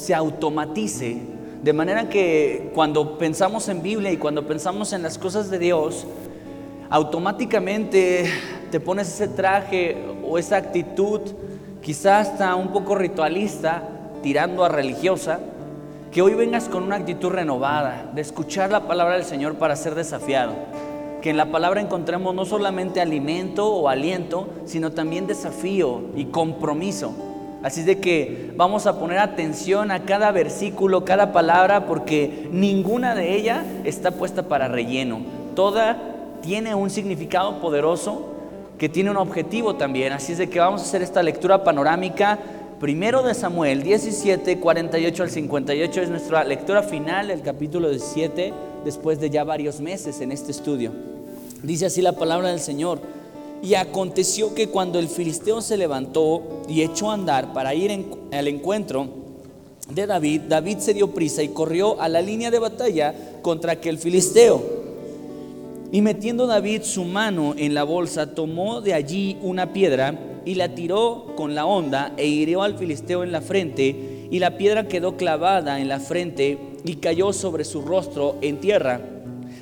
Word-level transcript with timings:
se 0.00 0.14
automatice, 0.14 1.18
de 1.62 1.72
manera 1.74 2.08
que 2.08 2.70
cuando 2.74 3.18
pensamos 3.18 3.68
en 3.68 3.82
Biblia 3.82 4.10
y 4.10 4.16
cuando 4.16 4.46
pensamos 4.46 4.94
en 4.94 5.02
las 5.02 5.18
cosas 5.18 5.50
de 5.50 5.58
Dios, 5.58 6.06
automáticamente 6.88 8.24
te 8.70 8.80
pones 8.80 9.08
ese 9.08 9.28
traje 9.28 9.98
o 10.26 10.38
esa 10.38 10.56
actitud, 10.56 11.20
quizás 11.82 12.28
hasta 12.28 12.54
un 12.54 12.68
poco 12.68 12.94
ritualista, 12.94 13.82
tirando 14.22 14.64
a 14.64 14.70
religiosa, 14.70 15.38
que 16.10 16.22
hoy 16.22 16.32
vengas 16.32 16.68
con 16.68 16.82
una 16.82 16.96
actitud 16.96 17.28
renovada, 17.28 18.10
de 18.14 18.22
escuchar 18.22 18.70
la 18.70 18.88
palabra 18.88 19.14
del 19.14 19.24
Señor 19.24 19.56
para 19.56 19.76
ser 19.76 19.94
desafiado. 19.94 20.54
Que 21.20 21.28
en 21.28 21.36
la 21.36 21.52
palabra 21.52 21.82
encontremos 21.82 22.34
no 22.34 22.46
solamente 22.46 23.02
alimento 23.02 23.68
o 23.68 23.88
aliento, 23.88 24.48
sino 24.64 24.92
también 24.92 25.26
desafío 25.26 26.00
y 26.16 26.24
compromiso. 26.26 27.29
Así 27.62 27.82
de 27.82 27.98
que 27.98 28.52
vamos 28.56 28.86
a 28.86 28.98
poner 28.98 29.18
atención 29.18 29.90
a 29.90 30.04
cada 30.04 30.32
versículo, 30.32 31.04
cada 31.04 31.32
palabra, 31.32 31.86
porque 31.86 32.48
ninguna 32.50 33.14
de 33.14 33.36
ellas 33.36 33.64
está 33.84 34.12
puesta 34.12 34.44
para 34.44 34.68
relleno. 34.68 35.20
Toda 35.54 35.98
tiene 36.40 36.74
un 36.74 36.88
significado 36.88 37.60
poderoso 37.60 38.30
que 38.78 38.88
tiene 38.88 39.10
un 39.10 39.18
objetivo 39.18 39.76
también. 39.76 40.14
Así 40.14 40.32
es 40.32 40.38
de 40.38 40.48
que 40.48 40.58
vamos 40.58 40.80
a 40.80 40.84
hacer 40.84 41.02
esta 41.02 41.22
lectura 41.22 41.62
panorámica. 41.62 42.38
Primero 42.80 43.22
de 43.22 43.34
Samuel 43.34 43.82
17, 43.82 44.58
48 44.58 45.22
al 45.22 45.30
58 45.30 46.00
es 46.00 46.08
nuestra 46.08 46.44
lectura 46.44 46.82
final 46.82 47.28
del 47.28 47.42
capítulo 47.42 47.90
17, 47.90 48.54
después 48.86 49.20
de 49.20 49.28
ya 49.28 49.44
varios 49.44 49.80
meses 49.80 50.22
en 50.22 50.32
este 50.32 50.50
estudio. 50.50 50.92
Dice 51.62 51.84
así 51.84 52.00
la 52.00 52.12
palabra 52.12 52.48
del 52.48 52.60
Señor. 52.60 53.19
Y 53.62 53.74
aconteció 53.74 54.54
que 54.54 54.68
cuando 54.68 54.98
el 54.98 55.08
filisteo 55.08 55.60
se 55.60 55.76
levantó 55.76 56.62
y 56.68 56.82
echó 56.82 57.10
a 57.10 57.14
andar 57.14 57.52
para 57.52 57.74
ir 57.74 58.06
al 58.32 58.48
encuentro 58.48 59.08
de 59.90 60.06
David, 60.06 60.42
David 60.48 60.78
se 60.78 60.94
dio 60.94 61.10
prisa 61.10 61.42
y 61.42 61.48
corrió 61.48 62.00
a 62.00 62.08
la 62.08 62.22
línea 62.22 62.50
de 62.50 62.58
batalla 62.58 63.14
contra 63.42 63.72
aquel 63.72 63.98
filisteo. 63.98 64.62
Y 65.92 66.02
metiendo 66.02 66.46
David 66.46 66.82
su 66.82 67.04
mano 67.04 67.54
en 67.56 67.74
la 67.74 67.82
bolsa, 67.82 68.34
tomó 68.34 68.80
de 68.80 68.94
allí 68.94 69.36
una 69.42 69.72
piedra 69.72 70.18
y 70.44 70.54
la 70.54 70.74
tiró 70.74 71.34
con 71.36 71.54
la 71.54 71.66
honda 71.66 72.12
e 72.16 72.26
hirió 72.26 72.62
al 72.62 72.78
filisteo 72.78 73.24
en 73.24 73.32
la 73.32 73.40
frente, 73.40 74.28
y 74.30 74.38
la 74.38 74.56
piedra 74.56 74.86
quedó 74.86 75.16
clavada 75.16 75.80
en 75.80 75.88
la 75.88 75.98
frente 75.98 76.58
y 76.84 76.96
cayó 76.96 77.32
sobre 77.32 77.64
su 77.64 77.82
rostro 77.82 78.36
en 78.40 78.60
tierra. 78.60 79.00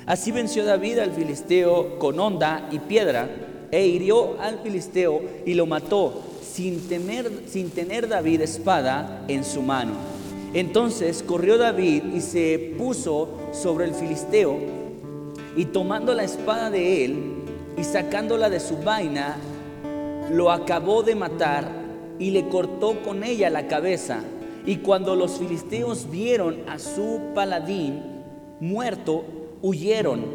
Así 0.05 0.31
venció 0.31 0.63
David 0.63 0.99
al 0.99 1.11
filisteo 1.11 1.97
con 1.97 2.19
honda 2.19 2.69
y 2.71 2.79
piedra, 2.79 3.27
e 3.71 3.85
hirió 3.87 4.39
al 4.39 4.59
filisteo 4.59 5.21
y 5.45 5.53
lo 5.53 5.65
mató, 5.65 6.21
sin, 6.41 6.81
sin 7.47 7.69
tener 7.69 8.07
David 8.07 8.41
espada 8.41 9.23
en 9.27 9.43
su 9.43 9.61
mano. 9.61 9.93
Entonces 10.53 11.23
corrió 11.23 11.57
David 11.57 12.03
y 12.15 12.21
se 12.21 12.73
puso 12.77 13.29
sobre 13.51 13.85
el 13.85 13.93
filisteo, 13.93 14.57
y 15.55 15.65
tomando 15.65 16.13
la 16.13 16.23
espada 16.23 16.69
de 16.69 17.05
él 17.05 17.33
y 17.77 17.83
sacándola 17.83 18.49
de 18.49 18.59
su 18.59 18.77
vaina, 18.77 19.37
lo 20.31 20.51
acabó 20.51 21.03
de 21.03 21.15
matar 21.15 21.69
y 22.19 22.31
le 22.31 22.47
cortó 22.49 23.01
con 23.03 23.23
ella 23.23 23.49
la 23.49 23.67
cabeza. 23.67 24.21
Y 24.65 24.77
cuando 24.77 25.15
los 25.15 25.37
filisteos 25.37 26.09
vieron 26.11 26.57
a 26.67 26.79
su 26.79 27.19
paladín 27.33 28.01
muerto, 28.59 29.23
huyeron, 29.61 30.25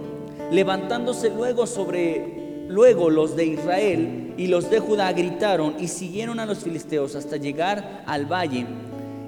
levantándose 0.51 1.31
luego 1.31 1.67
sobre 1.67 2.44
luego 2.75 3.09
los 3.09 3.37
de 3.37 3.47
Israel 3.47 4.35
y 4.37 4.49
los 4.49 4.69
de 4.69 4.81
Judá 4.81 5.13
gritaron 5.13 5.77
y 5.79 5.87
siguieron 5.87 6.41
a 6.41 6.47
los 6.47 6.59
filisteos 6.59 7.15
hasta 7.15 7.37
llegar 7.37 8.03
al 8.05 8.27
valle 8.27 8.67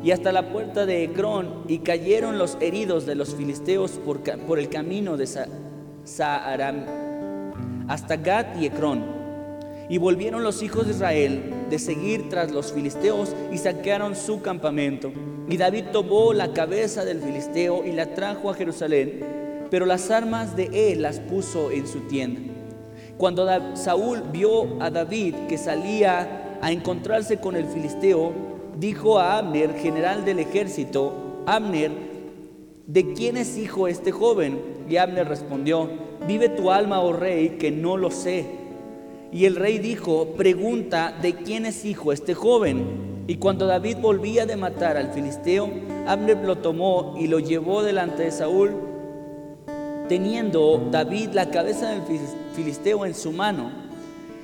y 0.02 0.10
hasta 0.10 0.32
la 0.32 0.50
puerta 0.50 0.84
de 0.84 1.04
Ecrón 1.04 1.62
y 1.68 1.78
cayeron 1.78 2.38
los 2.38 2.58
heridos 2.60 3.06
de 3.06 3.14
los 3.14 3.36
filisteos 3.36 4.00
por, 4.04 4.58
el 4.58 4.68
camino 4.68 5.16
de, 5.16 5.28
Saharam, 6.02 6.86
hasta 7.86 8.16
Gad 8.16 8.60
y 8.60 8.66
Ecrón. 8.66 9.04
Y 9.88 9.98
volvieron 9.98 10.42
los 10.42 10.64
hijos 10.64 10.86
de 10.86 10.94
Israel 10.94 11.54
de 11.70 11.78
seguir 11.78 12.28
tras 12.28 12.50
los 12.50 12.72
filisteos 12.72 13.32
y 13.52 13.58
saquearon 13.58 14.16
su 14.16 14.42
campamento. 14.42 15.12
Y 15.48 15.56
David 15.56 15.84
tomó 15.92 16.32
la 16.32 16.52
cabeza 16.52 17.04
del 17.04 17.20
filisteo 17.20 17.84
y 17.86 17.92
la 17.92 18.12
trajo 18.12 18.50
a 18.50 18.54
Jerusalén, 18.54 19.20
pero 19.70 19.86
las 19.86 20.10
armas 20.10 20.56
de 20.56 20.92
él 20.92 21.02
las 21.02 21.20
puso 21.20 21.70
en 21.70 21.86
su 21.86 22.00
tienda. 22.08 22.55
Cuando 23.18 23.48
Saúl 23.76 24.24
vio 24.30 24.82
a 24.82 24.90
David 24.90 25.34
que 25.48 25.56
salía 25.56 26.58
a 26.60 26.70
encontrarse 26.70 27.38
con 27.38 27.56
el 27.56 27.64
filisteo, 27.64 28.32
dijo 28.78 29.18
a 29.18 29.38
Abner, 29.38 29.74
general 29.74 30.26
del 30.26 30.38
ejército, 30.38 31.14
Abner, 31.46 31.92
¿de 32.86 33.14
quién 33.14 33.38
es 33.38 33.56
hijo 33.56 33.88
este 33.88 34.12
joven? 34.12 34.60
Y 34.88 34.98
Abner 34.98 35.26
respondió, 35.26 35.88
vive 36.28 36.50
tu 36.50 36.70
alma, 36.70 37.00
oh 37.00 37.14
rey, 37.14 37.56
que 37.58 37.70
no 37.70 37.96
lo 37.96 38.10
sé. 38.10 38.44
Y 39.32 39.46
el 39.46 39.56
rey 39.56 39.78
dijo, 39.78 40.34
pregunta 40.36 41.14
de 41.22 41.36
quién 41.36 41.64
es 41.64 41.86
hijo 41.86 42.12
este 42.12 42.34
joven. 42.34 43.24
Y 43.28 43.36
cuando 43.36 43.66
David 43.66 43.96
volvía 43.96 44.44
de 44.44 44.56
matar 44.56 44.98
al 44.98 45.12
filisteo, 45.12 45.70
Abner 46.06 46.36
lo 46.44 46.58
tomó 46.58 47.14
y 47.18 47.28
lo 47.28 47.38
llevó 47.38 47.82
delante 47.82 48.24
de 48.24 48.30
Saúl, 48.30 48.72
teniendo 50.06 50.86
David 50.90 51.30
la 51.32 51.50
cabeza 51.50 51.88
del 51.88 52.02
filisteo 52.02 52.45
en 52.58 53.14
su 53.14 53.32
mano. 53.32 53.70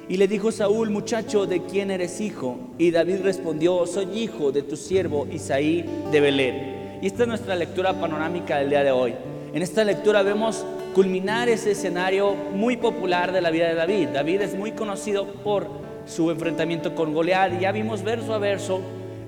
Y 0.08 0.16
le 0.16 0.28
dijo 0.28 0.52
Saúl, 0.52 0.90
muchacho, 0.90 1.46
¿de 1.46 1.62
quién 1.62 1.90
eres 1.90 2.20
hijo? 2.20 2.58
Y 2.76 2.90
David 2.90 3.20
respondió, 3.22 3.86
soy 3.86 4.06
hijo 4.18 4.52
de 4.52 4.62
tu 4.62 4.76
siervo 4.76 5.26
Isaí 5.30 5.84
de 6.10 6.20
Belén. 6.20 6.98
Y 7.00 7.06
esta 7.06 7.22
es 7.22 7.28
nuestra 7.28 7.54
lectura 7.56 7.94
panorámica 7.94 8.58
del 8.58 8.70
día 8.70 8.84
de 8.84 8.90
hoy. 8.90 9.14
En 9.54 9.62
esta 9.62 9.84
lectura 9.84 10.22
vemos 10.22 10.64
culminar 10.94 11.48
ese 11.48 11.70
escenario 11.70 12.34
muy 12.54 12.76
popular 12.76 13.32
de 13.32 13.40
la 13.40 13.50
vida 13.50 13.68
de 13.68 13.74
David. 13.74 14.08
David 14.08 14.42
es 14.42 14.54
muy 14.54 14.72
conocido 14.72 15.26
por 15.26 15.66
su 16.06 16.30
enfrentamiento 16.30 16.94
con 16.94 17.14
Goliat 17.14 17.54
y 17.54 17.60
ya 17.60 17.72
vimos 17.72 18.02
verso 18.02 18.34
a 18.34 18.38
verso 18.38 18.80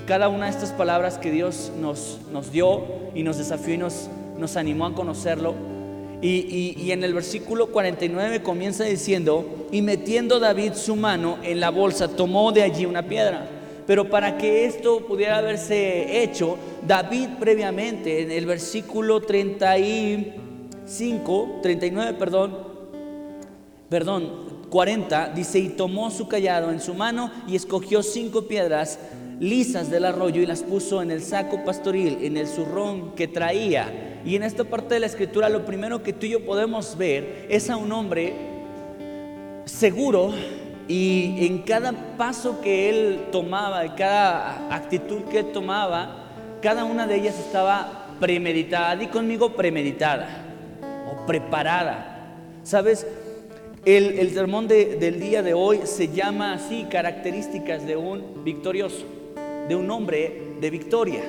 cada 0.07 0.29
una 0.29 0.47
de 0.47 0.51
estas 0.51 0.73
palabras 0.73 1.19
que 1.19 1.31
Dios 1.31 1.73
nos, 1.81 2.21
nos 2.31 2.53
dio 2.53 2.83
y 3.15 3.23
nos 3.23 3.39
desafió 3.39 3.75
y 3.75 3.79
nos, 3.79 4.11
nos 4.39 4.57
animó 4.57 4.87
a 4.87 4.95
conocerlo. 4.95 5.55
Y, 6.27 6.75
y, 6.79 6.93
en 6.93 7.05
el 7.05 7.13
versículo 7.13 7.67
49 7.67 8.43
comienza 8.43 8.85
diciendo, 8.85 9.67
y 9.71 9.83
metiendo 9.83 10.41
David 10.41 10.73
su 10.73 10.97
mano 10.97 11.37
en 11.43 11.61
la 11.61 11.69
bolsa, 11.69 12.09
tomó 12.09 12.51
de 12.51 12.63
allí 12.63 12.87
una 12.87 13.03
piedra. 13.03 13.47
Pero 13.87 14.09
para 14.09 14.39
que 14.39 14.65
esto 14.65 15.07
pudiera 15.07 15.37
haberse 15.37 16.23
hecho, 16.23 16.57
David 16.87 17.29
previamente 17.39 18.23
en 18.23 18.31
el 18.31 18.47
versículo 18.47 19.21
35, 19.21 21.61
39, 21.63 22.17
perdón, 22.19 22.57
perdón, 23.91 24.65
40, 24.71 25.29
dice, 25.35 25.59
y 25.59 25.69
tomó 25.69 26.11
su 26.11 26.27
callado 26.27 26.71
en 26.71 26.81
su 26.81 26.95
mano 26.95 27.31
y 27.47 27.55
escogió 27.55 28.03
cinco 28.03 28.49
piedras 28.49 28.99
lisas 29.41 29.91
del 29.91 30.07
arroyo 30.07 30.41
y 30.41 30.47
las 30.47 30.63
puso 30.63 31.03
en 31.03 31.11
el 31.11 31.23
saco 31.23 31.63
pastoril, 31.67 32.17
en 32.23 32.39
el 32.39 32.47
zurrón 32.47 33.15
que 33.15 33.29
traía. 33.29 34.14
Y 34.25 34.37
en 34.37 34.43
esta 34.43 34.65
parte 34.65 34.95
de 34.95 35.01
la 35.01 35.07
escritura 35.07 35.49
lo 35.49 35.65
primero 35.67 36.03
que 36.03 36.13
tú 36.13 36.27
y 36.27 36.31
yo 36.31 36.45
podemos 36.45 36.97
ver 36.97 37.47
es 37.51 37.69
a 37.69 37.77
un 37.77 37.93
hombre 37.93 38.33
seguro 39.67 40.33
y 40.89 41.47
en 41.47 41.59
cada 41.59 41.93
paso 42.17 42.61
que 42.61 42.89
él 42.91 43.27
tomaba, 43.33 43.85
en 43.85 43.93
cada 43.93 44.75
actitud 44.75 45.23
que 45.31 45.41
él 45.41 45.53
tomaba, 45.53 46.25
cada 46.63 46.85
una 46.85 47.07
de 47.07 47.17
ellas 47.17 47.39
estaba 47.39 48.17
premeditada. 48.21 48.97
Di 48.97 49.07
conmigo 49.09 49.55
premeditada 49.55 50.45
o 51.11 51.27
preparada. 51.27 52.11
¿Sabes? 52.63 53.07
El, 53.85 54.31
sermón 54.33 54.67
del 54.67 55.21
día 55.21 55.43
de 55.43 55.53
hoy 55.53 55.81
se 55.85 56.09
llama 56.09 56.55
así, 56.55 56.87
características 56.91 57.87
de 57.87 57.97
un 57.99 58.43
victorioso, 58.43 59.05
de 59.69 59.77
un 59.77 59.91
hombre 59.91 60.55
de 60.59 60.71
victoria. 60.71 61.23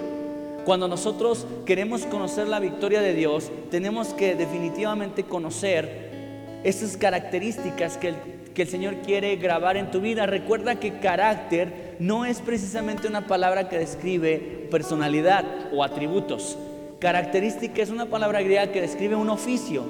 Cuando 0.65 0.87
nosotros 0.87 1.45
queremos 1.65 2.05
conocer 2.05 2.47
la 2.47 2.59
victoria 2.59 3.01
de 3.01 3.13
Dios, 3.13 3.51
tenemos 3.71 4.09
que 4.09 4.35
definitivamente 4.35 5.23
conocer 5.23 6.59
esas 6.63 6.97
características 6.97 7.97
que 7.97 8.09
el 8.09 8.15
que 8.55 8.63
el 8.63 8.67
Señor 8.69 8.95
quiere 9.05 9.35
grabar 9.35 9.77
en 9.77 9.91
tu 9.91 9.99
vida. 9.99 10.25
Recuerda 10.25 10.79
que 10.79 10.99
carácter 10.99 11.97
no 11.99 12.25
es 12.25 12.39
precisamente 12.39 13.07
una 13.07 13.27
palabra 13.27 13.69
que 13.69 13.77
describe 13.77 14.67
personalidad 14.71 15.45
o 15.73 15.83
atributos. 15.83 16.57
Característica 16.99 17.83
es 17.83 17.89
una 17.89 18.05
palabra 18.05 18.41
griega 18.41 18.71
que 18.71 18.81
describe 18.81 19.15
un 19.15 19.29
oficio. 19.29 19.83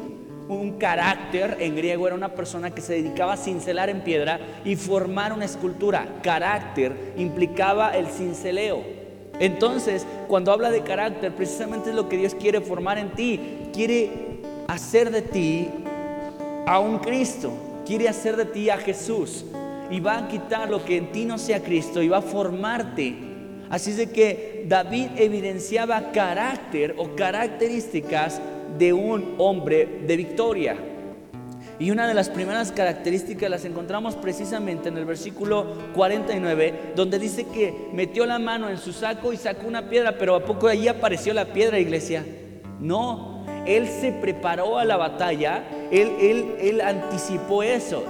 Un 0.49 0.77
carácter 0.77 1.57
en 1.59 1.75
griego 1.75 2.07
era 2.07 2.15
una 2.15 2.33
persona 2.33 2.71
que 2.71 2.81
se 2.81 2.93
dedicaba 2.93 3.33
a 3.33 3.37
cincelar 3.37 3.89
en 3.89 4.01
piedra 4.01 4.39
y 4.65 4.75
formar 4.75 5.31
una 5.31 5.45
escultura. 5.45 6.07
Carácter 6.21 7.13
implicaba 7.17 7.95
el 7.95 8.07
cinceleo. 8.07 9.04
Entonces, 9.39 10.05
cuando 10.27 10.51
habla 10.51 10.71
de 10.71 10.81
carácter, 10.81 11.33
precisamente 11.35 11.89
es 11.89 11.95
lo 11.95 12.09
que 12.09 12.17
Dios 12.17 12.35
quiere 12.35 12.61
formar 12.61 12.97
en 12.97 13.11
ti. 13.11 13.39
Quiere 13.73 14.39
hacer 14.67 15.11
de 15.11 15.21
ti 15.21 15.69
a 16.65 16.79
un 16.79 16.99
Cristo 16.99 17.51
quiere 17.85 18.09
hacer 18.09 18.35
de 18.35 18.45
ti 18.45 18.69
a 18.69 18.77
Jesús 18.77 19.45
y 19.89 19.99
va 19.99 20.17
a 20.17 20.27
quitar 20.27 20.69
lo 20.69 20.83
que 20.83 20.97
en 20.97 21.11
ti 21.11 21.25
no 21.25 21.37
sea 21.37 21.63
Cristo 21.63 22.01
y 22.01 22.09
va 22.09 22.17
a 22.17 22.21
formarte. 22.21 23.15
Así 23.69 23.91
es 23.91 23.97
de 23.97 24.09
que 24.09 24.65
David 24.67 25.09
evidenciaba 25.15 26.11
carácter 26.11 26.95
o 26.97 27.15
características 27.15 28.41
de 28.77 28.93
un 28.93 29.35
hombre 29.37 30.01
de 30.05 30.17
victoria. 30.17 30.77
Y 31.77 31.91
una 31.91 32.07
de 32.07 32.13
las 32.13 32.29
primeras 32.29 32.71
características 32.71 33.49
las 33.49 33.65
encontramos 33.65 34.15
precisamente 34.15 34.89
en 34.89 34.97
el 34.97 35.05
versículo 35.05 35.65
49, 35.93 36.93
donde 36.95 37.19
dice 37.19 37.45
que 37.47 37.89
metió 37.93 38.25
la 38.25 38.39
mano 38.39 38.69
en 38.69 38.77
su 38.77 38.93
saco 38.93 39.33
y 39.33 39.37
sacó 39.37 39.67
una 39.67 39.89
piedra, 39.89 40.17
pero 40.17 40.35
a 40.35 40.45
poco 40.45 40.67
allí 40.67 40.87
apareció 40.87 41.33
la 41.33 41.45
piedra, 41.45 41.77
iglesia. 41.79 42.25
No, 42.79 43.45
él 43.65 43.87
se 43.87 44.13
preparó 44.13 44.77
a 44.77 44.85
la 44.85 44.95
batalla, 44.95 45.63
él, 45.91 46.13
él, 46.19 46.55
él 46.61 46.81
anticipó 46.81 47.61
eso. 47.61 48.03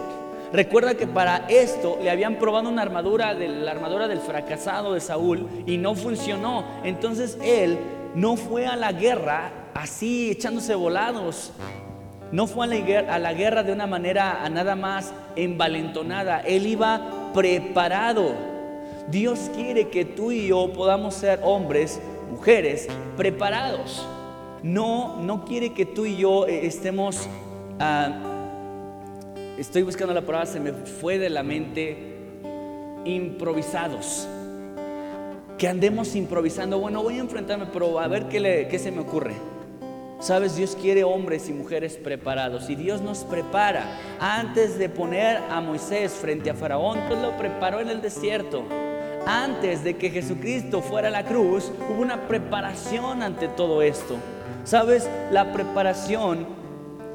Recuerda 0.53 0.95
que 0.95 1.07
para 1.07 1.47
esto 1.49 1.97
le 2.01 2.11
habían 2.11 2.35
probado 2.35 2.69
una 2.69 2.83
armadura, 2.83 3.33
de, 3.33 3.47
la 3.47 3.71
armadura 3.71 4.07
del 4.07 4.19
fracasado 4.19 4.93
de 4.93 5.01
Saúl 5.01 5.49
y 5.65 5.77
no 5.77 5.95
funcionó. 5.95 6.63
Entonces 6.83 7.37
él 7.43 7.77
no 8.13 8.37
fue 8.37 8.65
a 8.67 8.75
la 8.75 8.91
guerra 8.91 9.51
así 9.73 10.31
echándose 10.31 10.75
volados. 10.75 11.51
No 12.31 12.47
fue 12.47 12.65
a 12.65 13.19
la, 13.19 13.33
guerra, 13.33 13.63
de 13.63 13.71
una 13.71 13.87
manera 13.87 14.47
nada 14.49 14.75
más 14.75 15.13
envalentonada. 15.35 16.41
Él 16.41 16.65
iba 16.65 17.31
preparado. 17.33 18.33
Dios 19.09 19.51
quiere 19.53 19.89
que 19.89 20.05
tú 20.05 20.31
y 20.31 20.47
yo 20.47 20.73
podamos 20.73 21.13
ser 21.13 21.39
hombres, 21.43 22.01
mujeres, 22.31 22.87
preparados. 23.15 24.05
No, 24.63 25.21
no 25.21 25.45
quiere 25.45 25.73
que 25.73 25.85
tú 25.85 26.05
y 26.07 26.17
yo 26.17 26.47
eh, 26.47 26.65
estemos, 26.65 27.27
ah, 27.79 28.09
estoy 29.59 29.83
buscando 29.83 30.13
la 30.13 30.21
palabra, 30.21 30.47
se 30.47 30.59
me 30.59 30.73
fue 30.73 31.19
de 31.19 31.29
la 31.29 31.43
mente, 31.43 32.15
improvisados. 33.05 34.27
Que 35.59 35.67
andemos 35.67 36.15
improvisando. 36.15 36.79
Bueno, 36.79 37.03
voy 37.03 37.17
a 37.17 37.21
enfrentarme, 37.21 37.67
pero 37.71 37.99
a 37.99 38.07
ver 38.07 38.27
qué, 38.27 38.67
qué 38.69 38.79
se 38.79 38.91
me 38.91 39.01
ocurre. 39.01 39.54
Sabes, 40.25 40.55
Dios 40.55 40.75
quiere 40.81 41.03
hombres 41.03 41.49
y 41.49 41.53
mujeres 41.53 41.97
preparados 41.97 42.67
y 42.71 42.75
Dios 42.75 42.99
nos 42.99 43.19
prepara. 43.19 43.85
Antes 44.19 44.79
de 44.79 44.89
poner 44.89 45.37
a 45.51 45.61
Moisés 45.61 46.13
frente 46.13 46.49
a 46.49 46.55
Faraón, 46.55 46.97
Dios 47.07 47.21
lo 47.21 47.37
preparó 47.37 47.79
en 47.79 47.89
el 47.89 48.01
desierto. 48.01 48.63
Antes 49.27 49.83
de 49.83 49.97
que 49.97 50.09
Jesucristo 50.09 50.81
fuera 50.81 51.09
a 51.09 51.11
la 51.11 51.25
cruz, 51.25 51.71
hubo 51.87 52.01
una 52.01 52.27
preparación 52.27 53.21
ante 53.21 53.49
todo 53.49 53.83
esto. 53.83 54.15
Sabes, 54.63 55.07
la 55.29 55.53
preparación 55.53 56.47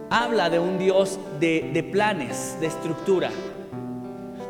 habla 0.08 0.48
de 0.48 0.60
un 0.60 0.78
Dios 0.78 1.18
de, 1.40 1.68
de 1.74 1.82
planes, 1.82 2.58
de 2.60 2.68
estructura. 2.68 3.30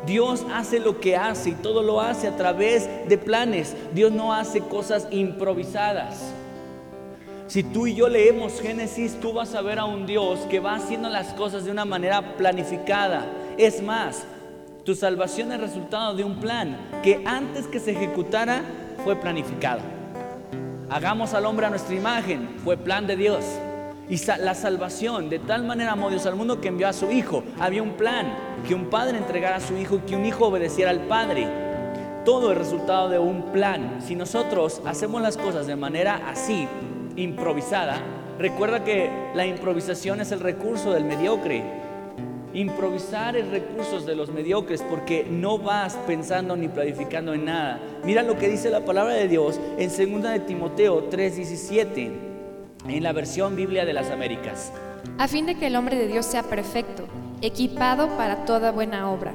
Dios 0.05 0.45
hace 0.53 0.79
lo 0.79 0.99
que 0.99 1.17
hace 1.17 1.49
y 1.49 1.53
todo 1.53 1.81
lo 1.81 1.99
hace 1.99 2.27
a 2.27 2.37
través 2.37 2.87
de 3.09 3.17
planes. 3.17 3.75
Dios 3.95 4.11
no 4.11 4.35
hace 4.35 4.59
cosas 4.59 5.07
improvisadas. 5.09 6.35
Si 7.51 7.63
tú 7.63 7.85
y 7.85 7.95
yo 7.95 8.07
leemos 8.07 8.61
Génesis, 8.61 9.19
tú 9.19 9.33
vas 9.33 9.53
a 9.55 9.61
ver 9.61 9.77
a 9.77 9.83
un 9.83 10.05
Dios 10.05 10.39
que 10.49 10.61
va 10.61 10.75
haciendo 10.75 11.09
las 11.09 11.33
cosas 11.33 11.65
de 11.65 11.71
una 11.71 11.83
manera 11.83 12.37
planificada. 12.37 13.25
Es 13.57 13.83
más, 13.83 14.23
tu 14.85 14.95
salvación 14.95 15.51
es 15.51 15.59
resultado 15.59 16.15
de 16.15 16.23
un 16.23 16.39
plan 16.39 16.77
que 17.03 17.21
antes 17.25 17.67
que 17.67 17.81
se 17.81 17.91
ejecutara 17.91 18.63
fue 19.03 19.17
planificado. 19.17 19.81
Hagamos 20.89 21.33
al 21.33 21.45
hombre 21.45 21.65
a 21.65 21.69
nuestra 21.69 21.93
imagen, 21.93 22.55
fue 22.63 22.77
plan 22.77 23.05
de 23.05 23.17
Dios. 23.17 23.43
Y 24.09 24.15
la 24.25 24.55
salvación, 24.55 25.29
de 25.29 25.39
tal 25.39 25.65
manera 25.65 25.91
amó 25.91 26.09
Dios 26.09 26.25
al 26.25 26.37
mundo 26.37 26.61
que 26.61 26.69
envió 26.69 26.87
a 26.87 26.93
su 26.93 27.11
Hijo. 27.11 27.43
Había 27.59 27.83
un 27.83 27.97
plan, 27.97 28.33
que 28.65 28.75
un 28.75 28.89
padre 28.89 29.17
entregara 29.17 29.57
a 29.57 29.59
su 29.59 29.75
Hijo 29.75 29.97
y 29.97 30.09
que 30.09 30.15
un 30.15 30.25
Hijo 30.25 30.47
obedeciera 30.47 30.89
al 30.89 31.01
Padre. 31.01 31.49
Todo 32.23 32.53
es 32.53 32.57
resultado 32.57 33.09
de 33.09 33.19
un 33.19 33.51
plan. 33.51 33.99
Si 33.99 34.15
nosotros 34.15 34.81
hacemos 34.85 35.21
las 35.21 35.35
cosas 35.35 35.67
de 35.67 35.75
manera 35.75 36.29
así, 36.29 36.65
improvisada, 37.15 38.01
recuerda 38.39 38.83
que 38.83 39.09
la 39.35 39.45
improvisación 39.45 40.21
es 40.21 40.31
el 40.31 40.39
recurso 40.39 40.91
del 40.91 41.05
mediocre. 41.05 41.63
Improvisar 42.53 43.37
es 43.37 43.47
recursos 43.47 44.05
de 44.05 44.15
los 44.15 44.29
mediocres 44.31 44.81
porque 44.81 45.25
no 45.29 45.57
vas 45.57 45.95
pensando 46.05 46.57
ni 46.57 46.67
planificando 46.67 47.33
en 47.33 47.45
nada. 47.45 47.79
Mira 48.03 48.23
lo 48.23 48.37
que 48.37 48.49
dice 48.49 48.69
la 48.69 48.83
palabra 48.83 49.13
de 49.13 49.27
Dios 49.27 49.59
en 49.77 49.89
2 49.89 50.23
de 50.23 50.39
Timoteo 50.41 51.09
3:17 51.09 52.11
en 52.87 53.03
la 53.03 53.13
versión 53.13 53.55
Biblia 53.55 53.85
de 53.85 53.93
las 53.93 54.09
Américas. 54.09 54.73
A 55.17 55.27
fin 55.27 55.45
de 55.45 55.55
que 55.55 55.67
el 55.67 55.75
hombre 55.75 55.95
de 55.95 56.07
Dios 56.07 56.25
sea 56.25 56.43
perfecto, 56.43 57.05
equipado 57.41 58.09
para 58.17 58.45
toda 58.45 58.71
buena 58.71 59.09
obra. 59.09 59.33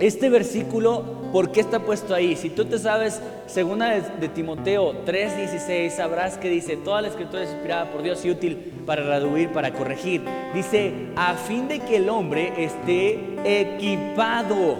Este 0.00 0.30
versículo, 0.30 1.30
¿por 1.30 1.52
qué 1.52 1.60
está 1.60 1.80
puesto 1.80 2.14
ahí? 2.14 2.34
Si 2.34 2.48
tú 2.48 2.64
te 2.64 2.78
sabes, 2.78 3.20
segunda 3.46 3.90
de, 3.90 4.28
Timoteo 4.30 5.04
3:16, 5.04 5.90
sabrás 5.90 6.38
que 6.38 6.48
dice, 6.48 6.78
toda 6.78 7.02
la 7.02 7.08
escritura 7.08 7.42
es 7.42 7.50
inspirada 7.50 7.92
por 7.92 8.02
Dios 8.02 8.24
y 8.24 8.30
útil 8.30 8.56
para 8.86 9.02
reduir, 9.02 9.50
para 9.50 9.74
corregir. 9.74 10.22
Dice, 10.54 10.94
a 11.16 11.34
fin 11.34 11.68
de 11.68 11.80
que 11.80 11.96
el 11.96 12.08
hombre 12.08 12.64
esté 12.64 13.18
equipado. 13.44 14.78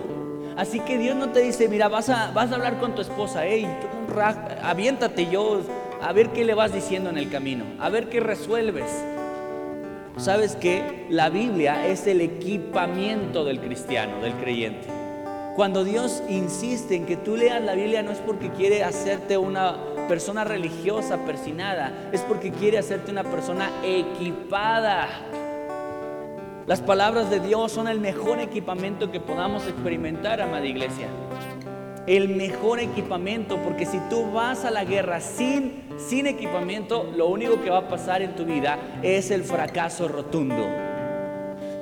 Así 0.56 0.80
que 0.80 0.96
Dios 0.96 1.14
no 1.16 1.28
te 1.28 1.40
dice, 1.40 1.68
mira, 1.68 1.88
vas 1.88 2.08
a, 2.08 2.30
vas 2.32 2.50
a 2.50 2.54
hablar 2.54 2.78
con 2.78 2.94
tu 2.94 3.02
esposa, 3.02 3.46
hey, 3.46 3.68
aviéntate 4.62 5.28
yo, 5.30 5.60
a 6.00 6.12
ver 6.14 6.30
qué 6.30 6.46
le 6.46 6.54
vas 6.54 6.72
diciendo 6.72 7.10
en 7.10 7.18
el 7.18 7.28
camino, 7.28 7.64
a 7.78 7.90
ver 7.90 8.08
qué 8.08 8.20
resuelves. 8.20 8.90
¿Sabes 10.16 10.56
que 10.56 11.06
La 11.10 11.28
Biblia 11.28 11.86
es 11.86 12.06
el 12.06 12.22
equipamiento 12.22 13.44
del 13.44 13.60
cristiano, 13.60 14.20
del 14.22 14.32
creyente. 14.34 14.99
Cuando 15.56 15.84
Dios 15.84 16.22
insiste 16.28 16.94
en 16.94 17.06
que 17.06 17.16
tú 17.16 17.36
leas 17.36 17.60
la 17.60 17.74
Biblia 17.74 18.02
no 18.02 18.12
es 18.12 18.18
porque 18.18 18.50
quiere 18.50 18.84
hacerte 18.84 19.36
una 19.36 19.76
persona 20.08 20.44
religiosa, 20.44 21.18
persinada, 21.24 21.92
es 22.12 22.20
porque 22.22 22.52
quiere 22.52 22.78
hacerte 22.78 23.10
una 23.10 23.24
persona 23.24 23.70
equipada. 23.84 25.08
Las 26.66 26.80
palabras 26.80 27.30
de 27.30 27.40
Dios 27.40 27.72
son 27.72 27.88
el 27.88 28.00
mejor 28.00 28.38
equipamiento 28.38 29.10
que 29.10 29.18
podamos 29.18 29.66
experimentar, 29.66 30.40
amada 30.40 30.66
iglesia. 30.66 31.08
El 32.06 32.28
mejor 32.28 32.78
equipamiento, 32.78 33.56
porque 33.58 33.86
si 33.86 33.98
tú 34.08 34.30
vas 34.30 34.64
a 34.64 34.70
la 34.70 34.84
guerra 34.84 35.20
sin, 35.20 35.82
sin 35.98 36.26
equipamiento, 36.26 37.10
lo 37.16 37.26
único 37.26 37.60
que 37.60 37.70
va 37.70 37.78
a 37.78 37.88
pasar 37.88 38.22
en 38.22 38.36
tu 38.36 38.44
vida 38.44 38.78
es 39.02 39.30
el 39.30 39.42
fracaso 39.42 40.06
rotundo. 40.06 40.66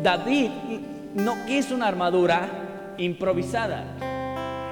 David 0.03 0.50
no 1.14 1.35
quiso 1.47 1.75
una 1.75 1.88
armadura, 1.88 2.68
improvisada. 2.99 3.85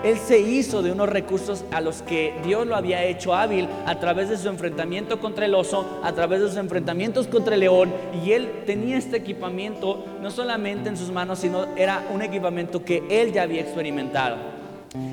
Él 0.04 0.18
se 0.18 0.38
hizo 0.38 0.82
de 0.82 0.92
unos 0.92 1.08
recursos 1.08 1.64
a 1.72 1.80
los 1.80 2.02
que 2.02 2.34
Dios 2.44 2.66
lo 2.66 2.76
había 2.76 3.02
hecho 3.04 3.34
hábil 3.34 3.68
a 3.86 3.98
través 3.98 4.28
de 4.28 4.36
su 4.36 4.48
enfrentamiento 4.48 5.18
contra 5.18 5.46
el 5.46 5.54
oso, 5.54 6.00
a 6.04 6.12
través 6.12 6.40
de 6.40 6.48
sus 6.48 6.58
enfrentamientos 6.58 7.26
contra 7.26 7.54
el 7.54 7.60
león. 7.60 7.92
Y 8.24 8.32
él 8.32 8.62
tenía 8.66 8.98
este 8.98 9.16
equipamiento 9.16 10.04
no 10.22 10.30
solamente 10.30 10.88
en 10.88 10.96
sus 10.96 11.10
manos, 11.10 11.40
sino 11.40 11.66
era 11.76 12.06
un 12.14 12.22
equipamiento 12.22 12.84
que 12.84 13.02
él 13.10 13.32
ya 13.32 13.42
había 13.42 13.62
experimentado. 13.62 14.36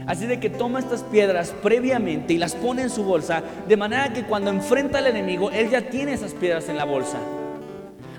Así 0.06 0.28
de 0.28 0.40
que 0.40 0.50
toma 0.50 0.80
estas 0.80 1.04
piedras 1.04 1.54
previamente 1.64 2.34
y 2.34 2.38
las 2.38 2.56
pone 2.56 2.84
en 2.84 2.90
su 2.90 3.04
bolsa, 3.04 3.42
de 3.68 3.78
manera 3.78 4.14
que 4.14 4.24
cuando 4.24 4.52
enfrenta 4.52 5.00
al 5.00 5.08
enemigo, 5.08 5.50
él 5.50 5.70
ya 5.70 5.90
tiene 5.90 6.14
esas 6.14 6.34
piedras 6.34 6.70
en 6.70 6.78
la 6.78 6.86
bolsa. 6.86 7.18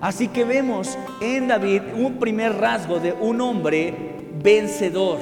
Así 0.01 0.29
que 0.29 0.45
vemos 0.45 0.99
en 1.21 1.49
David 1.49 1.83
un 1.97 2.19
primer 2.19 2.57
rasgo 2.57 2.99
de 2.99 3.13
un 3.13 3.41
hombre 3.41 4.14
vencedor. 4.43 5.19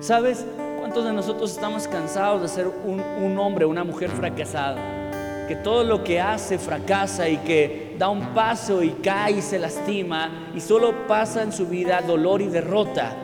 ¿Sabes 0.00 0.44
cuántos 0.78 1.04
de 1.04 1.12
nosotros 1.12 1.52
estamos 1.52 1.86
cansados 1.88 2.42
de 2.42 2.48
ser 2.48 2.66
un, 2.66 3.38
hombre, 3.38 3.64
una 3.64 3.84
mujer 3.84 4.10
fracasada? 4.10 5.46
Que 5.48 5.56
todo 5.56 5.84
lo 5.84 6.04
que 6.04 6.20
hace 6.20 6.58
fracasa 6.58 7.28
y 7.28 7.36
que 7.38 7.96
da 7.98 8.08
un 8.08 8.34
paso 8.34 8.82
y 8.82 8.90
cae 8.90 9.38
y 9.38 9.42
se 9.42 9.58
lastima 9.58 10.50
y 10.54 10.60
solo 10.60 11.06
pasa 11.06 11.42
en 11.42 11.52
su 11.52 11.66
vida 11.66 12.00
dolor 12.00 12.40
y 12.42 12.46
derrota. 12.46 13.14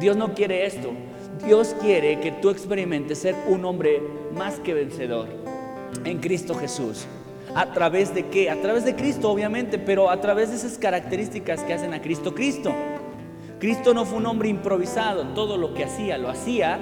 Dios 0.00 0.16
no 0.16 0.34
quiere 0.34 0.66
esto. 0.66 0.90
Dios 1.44 1.74
quiere 1.80 2.20
que 2.20 2.32
tú 2.32 2.50
experimentes 2.50 3.18
ser 3.18 3.34
un 3.46 3.64
hombre 3.64 4.02
más 4.36 4.58
que 4.60 4.74
vencedor 4.74 5.28
en 6.04 6.18
Cristo 6.18 6.54
Jesús. 6.54 7.06
¿A 7.54 7.72
través 7.72 8.14
de 8.14 8.26
qué? 8.26 8.50
A 8.50 8.60
través 8.60 8.84
de 8.84 8.94
Cristo, 8.94 9.30
obviamente, 9.30 9.78
pero 9.78 10.10
a 10.10 10.20
través 10.20 10.50
de 10.50 10.56
esas 10.56 10.78
características 10.78 11.62
que 11.62 11.74
hacen 11.74 11.94
a 11.94 12.02
Cristo 12.02 12.34
Cristo. 12.34 12.72
Cristo 13.58 13.92
no 13.92 14.04
fue 14.04 14.18
un 14.18 14.26
hombre 14.26 14.48
improvisado, 14.48 15.24
todo 15.34 15.56
lo 15.56 15.74
que 15.74 15.84
hacía 15.84 16.16
lo 16.16 16.30
hacía 16.30 16.78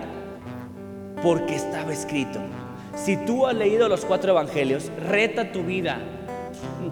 porque 1.23 1.55
estaba 1.55 1.93
escrito. 1.93 2.39
Si 2.95 3.17
tú 3.17 3.47
has 3.47 3.55
leído 3.55 3.89
los 3.89 4.05
cuatro 4.05 4.33
evangelios, 4.33 4.91
reta 5.09 5.53
tu 5.53 5.63
vida, 5.63 5.99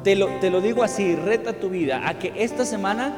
te 0.02 0.16
lo, 0.16 0.28
te 0.40 0.50
lo 0.50 0.60
digo 0.60 0.82
así, 0.82 1.14
reta 1.16 1.52
tu 1.54 1.68
vida 1.68 2.08
a 2.08 2.18
que 2.18 2.32
esta 2.36 2.64
semana 2.64 3.12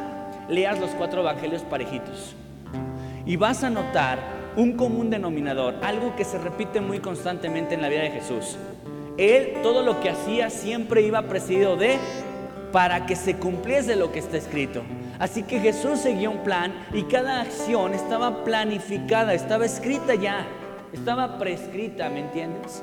leas 0.49 0.81
los 0.81 0.91
cuatro 0.91 1.21
evangelios 1.21 1.63
parejitos. 1.63 2.35
Y 3.25 3.37
vas 3.37 3.63
a 3.63 3.71
notar 3.71 4.19
un 4.57 4.73
común 4.73 5.11
denominador, 5.11 5.75
algo 5.83 6.17
que 6.17 6.25
se 6.25 6.39
repite 6.39 6.81
muy 6.81 6.99
constantemente 6.99 7.75
en 7.75 7.83
la 7.83 7.89
vida 7.89 8.03
de 8.03 8.11
Jesús. 8.11 8.57
Él 9.19 9.55
todo 9.63 9.83
lo 9.83 10.01
que 10.01 10.11
hacía 10.11 10.51
siempre 10.51 11.03
iba 11.03 11.23
precedido 11.23 11.77
de 11.77 11.99
para 12.73 13.07
que 13.07 13.17
se 13.17 13.37
cumpliese 13.37 13.97
lo 13.97 14.13
que 14.13 14.19
está 14.19 14.37
escrito. 14.37 14.83
Así 15.19 15.43
que 15.43 15.61
Jesús 15.61 16.01
seguía 16.01 16.31
un 16.31 16.39
plan 16.39 16.73
y 16.93 17.03
cada 17.05 17.41
acción 17.41 17.95
estaba 17.95 18.45
planificada, 18.45 19.35
estaba 19.35 19.65
escrita 19.65 20.15
ya, 20.15 20.47
estaba 20.93 21.39
prescrita, 21.39 22.09
¿me 22.11 22.21
entiendes? 22.21 22.83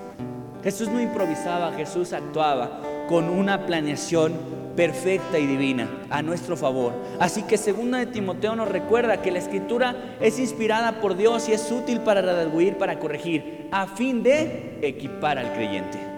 Jesús 0.63 0.87
no 0.89 1.01
improvisaba, 1.01 1.73
Jesús 1.73 2.13
actuaba 2.13 2.79
con 3.07 3.29
una 3.29 3.65
planeación 3.65 4.33
perfecta 4.75 5.37
y 5.37 5.45
divina 5.45 5.87
a 6.09 6.21
nuestro 6.21 6.57
favor. 6.57 6.93
Así 7.19 7.43
que 7.43 7.57
segunda 7.57 7.99
de 7.99 8.07
Timoteo 8.07 8.55
nos 8.55 8.69
recuerda 8.69 9.21
que 9.21 9.31
la 9.31 9.39
escritura 9.39 10.15
es 10.19 10.39
inspirada 10.39 10.99
por 11.01 11.15
Dios 11.15 11.47
y 11.49 11.53
es 11.53 11.71
útil 11.71 11.99
para 11.99 12.21
redarguir, 12.21 12.77
para 12.77 12.99
corregir, 12.99 13.67
a 13.71 13.87
fin 13.87 14.23
de 14.23 14.79
equipar 14.81 15.37
al 15.37 15.53
creyente. 15.53 16.12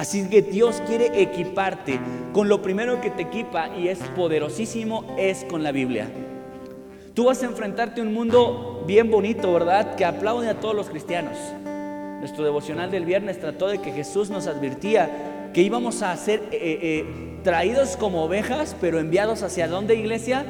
Así 0.00 0.26
que 0.30 0.40
Dios 0.40 0.82
quiere 0.86 1.20
equiparte 1.20 2.00
con 2.32 2.48
lo 2.48 2.62
primero 2.62 3.02
que 3.02 3.10
te 3.10 3.20
equipa 3.20 3.68
y 3.76 3.88
es 3.88 3.98
poderosísimo, 4.16 5.14
es 5.18 5.44
con 5.44 5.62
la 5.62 5.72
Biblia. 5.72 6.10
Tú 7.12 7.26
vas 7.26 7.42
a 7.42 7.44
enfrentarte 7.44 8.00
a 8.00 8.04
un 8.04 8.14
mundo 8.14 8.82
bien 8.86 9.10
bonito, 9.10 9.52
¿verdad? 9.52 9.96
Que 9.96 10.06
aplaude 10.06 10.48
a 10.48 10.58
todos 10.58 10.74
los 10.74 10.88
cristianos. 10.88 11.36
Nuestro 12.18 12.44
devocional 12.44 12.90
del 12.90 13.04
viernes 13.04 13.40
trató 13.40 13.68
de 13.68 13.82
que 13.82 13.92
Jesús 13.92 14.30
nos 14.30 14.46
advirtía 14.46 15.50
que 15.52 15.60
íbamos 15.60 16.00
a 16.00 16.16
ser 16.16 16.44
eh, 16.50 16.78
eh, 16.80 17.38
traídos 17.44 17.98
como 17.98 18.24
ovejas, 18.24 18.74
pero 18.80 19.00
enviados 19.00 19.42
hacia 19.42 19.68
dónde, 19.68 19.96
iglesia? 19.96 20.46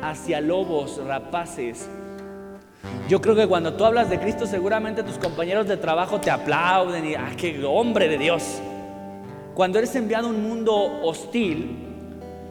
Hacia 0.00 0.40
lobos, 0.40 1.04
rapaces. 1.04 1.88
Yo 3.08 3.20
creo 3.20 3.34
que 3.34 3.48
cuando 3.48 3.74
tú 3.74 3.84
hablas 3.84 4.08
de 4.10 4.20
Cristo, 4.20 4.46
seguramente 4.46 5.02
tus 5.02 5.18
compañeros 5.18 5.66
de 5.66 5.76
trabajo 5.76 6.20
te 6.20 6.30
aplauden 6.30 7.04
y, 7.04 7.14
¡ah, 7.16 7.32
qué 7.36 7.60
hombre 7.64 8.06
de 8.06 8.18
Dios! 8.18 8.62
Cuando 9.56 9.78
eres 9.78 9.96
enviado 9.96 10.26
a 10.26 10.30
un 10.32 10.46
mundo 10.46 11.00
hostil, 11.02 11.78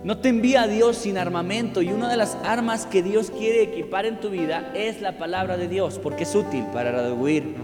no 0.03 0.17
te 0.17 0.29
envía 0.29 0.65
Dios 0.65 0.97
sin 0.97 1.19
armamento 1.19 1.83
y 1.83 1.91
una 1.91 2.09
de 2.09 2.17
las 2.17 2.35
armas 2.43 2.87
que 2.87 3.03
Dios 3.03 3.29
quiere 3.29 3.61
equipar 3.61 4.07
en 4.07 4.19
tu 4.19 4.31
vida 4.31 4.71
es 4.73 5.01
la 5.01 5.19
palabra 5.19 5.55
de 5.55 5.67
Dios, 5.67 5.99
porque 6.01 6.23
es 6.23 6.33
útil 6.33 6.65
para 6.73 7.13
huir. 7.13 7.57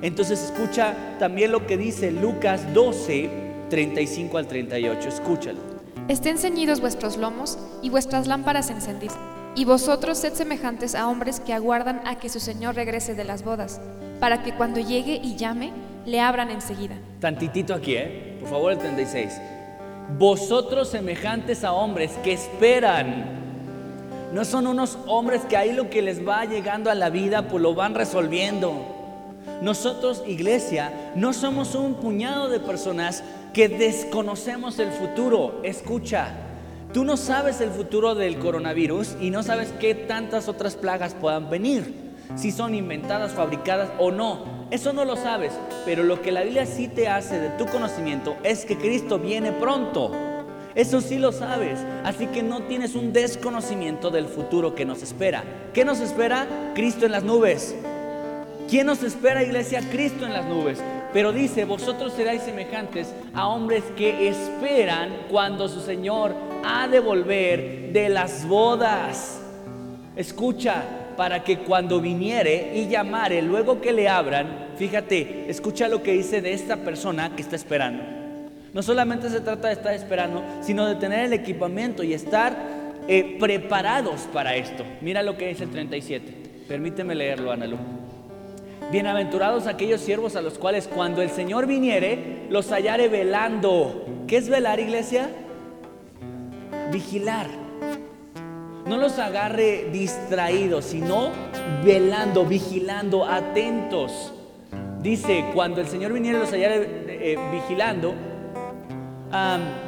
Entonces 0.00 0.42
escucha 0.44 0.94
también 1.18 1.52
lo 1.52 1.66
que 1.66 1.76
dice 1.76 2.10
Lucas 2.10 2.72
12, 2.72 3.28
35 3.68 4.38
al 4.38 4.46
38. 4.46 5.08
Escúchalo. 5.10 5.58
Estén 6.08 6.38
ceñidos 6.38 6.80
vuestros 6.80 7.18
lomos 7.18 7.58
y 7.82 7.90
vuestras 7.90 8.26
lámparas 8.26 8.70
encendidas. 8.70 9.18
Y 9.54 9.66
vosotros 9.66 10.16
sed 10.16 10.32
semejantes 10.32 10.94
a 10.94 11.06
hombres 11.06 11.40
que 11.40 11.52
aguardan 11.52 12.00
a 12.06 12.18
que 12.18 12.30
su 12.30 12.40
Señor 12.40 12.76
regrese 12.76 13.14
de 13.14 13.24
las 13.24 13.44
bodas, 13.44 13.78
para 14.20 14.42
que 14.42 14.54
cuando 14.54 14.80
llegue 14.80 15.20
y 15.22 15.36
llame, 15.36 15.74
le 16.06 16.20
abran 16.20 16.50
enseguida. 16.50 16.94
Tantitito 17.20 17.74
aquí, 17.74 17.96
¿eh? 17.96 18.38
Por 18.40 18.48
favor, 18.48 18.72
el 18.72 18.78
36. 18.78 19.40
Vosotros 20.18 20.88
semejantes 20.88 21.64
a 21.64 21.72
hombres 21.72 22.12
que 22.22 22.32
esperan. 22.32 23.36
No 24.32 24.44
son 24.44 24.66
unos 24.66 24.98
hombres 25.06 25.42
que 25.44 25.56
ahí 25.56 25.72
lo 25.72 25.90
que 25.90 26.02
les 26.02 26.26
va 26.26 26.44
llegando 26.44 26.90
a 26.90 26.94
la 26.94 27.10
vida, 27.10 27.48
pues 27.48 27.62
lo 27.62 27.74
van 27.74 27.94
resolviendo. 27.94 28.72
Nosotros, 29.62 30.22
iglesia, 30.26 31.12
no 31.16 31.32
somos 31.32 31.74
un 31.74 31.94
puñado 31.94 32.48
de 32.48 32.60
personas 32.60 33.24
que 33.52 33.68
desconocemos 33.68 34.78
el 34.78 34.90
futuro. 34.90 35.60
Escucha, 35.64 36.28
tú 36.92 37.04
no 37.04 37.16
sabes 37.16 37.60
el 37.60 37.70
futuro 37.70 38.14
del 38.14 38.38
coronavirus 38.38 39.16
y 39.20 39.30
no 39.30 39.42
sabes 39.42 39.72
qué 39.80 39.94
tantas 39.94 40.48
otras 40.48 40.76
plagas 40.76 41.14
puedan 41.14 41.48
venir, 41.48 42.12
si 42.36 42.52
son 42.52 42.74
inventadas, 42.74 43.32
fabricadas 43.32 43.88
o 43.98 44.10
no. 44.10 44.55
Eso 44.70 44.92
no 44.92 45.04
lo 45.04 45.14
sabes, 45.14 45.52
pero 45.84 46.02
lo 46.02 46.20
que 46.22 46.32
la 46.32 46.42
Biblia 46.42 46.66
sí 46.66 46.88
te 46.88 47.06
hace 47.08 47.38
de 47.38 47.50
tu 47.50 47.66
conocimiento 47.66 48.36
es 48.42 48.64
que 48.64 48.76
Cristo 48.76 49.18
viene 49.18 49.52
pronto. 49.52 50.10
Eso 50.74 51.00
sí 51.00 51.18
lo 51.18 51.30
sabes, 51.30 51.78
así 52.04 52.26
que 52.26 52.42
no 52.42 52.62
tienes 52.64 52.96
un 52.96 53.12
desconocimiento 53.12 54.10
del 54.10 54.26
futuro 54.26 54.74
que 54.74 54.84
nos 54.84 55.02
espera. 55.02 55.44
¿Qué 55.72 55.84
nos 55.84 56.00
espera? 56.00 56.46
Cristo 56.74 57.06
en 57.06 57.12
las 57.12 57.22
nubes. 57.22 57.76
¿Quién 58.68 58.88
nos 58.88 59.04
espera, 59.04 59.44
iglesia? 59.44 59.80
Cristo 59.92 60.26
en 60.26 60.32
las 60.32 60.44
nubes. 60.44 60.82
Pero 61.12 61.32
dice, 61.32 61.64
vosotros 61.64 62.12
seráis 62.12 62.42
semejantes 62.42 63.14
a 63.32 63.46
hombres 63.46 63.84
que 63.96 64.28
esperan 64.28 65.10
cuando 65.30 65.68
su 65.68 65.80
Señor 65.80 66.34
ha 66.64 66.88
de 66.88 66.98
volver 66.98 67.92
de 67.92 68.08
las 68.08 68.46
bodas. 68.46 69.40
Escucha, 70.16 70.82
para 71.16 71.42
que 71.42 71.58
cuando 71.58 72.00
viniere 72.00 72.72
y 72.74 72.88
llamare, 72.88 73.42
luego 73.42 73.80
que 73.80 73.92
le 73.92 74.08
abran, 74.08 74.68
fíjate, 74.76 75.46
escucha 75.48 75.88
lo 75.88 76.02
que 76.02 76.12
dice 76.12 76.42
de 76.42 76.52
esta 76.52 76.76
persona 76.76 77.34
que 77.34 77.42
está 77.42 77.56
esperando. 77.56 78.02
No 78.72 78.82
solamente 78.82 79.30
se 79.30 79.40
trata 79.40 79.68
de 79.68 79.74
estar 79.74 79.94
esperando, 79.94 80.44
sino 80.60 80.86
de 80.86 80.96
tener 80.96 81.24
el 81.24 81.32
equipamiento 81.32 82.02
y 82.02 82.12
estar 82.12 82.56
eh, 83.08 83.36
preparados 83.40 84.22
para 84.32 84.54
esto. 84.56 84.84
Mira 85.00 85.22
lo 85.22 85.36
que 85.36 85.48
dice 85.48 85.64
el 85.64 85.70
37. 85.70 86.64
Permíteme 86.68 87.14
leerlo, 87.14 87.52
Ana 87.52 87.66
Lu. 87.66 87.78
Bienaventurados 88.90 89.66
aquellos 89.66 90.00
siervos 90.00 90.36
a 90.36 90.42
los 90.42 90.58
cuales 90.58 90.88
cuando 90.88 91.22
el 91.22 91.30
Señor 91.30 91.66
viniere, 91.66 92.46
los 92.50 92.70
hallare 92.70 93.08
velando. 93.08 94.06
¿Qué 94.26 94.36
es 94.36 94.48
velar, 94.48 94.78
iglesia? 94.78 95.30
Vigilar. 96.92 97.65
No 98.86 98.96
los 98.96 99.18
agarre 99.18 99.88
distraídos, 99.92 100.84
sino 100.84 101.30
velando, 101.84 102.44
vigilando, 102.44 103.24
atentos. 103.24 104.32
Dice, 105.00 105.44
cuando 105.54 105.80
el 105.80 105.88
Señor 105.88 106.12
viniere, 106.12 106.38
los 106.38 106.50
hallare 106.50 107.04
eh, 107.08 107.38
vigilando. 107.50 108.14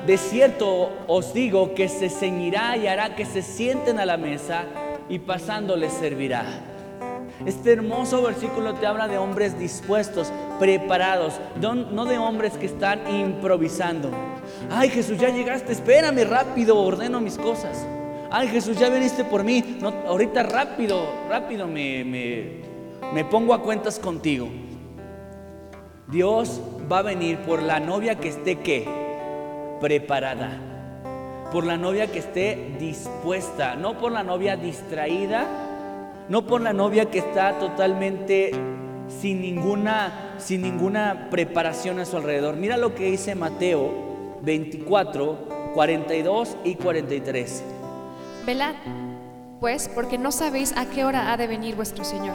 de 0.06 0.18
cierto 0.18 0.90
os 1.06 1.32
digo 1.32 1.74
que 1.74 1.88
se 1.88 2.10
ceñirá 2.10 2.76
y 2.76 2.86
hará 2.86 3.14
que 3.14 3.24
se 3.24 3.42
sienten 3.42 3.98
a 3.98 4.06
la 4.06 4.16
mesa 4.16 4.64
y 5.08 5.20
pasando 5.20 5.76
les 5.76 5.92
servirá. 5.92 6.44
Este 7.46 7.72
hermoso 7.72 8.22
versículo 8.22 8.74
te 8.74 8.86
habla 8.86 9.06
de 9.06 9.16
hombres 9.16 9.58
dispuestos, 9.58 10.32
preparados, 10.58 11.34
no 11.60 12.04
de 12.04 12.18
hombres 12.18 12.54
que 12.54 12.66
están 12.66 13.00
improvisando. 13.08 14.10
Ay 14.70 14.90
Jesús, 14.90 15.18
ya 15.18 15.28
llegaste, 15.28 15.72
espérame 15.72 16.24
rápido, 16.28 16.76
ordeno 16.76 17.20
mis 17.20 17.38
cosas. 17.38 17.86
Ay 18.30 18.48
Jesús, 18.48 18.78
ya 18.78 18.88
viniste 18.90 19.24
por 19.24 19.44
mí. 19.44 19.78
No, 19.80 19.88
ahorita 20.06 20.42
rápido, 20.42 21.06
rápido 21.28 21.66
me, 21.66 22.04
me 22.04 23.24
pongo 23.24 23.54
a 23.54 23.62
cuentas 23.62 23.98
contigo. 23.98 24.48
Dios 26.08 26.60
va 26.90 26.98
a 26.98 27.02
venir 27.02 27.38
por 27.38 27.62
la 27.62 27.80
novia 27.80 28.16
que 28.16 28.28
esté 28.28 28.58
qué? 28.58 28.88
Preparada. 29.80 30.64
Por 31.52 31.64
la 31.64 31.76
novia 31.76 32.06
que 32.06 32.18
esté 32.18 32.76
dispuesta, 32.78 33.74
no 33.74 33.98
por 33.98 34.12
la 34.12 34.22
novia 34.22 34.56
distraída 34.56 35.46
no 36.28 36.46
por 36.46 36.60
la 36.60 36.72
novia 36.72 37.06
que 37.06 37.18
está 37.18 37.58
totalmente 37.58 38.50
sin 39.08 39.40
ninguna, 39.40 40.34
sin 40.38 40.62
ninguna 40.62 41.28
preparación 41.30 41.98
a 41.98 42.04
su 42.04 42.16
alrededor. 42.16 42.56
Mira 42.56 42.76
lo 42.76 42.94
que 42.94 43.10
dice 43.10 43.34
Mateo 43.34 44.38
24, 44.42 45.72
42 45.74 46.56
y 46.64 46.74
43. 46.74 47.64
Velad, 48.48 48.76
pues, 49.60 49.90
porque 49.94 50.16
no 50.16 50.32
sabéis 50.32 50.72
a 50.74 50.88
qué 50.88 51.04
hora 51.04 51.34
ha 51.34 51.36
de 51.36 51.46
venir 51.46 51.76
vuestro 51.76 52.02
Señor. 52.02 52.34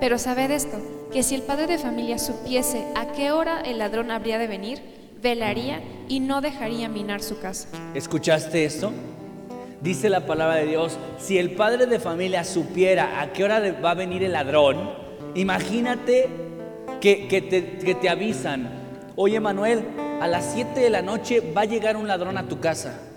Pero 0.00 0.18
sabed 0.18 0.50
esto, 0.50 0.76
que 1.12 1.22
si 1.22 1.36
el 1.36 1.42
padre 1.42 1.68
de 1.68 1.78
familia 1.78 2.18
supiese 2.18 2.84
a 2.96 3.12
qué 3.12 3.30
hora 3.30 3.60
el 3.60 3.78
ladrón 3.78 4.10
habría 4.10 4.38
de 4.38 4.48
venir, 4.48 4.82
velaría 5.22 5.80
y 6.08 6.18
no 6.18 6.40
dejaría 6.40 6.88
minar 6.88 7.22
su 7.22 7.38
casa. 7.38 7.68
¿Escuchaste 7.94 8.64
esto? 8.64 8.90
Dice 9.80 10.10
la 10.10 10.26
palabra 10.26 10.56
de 10.56 10.66
Dios, 10.66 10.98
si 11.20 11.38
el 11.38 11.52
padre 11.52 11.86
de 11.86 12.00
familia 12.00 12.42
supiera 12.42 13.20
a 13.20 13.32
qué 13.32 13.44
hora 13.44 13.60
va 13.80 13.92
a 13.92 13.94
venir 13.94 14.24
el 14.24 14.32
ladrón, 14.32 14.90
imagínate 15.36 16.28
que, 17.00 17.96
te, 18.00 18.08
avisan, 18.08 18.68
oye 19.14 19.38
Manuel, 19.38 19.84
a 20.20 20.26
las 20.26 20.54
7 20.54 20.80
de 20.80 20.90
la 20.90 21.02
noche 21.02 21.40
va 21.56 21.60
a 21.60 21.66
llegar 21.66 21.96
un 21.96 22.08
ladrón 22.08 22.36
a 22.36 22.48
tu 22.48 22.58
casa. 22.58 23.11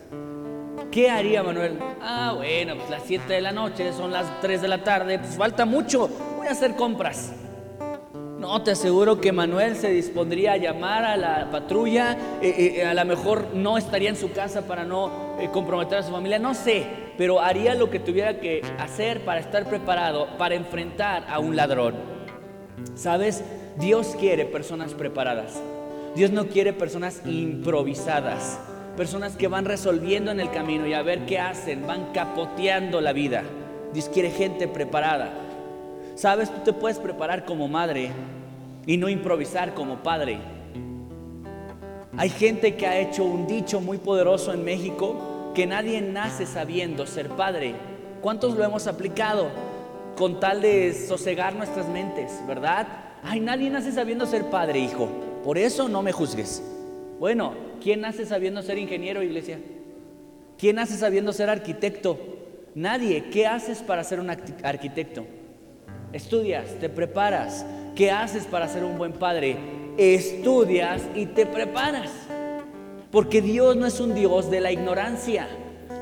¿Qué 0.91 1.09
haría 1.09 1.43
Manuel? 1.43 1.77
Ah, 2.01 2.33
bueno, 2.35 2.75
pues 2.75 2.89
las 2.89 3.03
7 3.05 3.33
de 3.33 3.41
la 3.41 3.51
noche, 3.51 3.91
son 3.93 4.11
las 4.11 4.39
3 4.41 4.61
de 4.61 4.67
la 4.67 4.83
tarde, 4.83 5.19
pues 5.19 5.35
falta 5.35 5.65
mucho, 5.65 6.09
voy 6.37 6.47
a 6.47 6.51
hacer 6.51 6.75
compras. 6.75 7.33
No, 8.39 8.61
te 8.61 8.71
aseguro 8.71 9.19
que 9.19 9.31
Manuel 9.31 9.75
se 9.75 9.89
dispondría 9.89 10.53
a 10.53 10.57
llamar 10.57 11.03
a 11.03 11.17
la 11.17 11.49
patrulla, 11.51 12.15
eh, 12.41 12.75
eh, 12.77 12.85
a 12.85 12.93
lo 12.93 13.03
mejor 13.05 13.47
no 13.53 13.77
estaría 13.77 14.09
en 14.09 14.15
su 14.15 14.31
casa 14.31 14.67
para 14.67 14.83
no 14.83 15.37
eh, 15.39 15.49
comprometer 15.51 15.97
a 15.97 16.03
su 16.03 16.11
familia, 16.11 16.37
no 16.37 16.53
sé, 16.53 16.85
pero 17.17 17.39
haría 17.39 17.73
lo 17.75 17.89
que 17.89 17.99
tuviera 17.99 18.39
que 18.39 18.61
hacer 18.77 19.25
para 19.25 19.39
estar 19.39 19.67
preparado 19.67 20.27
para 20.37 20.55
enfrentar 20.55 21.25
a 21.27 21.39
un 21.39 21.55
ladrón. 21.55 21.95
¿Sabes? 22.93 23.43
Dios 23.77 24.15
quiere 24.19 24.45
personas 24.45 24.93
preparadas. 24.93 25.59
Dios 26.15 26.31
no 26.31 26.45
quiere 26.47 26.71
personas 26.71 27.21
improvisadas, 27.25 28.59
personas 28.95 29.35
que 29.35 29.47
van 29.47 29.65
resolviendo 29.65 30.31
en 30.31 30.39
el 30.39 30.49
camino 30.51 30.87
y 30.87 30.93
a 30.93 31.01
ver 31.01 31.25
qué 31.25 31.39
hacen, 31.39 31.85
van 31.85 32.11
capoteando 32.13 33.01
la 33.01 33.13
vida. 33.13 33.43
Dios 33.93 34.09
quiere 34.09 34.31
gente 34.31 34.67
preparada. 34.67 35.33
¿Sabes? 36.15 36.49
Tú 36.49 36.61
te 36.63 36.73
puedes 36.73 36.97
preparar 36.97 37.45
como 37.45 37.67
madre 37.67 38.11
y 38.85 38.97
no 38.97 39.09
improvisar 39.09 39.73
como 39.73 39.97
padre. 39.97 40.39
Hay 42.17 42.29
gente 42.29 42.75
que 42.75 42.87
ha 42.87 42.97
hecho 42.97 43.25
un 43.25 43.45
dicho 43.47 43.81
muy 43.81 43.97
poderoso 43.97 44.53
en 44.53 44.63
México, 44.63 45.51
que 45.53 45.67
nadie 45.67 46.01
nace 46.01 46.45
sabiendo 46.45 47.05
ser 47.05 47.29
padre. 47.29 47.75
¿Cuántos 48.21 48.55
lo 48.55 48.63
hemos 48.63 48.87
aplicado 48.87 49.49
con 50.15 50.39
tal 50.39 50.61
de 50.61 50.93
sosegar 50.93 51.55
nuestras 51.55 51.89
mentes, 51.89 52.31
verdad? 52.47 52.87
Ay, 53.23 53.41
nadie 53.41 53.69
nace 53.69 53.91
sabiendo 53.91 54.25
ser 54.25 54.49
padre, 54.49 54.79
hijo. 54.79 55.09
Por 55.43 55.57
eso 55.57 55.89
no 55.89 56.01
me 56.01 56.13
juzgues. 56.13 56.63
Bueno, 57.19 57.53
¿quién 57.81 58.01
nace 58.01 58.25
sabiendo 58.25 58.61
ser 58.61 58.77
ingeniero, 58.77 59.23
iglesia? 59.23 59.59
¿Quién 60.57 60.77
nace 60.77 60.97
sabiendo 60.97 61.33
ser 61.33 61.49
arquitecto? 61.49 62.17
Nadie. 62.75 63.25
¿Qué 63.31 63.47
haces 63.47 63.79
para 63.79 64.03
ser 64.03 64.19
un 64.19 64.29
arquitecto? 64.29 65.25
Estudias, 66.13 66.79
te 66.79 66.89
preparas. 66.89 67.65
¿Qué 67.95 68.11
haces 68.11 68.45
para 68.45 68.67
ser 68.67 68.83
un 68.83 68.97
buen 68.97 69.13
padre? 69.13 69.57
Estudias 69.97 71.01
y 71.15 71.25
te 71.27 71.45
preparas. 71.45 72.11
Porque 73.11 73.41
Dios 73.41 73.75
no 73.75 73.85
es 73.85 73.99
un 73.99 74.13
Dios 74.13 74.49
de 74.51 74.61
la 74.61 74.71
ignorancia. 74.71 75.47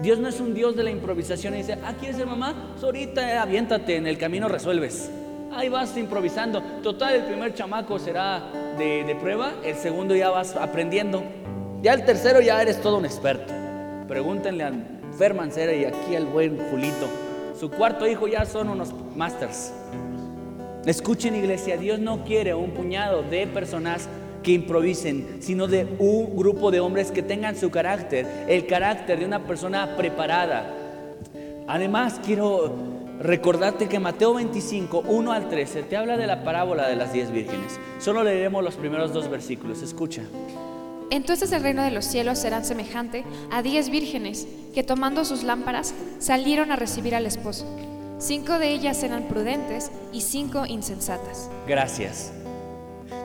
Dios 0.02 0.20
no 0.20 0.28
es 0.28 0.40
un 0.40 0.54
Dios 0.54 0.76
de 0.76 0.84
la 0.84 0.90
improvisación 0.90 1.54
y 1.54 1.58
dice, 1.58 1.78
ah, 1.84 1.94
¿quieres 2.00 2.18
ser 2.18 2.26
mamá? 2.26 2.72
Pues 2.74 2.84
ahorita 2.84 3.42
aviéntate, 3.42 3.96
en 3.96 4.08
el 4.08 4.18
camino 4.18 4.48
resuelves. 4.48 5.12
Ahí 5.52 5.70
vas 5.70 5.96
improvisando. 5.98 6.62
Total, 6.82 7.16
el 7.16 7.24
primer 7.26 7.54
chamaco 7.54 8.00
será 8.00 8.52
de, 8.78 9.04
de 9.04 9.16
prueba, 9.16 9.54
el 9.64 9.76
segundo 9.76 10.16
ya 10.16 10.32
vas 10.32 10.56
aprendiendo. 10.56 11.24
Ya 11.84 11.94
el 11.94 12.06
tercero 12.06 12.40
ya 12.40 12.62
eres 12.62 12.80
todo 12.80 12.98
un 12.98 13.04
experto. 13.04 13.54
Pregúntenle 14.08 14.64
a 14.64 14.72
Fer 15.18 15.34
Mancera 15.34 15.74
y 15.74 15.84
aquí 15.84 16.16
al 16.16 16.26
buen 16.26 16.58
Julito. 16.72 17.10
Su 17.60 17.70
cuarto 17.70 18.08
hijo 18.08 18.26
ya 18.30 18.46
son 18.46 18.70
unos 18.70 18.94
masters. 19.18 19.74
Escuchen 20.86 21.36
iglesia, 21.36 21.76
Dios 21.76 22.00
no 22.00 22.24
quiere 22.24 22.54
un 22.54 22.72
puñado 22.72 23.22
de 23.24 23.48
personas 23.48 24.08
que 24.44 24.52
improvisen, 24.52 25.40
sino 25.42 25.68
de 25.68 25.86
un 26.00 26.38
grupo 26.38 26.72
de 26.72 26.80
hombres 26.80 27.12
que 27.12 27.22
tengan 27.22 27.58
su 27.58 27.70
carácter, 27.70 28.46
el 28.48 28.66
carácter 28.66 29.20
de 29.20 29.26
una 29.26 29.44
persona 29.44 29.98
preparada. 29.98 30.74
Además, 31.68 32.22
quiero 32.26 32.74
recordarte 33.20 33.90
que 33.90 34.00
Mateo 34.00 34.36
25, 34.36 35.04
1 35.06 35.32
al 35.34 35.50
13, 35.50 35.84
te 35.84 35.98
habla 35.98 36.16
de 36.16 36.28
la 36.28 36.46
parábola 36.46 36.88
de 36.88 36.96
las 36.96 37.12
diez 37.12 37.30
vírgenes. 37.30 37.78
Solo 38.00 38.24
leeremos 38.24 38.64
los 38.64 38.76
primeros 38.76 39.12
dos 39.12 39.30
versículos. 39.30 39.82
Escucha. 39.82 40.22
Entonces 41.10 41.52
el 41.52 41.62
reino 41.62 41.84
de 41.84 41.92
los 41.92 42.06
cielos 42.06 42.40
será 42.40 42.64
semejante 42.64 43.24
a 43.52 43.62
diez 43.62 43.90
vírgenes 43.90 44.48
que 44.74 44.84
tomando 44.84 45.26
sus 45.26 45.44
lámparas 45.44 45.94
salieron 46.20 46.72
a 46.72 46.76
recibir 46.76 47.16
al 47.16 47.26
esposo. 47.26 47.66
Cinco 48.20 48.58
de 48.58 48.70
ellas 48.70 49.04
eran 49.04 49.24
prudentes 49.24 49.92
y 50.12 50.22
cinco 50.22 50.66
insensatas. 50.66 51.50
Gracias. 51.68 52.32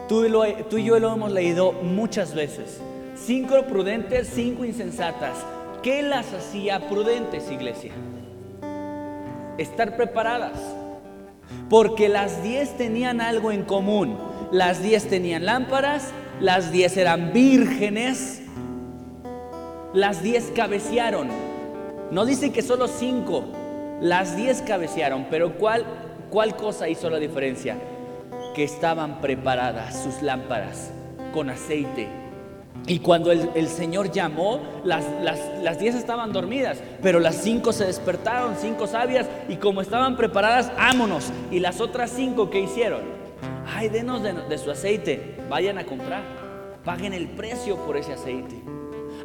Tú, 0.09 0.25
y 0.25 0.83
yo 0.83 0.99
lo 0.99 1.13
hemos 1.13 1.31
leído 1.31 1.71
muchas 1.71 2.33
veces. 2.33 2.79
Cinco 3.15 3.63
prudentes, 3.67 4.29
cinco 4.33 4.65
insensatas. 4.65 5.37
¿Qué 5.83 6.01
las 6.01 6.33
hacía 6.33 6.89
prudentes, 6.89 7.49
iglesia? 7.51 7.93
Estar 9.57 9.95
preparadas. 9.95 10.59
Porque 11.69 12.09
las 12.09 12.43
diez 12.43 12.75
tenían 12.75 13.21
algo 13.21 13.51
en 13.51 13.63
común. 13.63 14.17
Las 14.51 14.81
diez 14.81 15.07
tenían 15.07 15.45
lámparas, 15.45 16.11
las 16.39 16.71
diez 16.71 16.97
eran 16.97 17.33
vírgenes, 17.33 18.41
las 19.93 20.23
diez 20.23 20.51
cabecearon. 20.55 21.29
No 22.11 22.25
dice 22.25 22.51
que 22.51 22.61
solo 22.61 22.87
cinco, 22.87 23.45
las 24.01 24.35
diez 24.35 24.61
cabecearon, 24.61 25.27
pero 25.29 25.55
¿cuál, 25.57 25.85
cuál 26.29 26.55
cosa 26.55 26.89
hizo 26.89 27.09
la 27.09 27.19
diferencia? 27.19 27.75
que 28.53 28.63
estaban 28.63 29.21
preparadas 29.21 30.03
sus 30.03 30.21
lámparas 30.21 30.91
con 31.33 31.49
aceite. 31.49 32.07
Y 32.87 32.99
cuando 32.99 33.31
el, 33.31 33.67
Señor 33.67 34.11
llamó, 34.11 34.61
las, 34.83 35.05
las, 35.21 35.79
diez 35.79 35.95
estaban 35.95 36.31
dormidas, 36.31 36.81
pero 37.01 37.19
las 37.19 37.35
cinco 37.35 37.73
se 37.73 37.85
despertaron, 37.85 38.55
cinco 38.59 38.87
sabias, 38.87 39.27
y 39.47 39.57
como 39.57 39.81
estaban 39.81 40.15
preparadas, 40.15 40.71
ámonos. 40.77 41.31
Y 41.51 41.59
las 41.59 41.81
otras 41.81 42.11
cinco, 42.11 42.49
que 42.49 42.61
hicieron? 42.61 43.18
Ay, 43.79 43.87
denos 43.87 44.21
de, 44.21 44.57
su 44.57 44.71
aceite, 44.71 45.37
vayan 45.49 45.77
a 45.77 45.85
comprar, 45.85 46.21
paguen 46.83 47.13
el 47.13 47.29
precio 47.29 47.77
por 47.85 47.95
ese 47.95 48.11
aceite. 48.11 48.61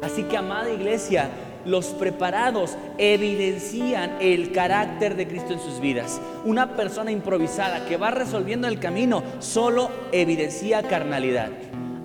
Así 0.01 0.23
que, 0.23 0.37
amada 0.37 0.71
iglesia, 0.71 1.29
los 1.65 1.87
preparados 1.87 2.77
evidencian 2.97 4.15
el 4.21 4.53
carácter 4.53 5.17
de 5.17 5.27
Cristo 5.27 5.51
en 5.51 5.59
sus 5.59 5.81
vidas. 5.81 6.21
Una 6.45 6.77
persona 6.77 7.11
improvisada 7.11 7.85
que 7.85 7.97
va 7.97 8.11
resolviendo 8.11 8.69
el 8.69 8.79
camino 8.79 9.23
solo 9.39 9.91
evidencia 10.13 10.83
carnalidad. 10.83 11.49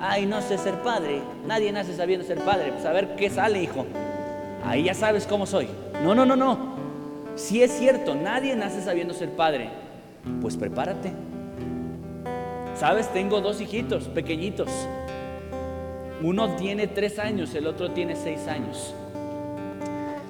Ay, 0.00 0.26
no 0.26 0.42
sé 0.42 0.58
ser 0.58 0.74
padre. 0.82 1.22
Nadie 1.46 1.70
nace 1.70 1.94
sabiendo 1.94 2.26
ser 2.26 2.40
padre. 2.40 2.72
Pues 2.72 2.84
a 2.84 2.90
ver 2.90 3.14
qué 3.14 3.30
sale, 3.30 3.62
hijo. 3.62 3.86
Ahí 4.64 4.82
ya 4.82 4.94
sabes 4.94 5.24
cómo 5.24 5.46
soy. 5.46 5.68
No, 6.02 6.16
no, 6.16 6.26
no, 6.26 6.34
no. 6.34 6.74
Si 7.36 7.62
es 7.62 7.70
cierto, 7.78 8.16
nadie 8.16 8.56
nace 8.56 8.82
sabiendo 8.82 9.14
ser 9.14 9.30
padre. 9.36 9.70
Pues 10.40 10.56
prepárate. 10.56 11.12
Sabes, 12.80 13.12
tengo 13.12 13.42
dos 13.42 13.60
hijitos 13.60 14.04
pequeñitos. 14.04 14.70
Uno 16.22 16.56
tiene 16.56 16.86
tres 16.86 17.18
años, 17.18 17.54
el 17.54 17.66
otro 17.66 17.90
tiene 17.90 18.16
seis 18.16 18.48
años. 18.48 18.94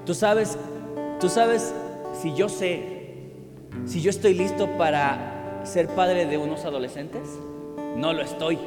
Tú 0.04 0.14
sabes, 0.14 0.58
tú 1.20 1.28
sabes 1.28 1.72
si 2.20 2.34
yo 2.34 2.48
sé, 2.48 3.28
si 3.86 4.00
yo 4.00 4.10
estoy 4.10 4.34
listo 4.34 4.66
para 4.76 5.60
ser 5.62 5.86
padre 5.90 6.26
de 6.26 6.38
unos 6.38 6.64
adolescentes. 6.64 7.22
No 7.94 8.12
lo 8.12 8.22
estoy. 8.22 8.58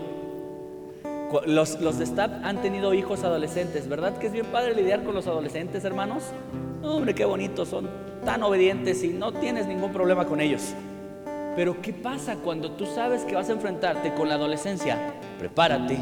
Los, 1.45 1.81
los 1.81 1.97
de 1.97 2.05
staff 2.05 2.31
han 2.41 2.61
tenido 2.61 2.93
hijos 2.93 3.25
adolescentes, 3.25 3.89
¿verdad? 3.89 4.17
Que 4.17 4.27
es 4.27 4.31
bien 4.31 4.45
padre 4.45 4.75
lidiar 4.75 5.03
con 5.03 5.13
los 5.13 5.27
adolescentes, 5.27 5.83
hermanos. 5.83 6.23
Hombre, 6.83 7.13
qué 7.13 7.25
bonitos, 7.25 7.67
son 7.67 7.89
tan 8.23 8.43
obedientes 8.43 9.03
y 9.03 9.09
no 9.09 9.33
tienes 9.33 9.67
ningún 9.67 9.91
problema 9.91 10.25
con 10.25 10.39
ellos. 10.39 10.73
Pero 11.55 11.81
¿qué 11.81 11.93
pasa 11.93 12.35
cuando 12.37 12.71
tú 12.71 12.85
sabes 12.85 13.23
que 13.23 13.35
vas 13.35 13.49
a 13.49 13.53
enfrentarte 13.53 14.13
con 14.15 14.27
la 14.27 14.35
adolescencia? 14.35 15.13
Prepárate. 15.37 15.97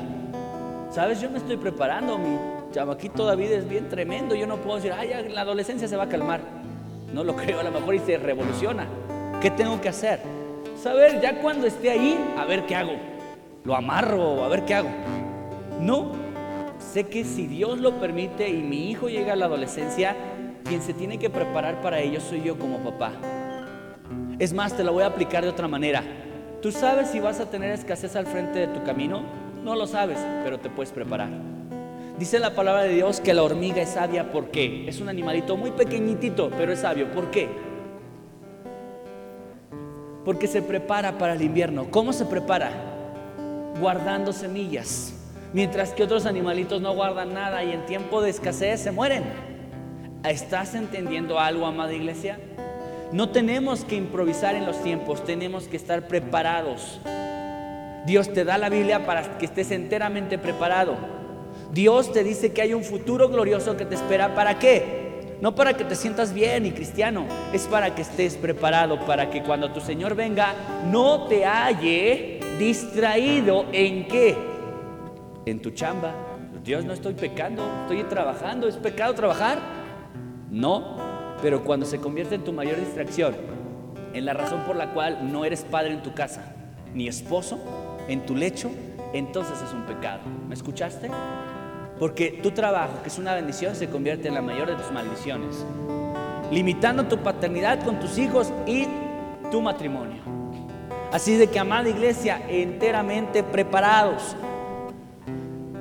¿Sabes? 0.91 1.19
Yo 1.21 1.29
me 1.29 1.39
estoy 1.39 1.57
preparando, 1.57 2.17
mi 2.17 2.37
chamaquito 2.71 3.25
David 3.25 3.51
es 3.51 3.67
bien 3.67 3.89
tremendo. 3.89 4.33
Yo 4.33 4.47
no 4.47 4.57
puedo 4.57 4.77
decir, 4.77 4.93
ay, 4.93 5.29
la 5.29 5.41
adolescencia 5.41 5.87
se 5.87 5.97
va 5.97 6.03
a 6.03 6.09
calmar. 6.09 6.39
No 7.13 7.23
lo 7.23 7.35
creo, 7.37 7.59
a 7.59 7.63
lo 7.63 7.71
mejor 7.71 7.95
y 7.95 7.99
se 7.99 8.17
revoluciona. 8.17 8.87
¿Qué 9.41 9.51
tengo 9.51 9.81
que 9.81 9.89
hacer? 9.89 10.21
Saber 10.81 11.19
ya 11.19 11.41
cuando 11.41 11.67
esté 11.67 11.91
ahí, 11.91 12.17
a 12.37 12.45
ver 12.45 12.65
qué 12.65 12.75
hago. 12.75 12.93
Lo 13.65 13.75
amarro, 13.75 14.43
a 14.43 14.47
ver 14.47 14.63
qué 14.63 14.75
hago. 14.75 14.89
No, 15.79 16.13
sé 16.79 17.07
que 17.07 17.25
si 17.25 17.47
Dios 17.47 17.79
lo 17.79 17.99
permite 17.99 18.49
y 18.49 18.61
mi 18.61 18.89
hijo 18.89 19.09
llega 19.09 19.33
a 19.33 19.35
la 19.35 19.45
adolescencia, 19.45 20.15
quien 20.63 20.81
se 20.81 20.93
tiene 20.93 21.19
que 21.19 21.29
preparar 21.29 21.81
para 21.81 21.99
ello 21.99 22.21
soy 22.21 22.41
yo 22.41 22.57
como 22.57 22.79
papá. 22.79 23.11
Es 24.41 24.53
más, 24.53 24.75
te 24.75 24.83
lo 24.83 24.91
voy 24.91 25.03
a 25.03 25.05
aplicar 25.05 25.43
de 25.43 25.51
otra 25.51 25.67
manera. 25.67 26.03
¿Tú 26.63 26.71
sabes 26.71 27.09
si 27.09 27.19
vas 27.19 27.39
a 27.39 27.51
tener 27.51 27.69
escasez 27.69 28.15
al 28.15 28.25
frente 28.25 28.57
de 28.57 28.67
tu 28.69 28.83
camino? 28.83 29.21
No 29.63 29.75
lo 29.75 29.85
sabes, 29.85 30.17
pero 30.43 30.59
te 30.59 30.67
puedes 30.67 30.91
preparar. 30.91 31.29
Dice 32.17 32.39
la 32.39 32.55
palabra 32.55 32.81
de 32.81 32.95
Dios 32.95 33.21
que 33.21 33.35
la 33.35 33.43
hormiga 33.43 33.83
es 33.83 33.89
sabia 33.89 34.31
porque 34.31 34.89
es 34.89 34.99
un 34.99 35.09
animalito 35.09 35.57
muy 35.57 35.69
pequeñitito, 35.69 36.49
pero 36.57 36.73
es 36.73 36.79
sabio. 36.79 37.11
¿Por 37.11 37.29
qué? 37.29 37.49
Porque 40.25 40.47
se 40.47 40.63
prepara 40.63 41.19
para 41.19 41.33
el 41.33 41.43
invierno. 41.43 41.91
¿Cómo 41.91 42.11
se 42.11 42.25
prepara? 42.25 42.71
Guardando 43.79 44.33
semillas. 44.33 45.13
Mientras 45.53 45.91
que 45.91 46.01
otros 46.01 46.25
animalitos 46.25 46.81
no 46.81 46.95
guardan 46.95 47.35
nada 47.35 47.63
y 47.63 47.73
en 47.73 47.85
tiempo 47.85 48.23
de 48.23 48.31
escasez 48.31 48.81
se 48.81 48.89
mueren. 48.89 49.23
¿Estás 50.23 50.73
entendiendo 50.73 51.39
algo, 51.39 51.67
amada 51.67 51.93
iglesia? 51.93 52.39
No 53.11 53.29
tenemos 53.29 53.83
que 53.83 53.95
improvisar 53.95 54.55
en 54.55 54.65
los 54.65 54.81
tiempos, 54.83 55.23
tenemos 55.25 55.67
que 55.67 55.75
estar 55.75 56.07
preparados. 56.07 57.01
Dios 58.05 58.31
te 58.31 58.45
da 58.45 58.57
la 58.57 58.69
Biblia 58.69 59.05
para 59.05 59.37
que 59.37 59.45
estés 59.45 59.71
enteramente 59.71 60.37
preparado. 60.37 60.95
Dios 61.73 62.11
te 62.13 62.23
dice 62.23 62.53
que 62.53 62.61
hay 62.61 62.73
un 62.73 62.83
futuro 62.83 63.27
glorioso 63.29 63.75
que 63.75 63.85
te 63.85 63.95
espera. 63.95 64.33
¿Para 64.33 64.59
qué? 64.59 65.37
No 65.41 65.55
para 65.55 65.73
que 65.73 65.83
te 65.83 65.95
sientas 65.95 66.33
bien 66.33 66.65
y 66.65 66.71
cristiano, 66.71 67.25
es 67.51 67.67
para 67.67 67.95
que 67.95 68.03
estés 68.03 68.35
preparado, 68.35 69.03
para 69.05 69.31
que 69.31 69.41
cuando 69.41 69.71
tu 69.71 69.81
Señor 69.81 70.13
venga 70.15 70.53
no 70.91 71.25
te 71.27 71.45
halle 71.45 72.39
distraído 72.59 73.65
en 73.73 74.07
qué? 74.07 74.37
En 75.47 75.61
tu 75.61 75.71
chamba. 75.71 76.13
Dios, 76.63 76.85
no 76.85 76.93
estoy 76.93 77.15
pecando, 77.15 77.63
estoy 77.81 78.03
trabajando. 78.03 78.67
¿Es 78.67 78.77
pecado 78.77 79.15
trabajar? 79.15 79.57
No, 80.51 80.97
pero 81.41 81.63
cuando 81.63 81.85
se 81.85 81.99
convierte 81.99 82.35
en 82.35 82.43
tu 82.43 82.53
mayor 82.53 82.77
distracción, 82.77 83.35
en 84.13 84.25
la 84.25 84.33
razón 84.33 84.61
por 84.61 84.75
la 84.75 84.93
cual 84.93 85.31
no 85.31 85.45
eres 85.45 85.63
padre 85.63 85.93
en 85.93 86.03
tu 86.03 86.13
casa, 86.13 86.53
ni 86.93 87.07
esposo, 87.07 87.59
en 88.07 88.25
tu 88.25 88.35
lecho, 88.35 88.69
entonces 89.13 89.61
es 89.61 89.73
un 89.73 89.85
pecado. 89.85 90.21
¿Me 90.47 90.53
escuchaste? 90.53 91.09
Porque 91.99 92.39
tu 92.43 92.51
trabajo, 92.51 93.01
que 93.03 93.09
es 93.09 93.17
una 93.17 93.35
bendición, 93.35 93.75
se 93.75 93.87
convierte 93.87 94.27
en 94.27 94.33
la 94.33 94.41
mayor 94.41 94.67
de 94.67 94.75
tus 94.75 94.91
maldiciones. 94.91 95.65
Limitando 96.51 97.05
tu 97.05 97.17
paternidad 97.17 97.83
con 97.83 97.99
tus 97.99 98.17
hijos 98.17 98.51
y 98.65 98.87
tu 99.51 99.61
matrimonio. 99.61 100.21
Así 101.11 101.35
de 101.35 101.47
que, 101.47 101.59
amada 101.59 101.89
iglesia, 101.89 102.41
enteramente 102.47 103.43
preparados. 103.43 104.35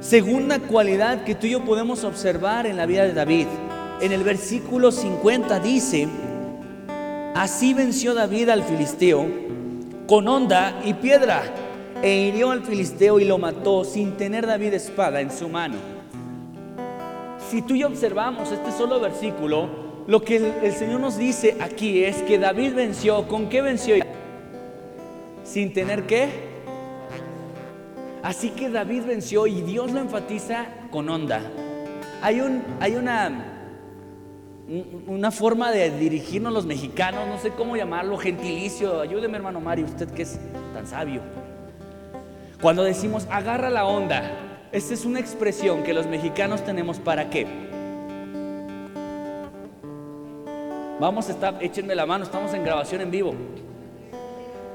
Segunda 0.01 0.59
cualidad 0.59 1.25
que 1.25 1.35
tú 1.35 1.47
y 1.47 1.51
yo 1.51 1.65
podemos 1.65 2.05
observar 2.05 2.67
en 2.67 2.77
la 2.77 2.87
vida 2.87 3.05
de 3.05 3.13
David. 3.13 3.47
En 4.01 4.13
el 4.13 4.23
versículo 4.23 4.93
50 4.93 5.61
dice, 5.61 6.09
así 7.35 7.75
venció 7.75 8.15
David 8.15 8.49
al 8.49 8.63
filisteo 8.63 9.27
con 10.07 10.27
honda 10.27 10.81
y 10.85 10.95
piedra. 10.95 11.43
e 12.03 12.29
hirió 12.29 12.51
al 12.51 12.63
filisteo 12.63 13.21
y 13.21 13.27
lo 13.27 13.37
mató 13.37 13.85
sin 13.85 14.17
tener 14.17 14.47
David 14.47 14.73
espada 14.73 15.21
en 15.21 15.31
su 15.31 15.51
mano. 15.51 15.77
Si 17.51 17.61
tú 17.61 17.75
y 17.75 17.85
observamos 17.85 18.51
este 18.51 18.73
solo 18.73 19.01
versículo, 19.01 19.69
lo 20.07 20.23
que 20.23 20.37
el, 20.37 20.45
el 20.63 20.73
Señor 20.73 21.01
nos 21.01 21.19
dice 21.19 21.59
aquí 21.61 22.03
es 22.03 22.23
que 22.23 22.39
David 22.39 22.75
venció. 22.75 23.29
¿Con 23.29 23.51
qué 23.51 23.61
venció? 23.61 23.97
Sin 25.45 25.75
tener 25.75 26.07
qué? 26.07 26.29
Así 28.23 28.51
que 28.51 28.71
David 28.71 29.03
venció 29.07 29.47
y 29.47 29.61
Dios 29.61 29.93
lo 29.93 30.01
enfatiza 30.01 30.67
con 30.91 31.09
onda. 31.11 31.43
Hay, 32.23 32.41
un, 32.41 32.63
hay 32.81 32.97
una, 32.97 33.50
una 35.07 35.33
forma 35.33 35.73
de 35.73 35.91
dirigirnos 35.91 36.53
los 36.53 36.65
mexicanos, 36.65 37.27
no 37.27 37.39
sé 37.39 37.51
cómo 37.51 37.77
llamarlo, 37.77 38.17
gentilicio. 38.17 39.01
Ayúdeme, 39.01 39.37
hermano 39.37 39.61
Mario, 39.61 39.87
usted 39.87 40.09
que 40.11 40.23
es 40.23 40.39
tan 40.73 40.87
sabio. 40.87 41.23
Cuando 42.63 42.85
decimos 42.85 43.27
agarra 43.31 43.69
la 43.69 43.85
onda, 43.85 44.23
esta 44.71 44.95
es 44.95 45.05
una 45.05 45.19
expresión 45.19 45.83
que 45.83 45.93
los 45.93 46.07
mexicanos 46.07 46.65
tenemos 46.65 46.99
para 46.99 47.31
qué. 47.31 47.47
Vamos 51.01 51.29
a 51.29 51.33
estar, 51.33 51.57
échenme 51.61 51.95
la 51.95 52.07
mano, 52.07 52.25
estamos 52.25 52.55
en 52.55 52.63
grabación 52.63 53.01
en 53.01 53.11
vivo. 53.11 53.35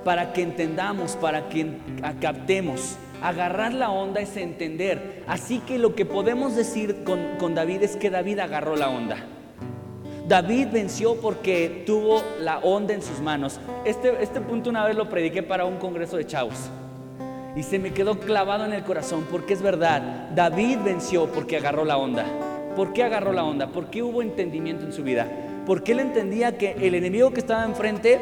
Para 0.04 0.34
que 0.34 0.42
entendamos, 0.42 1.16
para 1.16 1.48
que 1.48 1.78
captemos. 2.20 2.98
Agarrar 3.22 3.74
la 3.74 3.92
onda 3.92 4.20
es 4.20 4.36
entender. 4.36 5.24
Así 5.28 5.60
que 5.60 5.80
lo 5.80 5.96
que 5.96 6.06
podemos 6.06 6.56
decir 6.56 7.04
con, 7.06 7.38
con 7.38 7.56
David 7.56 7.84
es 7.84 7.96
que 7.96 8.10
David 8.10 8.40
agarró 8.40 8.76
la 8.76 8.90
onda. 8.90 9.18
David 10.28 10.70
venció 10.72 11.16
porque 11.22 11.84
tuvo 11.86 12.24
la 12.40 12.58
onda 12.60 12.96
en 12.96 13.04
sus 13.04 13.20
manos. 13.20 13.60
Este, 13.86 14.24
este 14.24 14.42
punto 14.42 14.72
una 14.72 14.84
vez 14.84 14.96
lo 14.96 15.08
prediqué 15.08 15.44
para 15.44 15.66
un 15.66 15.78
congreso 15.78 16.18
de 16.18 16.26
chavos. 16.26 16.56
Y 17.56 17.62
se 17.62 17.78
me 17.78 17.94
quedó 17.94 18.20
clavado 18.20 18.66
en 18.66 18.74
el 18.74 18.84
corazón 18.84 19.28
porque 19.30 19.54
es 19.54 19.62
verdad. 19.62 20.32
David 20.34 20.80
venció 20.84 21.28
porque 21.28 21.58
agarró 21.58 21.86
la 21.86 21.98
onda. 21.98 22.26
¿Por 22.76 22.92
qué 22.92 23.04
agarró 23.04 23.34
la 23.34 23.44
onda? 23.44 23.68
Porque 23.68 24.02
hubo 24.02 24.24
entendimiento 24.24 24.84
en 24.84 24.94
su 24.94 25.04
vida. 25.04 25.28
Porque 25.66 25.92
él 25.92 26.00
entendía 26.00 26.58
que 26.58 26.72
el 26.72 26.96
enemigo 26.96 27.32
que 27.32 27.40
estaba 27.40 27.64
enfrente 27.64 28.20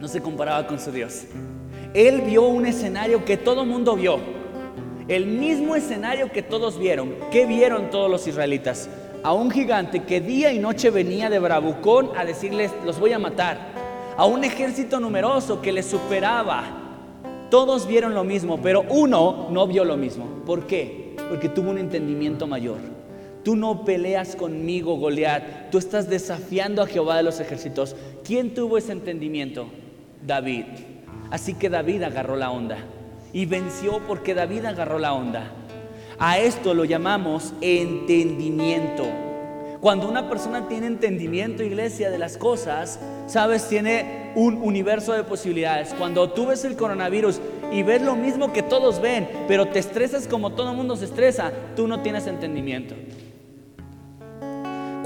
no 0.00 0.08
se 0.08 0.22
comparaba 0.22 0.66
con 0.66 0.80
su 0.80 0.90
Dios. 0.90 1.24
Él 1.92 2.22
vio 2.22 2.48
un 2.48 2.64
escenario 2.64 3.24
que 3.26 3.36
todo 3.36 3.66
mundo 3.66 3.94
vio. 3.94 4.18
El 5.06 5.26
mismo 5.26 5.76
escenario 5.76 6.32
que 6.32 6.42
todos 6.42 6.78
vieron. 6.78 7.14
¿Qué 7.30 7.44
vieron 7.44 7.90
todos 7.90 8.10
los 8.10 8.26
israelitas? 8.26 8.88
A 9.26 9.32
un 9.32 9.50
gigante 9.50 10.04
que 10.04 10.20
día 10.20 10.52
y 10.52 10.60
noche 10.60 10.90
venía 10.90 11.28
de 11.28 11.40
bravucón 11.40 12.10
a 12.16 12.24
decirles, 12.24 12.70
los 12.84 13.00
voy 13.00 13.12
a 13.12 13.18
matar. 13.18 13.58
A 14.16 14.24
un 14.24 14.44
ejército 14.44 15.00
numeroso 15.00 15.60
que 15.60 15.72
les 15.72 15.86
superaba 15.86 16.84
todos 17.50 17.88
vieron 17.88 18.14
lo 18.14 18.22
mismo, 18.22 18.62
pero 18.62 18.84
uno 18.88 19.48
no 19.50 19.66
vio 19.66 19.84
lo 19.84 19.96
mismo. 19.96 20.26
¿Por 20.46 20.68
qué? 20.68 21.16
Porque 21.28 21.48
tuvo 21.48 21.70
un 21.70 21.78
entendimiento 21.78 22.46
mayor. 22.46 22.78
Tú 23.42 23.56
no 23.56 23.84
peleas 23.84 24.36
conmigo, 24.36 24.96
Goliat. 24.96 25.70
Tú 25.70 25.78
estás 25.78 26.08
desafiando 26.08 26.80
a 26.80 26.86
Jehová 26.86 27.16
de 27.16 27.24
los 27.24 27.40
ejércitos. 27.40 27.96
¿Quién 28.22 28.54
tuvo 28.54 28.78
ese 28.78 28.92
entendimiento? 28.92 29.66
David. 30.24 30.66
Así 31.32 31.54
que 31.54 31.68
David 31.68 32.04
agarró 32.04 32.36
la 32.36 32.52
onda. 32.52 32.78
Y 33.32 33.46
venció 33.46 34.00
porque 34.06 34.34
David 34.34 34.66
agarró 34.66 35.00
la 35.00 35.14
onda. 35.14 35.50
A 36.18 36.38
esto 36.38 36.72
lo 36.72 36.84
llamamos 36.84 37.52
entendimiento. 37.60 39.04
Cuando 39.80 40.08
una 40.08 40.30
persona 40.30 40.66
tiene 40.66 40.86
entendimiento, 40.86 41.62
iglesia, 41.62 42.10
de 42.10 42.18
las 42.18 42.38
cosas, 42.38 42.98
sabes, 43.26 43.68
tiene 43.68 44.32
un 44.34 44.54
universo 44.62 45.12
de 45.12 45.24
posibilidades. 45.24 45.92
Cuando 45.92 46.30
tú 46.30 46.46
ves 46.46 46.64
el 46.64 46.74
coronavirus 46.76 47.40
y 47.70 47.82
ves 47.82 48.00
lo 48.00 48.16
mismo 48.16 48.52
que 48.52 48.62
todos 48.62 49.00
ven, 49.00 49.28
pero 49.46 49.68
te 49.68 49.78
estresas 49.78 50.26
como 50.26 50.52
todo 50.54 50.70
el 50.70 50.76
mundo 50.76 50.96
se 50.96 51.04
estresa, 51.04 51.52
tú 51.76 51.86
no 51.86 52.00
tienes 52.00 52.26
entendimiento. 52.26 52.94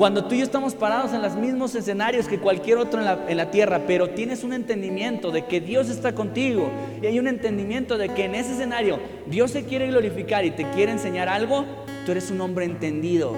Cuando 0.00 0.24
tú 0.24 0.34
y 0.34 0.38
yo 0.38 0.44
estamos 0.44 0.74
parados 0.74 1.12
en 1.12 1.20
los 1.20 1.36
mismos 1.36 1.74
escenarios 1.74 2.26
que 2.26 2.38
cualquier 2.38 2.78
otro 2.78 3.02
en 3.02 3.36
la, 3.36 3.50
tierra, 3.50 3.82
pero 3.86 4.08
tienes 4.08 4.44
un 4.44 4.54
entendimiento 4.54 5.30
de 5.30 5.44
que 5.44 5.60
Dios 5.60 5.90
está 5.90 6.14
contigo 6.14 6.70
y 7.02 7.06
hay 7.06 7.18
un 7.18 7.28
entendimiento 7.28 7.98
de 7.98 8.08
que 8.08 8.24
en 8.24 8.34
ese 8.34 8.52
escenario 8.52 8.98
Dios 9.26 9.50
se 9.50 9.64
quiere 9.64 9.88
glorificar 9.88 10.46
y 10.46 10.52
te 10.52 10.64
quiere 10.70 10.92
enseñar 10.92 11.28
algo, 11.28 11.66
tú 12.06 12.12
eres 12.12 12.30
un 12.30 12.40
hombre 12.40 12.64
entendido. 12.64 13.34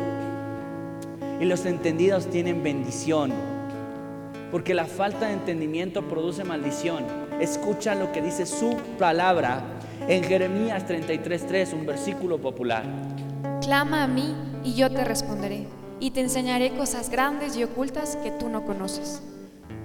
Y 1.40 1.46
los 1.46 1.66
entendidos 1.66 2.28
tienen 2.30 2.62
bendición. 2.62 3.32
Porque 4.52 4.72
la 4.72 4.84
falta 4.84 5.26
de 5.26 5.32
entendimiento 5.32 6.02
produce 6.02 6.44
maldición. 6.44 7.02
Escucha 7.40 7.96
lo 7.96 8.12
que 8.12 8.22
dice 8.22 8.46
su 8.46 8.76
palabra 9.00 9.64
en 10.06 10.22
Jeremías 10.22 10.86
33:3, 10.86 11.72
un 11.72 11.86
versículo 11.86 12.38
popular. 12.38 12.84
Clama 13.62 14.04
a 14.04 14.06
mí 14.06 14.32
y 14.62 14.74
yo 14.74 14.88
te 14.92 15.02
responderé, 15.02 15.66
y 16.02 16.10
te 16.10 16.20
enseñaré 16.20 16.72
cosas 16.72 17.10
grandes 17.10 17.56
y 17.56 17.62
ocultas 17.62 18.16
que 18.24 18.32
tú 18.32 18.48
no 18.48 18.64
conoces. 18.64 19.22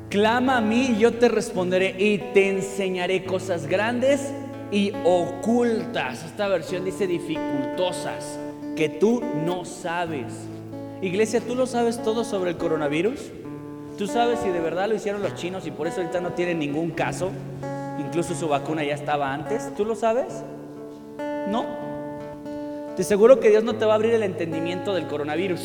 Clama 0.09 0.57
a 0.57 0.61
mí 0.61 0.95
y 0.95 0.97
yo 0.97 1.13
te 1.13 1.29
responderé, 1.29 1.93
y 1.95 2.17
te 2.33 2.49
enseñaré 2.49 3.23
cosas 3.23 3.67
grandes 3.67 4.33
y 4.71 4.93
ocultas. 5.03 6.25
Esta 6.25 6.47
versión 6.47 6.83
dice 6.85 7.05
dificultosas, 7.05 8.39
que 8.75 8.89
tú 8.89 9.21
no 9.45 9.63
sabes. 9.63 10.33
Iglesia, 11.03 11.39
¿tú 11.39 11.53
lo 11.53 11.67
sabes 11.67 12.01
todo 12.01 12.23
sobre 12.23 12.49
el 12.49 12.57
coronavirus? 12.57 13.19
¿Tú 13.95 14.07
sabes 14.07 14.39
si 14.39 14.49
de 14.49 14.59
verdad 14.59 14.89
lo 14.89 14.95
hicieron 14.95 15.21
los 15.21 15.35
chinos 15.35 15.67
y 15.67 15.71
por 15.71 15.85
eso 15.85 16.01
ahorita 16.01 16.19
no 16.19 16.31
tienen 16.31 16.57
ningún 16.57 16.89
caso? 16.89 17.29
Incluso 17.99 18.33
su 18.33 18.47
vacuna 18.47 18.83
ya 18.83 18.95
estaba 18.95 19.31
antes. 19.31 19.71
¿Tú 19.75 19.85
lo 19.85 19.93
sabes? 19.93 20.43
No. 21.47 21.63
Te 22.95 23.03
aseguro 23.03 23.39
que 23.39 23.51
Dios 23.51 23.63
no 23.63 23.75
te 23.75 23.85
va 23.85 23.91
a 23.91 23.95
abrir 23.97 24.15
el 24.15 24.23
entendimiento 24.23 24.95
del 24.95 25.05
coronavirus. 25.05 25.61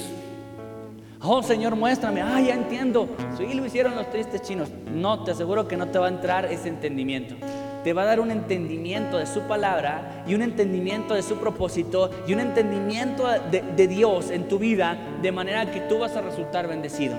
Oh 1.22 1.42
Señor, 1.42 1.76
muéstrame. 1.76 2.20
Ah, 2.20 2.40
ya 2.40 2.54
entiendo. 2.54 3.08
Sí, 3.36 3.54
lo 3.54 3.64
hicieron 3.64 3.94
los 3.94 4.10
tristes 4.10 4.42
chinos. 4.42 4.68
No, 4.92 5.22
te 5.24 5.30
aseguro 5.30 5.68
que 5.68 5.76
no 5.76 5.86
te 5.88 5.98
va 5.98 6.06
a 6.06 6.10
entrar 6.10 6.46
ese 6.46 6.68
entendimiento 6.68 7.36
te 7.82 7.92
va 7.92 8.02
a 8.02 8.06
dar 8.06 8.20
un 8.20 8.30
entendimiento 8.30 9.18
de 9.18 9.26
su 9.26 9.40
palabra 9.42 10.24
y 10.26 10.34
un 10.34 10.42
entendimiento 10.42 11.14
de 11.14 11.22
su 11.22 11.36
propósito 11.36 12.10
y 12.26 12.32
un 12.32 12.40
entendimiento 12.40 13.26
de, 13.50 13.88
Dios 13.88 14.30
en 14.30 14.48
tu 14.48 14.58
vida 14.58 14.96
de 15.20 15.32
manera 15.32 15.70
que 15.70 15.80
tú 15.80 15.98
vas 15.98 16.16
a 16.16 16.20
resultar 16.20 16.68
bendecido. 16.68 17.16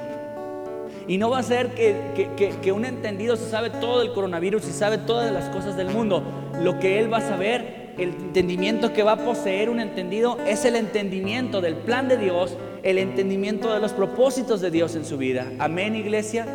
Y 1.07 1.17
no 1.17 1.29
va 1.29 1.39
a 1.39 1.43
ser 1.43 1.73
que, 1.75 2.29
que, 2.61 2.71
un 2.71 2.85
entendido 2.85 3.35
se 3.35 3.49
sabe 3.49 3.69
todo 3.69 3.99
del 3.99 4.13
coronavirus 4.13 4.65
y 4.67 4.71
sabe 4.71 4.97
todas 4.97 5.31
las 5.33 5.49
cosas 5.49 5.75
del 5.75 5.89
mundo. 5.89 6.23
Lo 6.61 6.79
que 6.79 6.99
él 6.99 7.11
va 7.11 7.17
a 7.17 7.21
saber, 7.21 7.93
el 7.97 8.09
entendimiento 8.09 8.93
que 8.93 9.03
va 9.03 9.13
a 9.13 9.17
poseer 9.17 9.69
un 9.69 9.81
entendido 9.81 10.37
es 10.47 10.63
el 10.63 10.77
entendimiento 10.77 11.59
del 11.59 11.75
plan 11.75 12.07
de 12.07 12.15
Dios, 12.15 12.55
el 12.83 12.97
entendimiento 12.97 13.73
de 13.73 13.79
los 13.79 13.93
propósitos 13.93 14.61
de 14.61 14.69
Dios 14.69 14.95
en 14.95 15.05
su 15.05 15.17
vida. 15.17 15.51
Amén, 15.59 15.95
iglesia. 15.95 16.45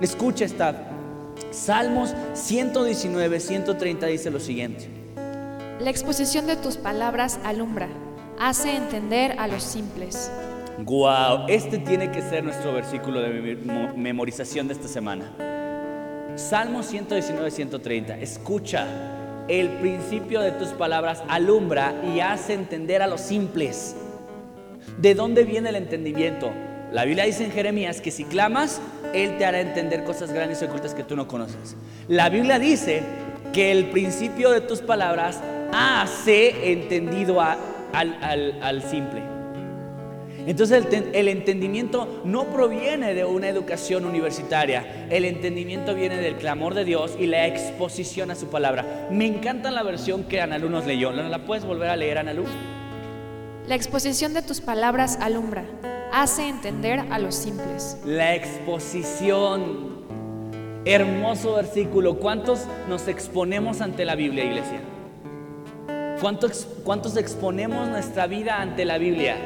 Escucha 0.00 0.44
esta 0.44 0.88
Salmos 1.50 2.14
119, 2.34 3.40
130 3.40 4.06
dice 4.06 4.30
lo 4.30 4.40
siguiente. 4.40 4.88
La 5.80 5.90
exposición 5.90 6.46
de 6.46 6.56
tus 6.56 6.76
palabras 6.76 7.38
alumbra, 7.44 7.88
hace 8.38 8.76
entender 8.76 9.38
a 9.38 9.48
los 9.48 9.62
simples. 9.62 10.30
Wow, 10.78 11.46
este 11.48 11.78
tiene 11.78 12.10
que 12.10 12.22
ser 12.22 12.44
nuestro 12.44 12.72
versículo 12.72 13.20
de 13.20 13.58
memorización 13.96 14.68
de 14.68 14.74
esta 14.74 14.88
semana. 14.88 15.32
Salmos 16.36 16.86
119, 16.86 17.50
130. 17.50 18.18
Escucha, 18.18 18.86
el 19.48 19.68
principio 19.68 20.40
de 20.40 20.52
tus 20.52 20.68
palabras 20.68 21.22
alumbra 21.28 21.94
y 22.14 22.20
hace 22.20 22.54
entender 22.54 23.02
a 23.02 23.06
los 23.06 23.20
simples. 23.20 23.96
¿De 24.98 25.14
dónde 25.14 25.44
viene 25.44 25.70
el 25.70 25.76
entendimiento? 25.76 26.52
La 26.92 27.06
Biblia 27.06 27.24
dice 27.24 27.44
en 27.44 27.52
Jeremías 27.52 28.02
que 28.02 28.10
si 28.10 28.24
clamas, 28.24 28.80
Él 29.14 29.38
te 29.38 29.46
hará 29.46 29.60
entender 29.60 30.04
cosas 30.04 30.30
grandes 30.30 30.60
y 30.60 30.66
ocultas 30.66 30.94
que 30.94 31.02
tú 31.02 31.16
no 31.16 31.26
conoces. 31.26 31.74
La 32.06 32.28
Biblia 32.28 32.58
dice 32.58 33.02
que 33.52 33.72
el 33.72 33.86
principio 33.86 34.50
de 34.50 34.60
tus 34.60 34.80
palabras 34.80 35.40
hace 35.72 36.72
entendido 36.72 37.40
al, 37.40 38.82
simple. 38.82 39.22
Entonces 40.46 40.84
el, 41.12 41.28
entendimiento 41.28 42.20
no 42.24 42.44
proviene 42.46 43.14
de 43.14 43.24
una 43.24 43.48
educación 43.48 44.04
universitaria, 44.04 45.06
el 45.08 45.24
entendimiento 45.24 45.94
viene 45.94 46.16
del 46.16 46.34
clamor 46.34 46.74
de 46.74 46.84
Dios 46.84 47.16
y 47.18 47.26
la 47.26 47.46
exposición 47.46 48.30
a 48.30 48.34
su 48.34 48.48
palabra. 48.48 49.08
Me 49.10 49.24
encanta 49.24 49.70
la 49.70 49.82
versión 49.82 50.24
que 50.24 50.42
Analú 50.42 50.68
nos 50.68 50.84
leyó. 50.84 51.10
¿La 51.12 51.38
puedes 51.46 51.64
volver 51.64 51.88
a 51.88 51.96
leer, 51.96 52.18
Analú? 52.18 52.44
La 53.68 53.76
exposición 53.76 54.34
de 54.34 54.42
tus 54.42 54.60
palabras 54.60 55.18
alumbra, 55.20 55.64
hace 56.12 56.48
entender 56.48 56.98
a 57.10 57.20
los 57.20 57.36
simples. 57.36 57.96
La 58.04 58.34
exposición. 58.34 60.02
Hermoso 60.84 61.54
versículo. 61.54 62.18
¿Cuántos 62.18 62.66
nos 62.88 63.06
exponemos 63.06 63.80
ante 63.80 64.04
la 64.04 64.16
Biblia, 64.16 64.44
iglesia? 64.44 64.80
¿Cuántos, 66.20 66.66
¿Cuántos 66.82 67.16
exponemos 67.16 67.88
nuestra 67.88 68.26
vida 68.26 68.60
ante 68.60 68.84
la 68.84 68.98
Biblia? 68.98 69.36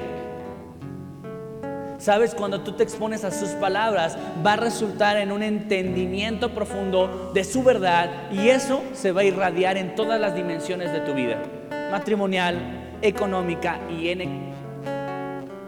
Sabes, 1.98 2.34
cuando 2.34 2.62
tú 2.62 2.72
te 2.72 2.84
expones 2.84 3.22
a 3.22 3.30
sus 3.30 3.50
palabras, 3.50 4.16
va 4.44 4.54
a 4.54 4.56
resultar 4.56 5.18
en 5.18 5.30
un 5.30 5.42
entendimiento 5.42 6.54
profundo 6.54 7.32
de 7.34 7.44
su 7.44 7.62
verdad 7.62 8.30
y 8.32 8.48
eso 8.48 8.82
se 8.94 9.12
va 9.12 9.20
a 9.20 9.24
irradiar 9.24 9.76
en 9.76 9.94
todas 9.94 10.18
las 10.18 10.34
dimensiones 10.34 10.90
de 10.92 11.00
tu 11.00 11.12
vida, 11.12 11.42
matrimonial, 11.90 12.85
económica 13.02 13.80
y 13.90 14.08
en, 14.08 14.52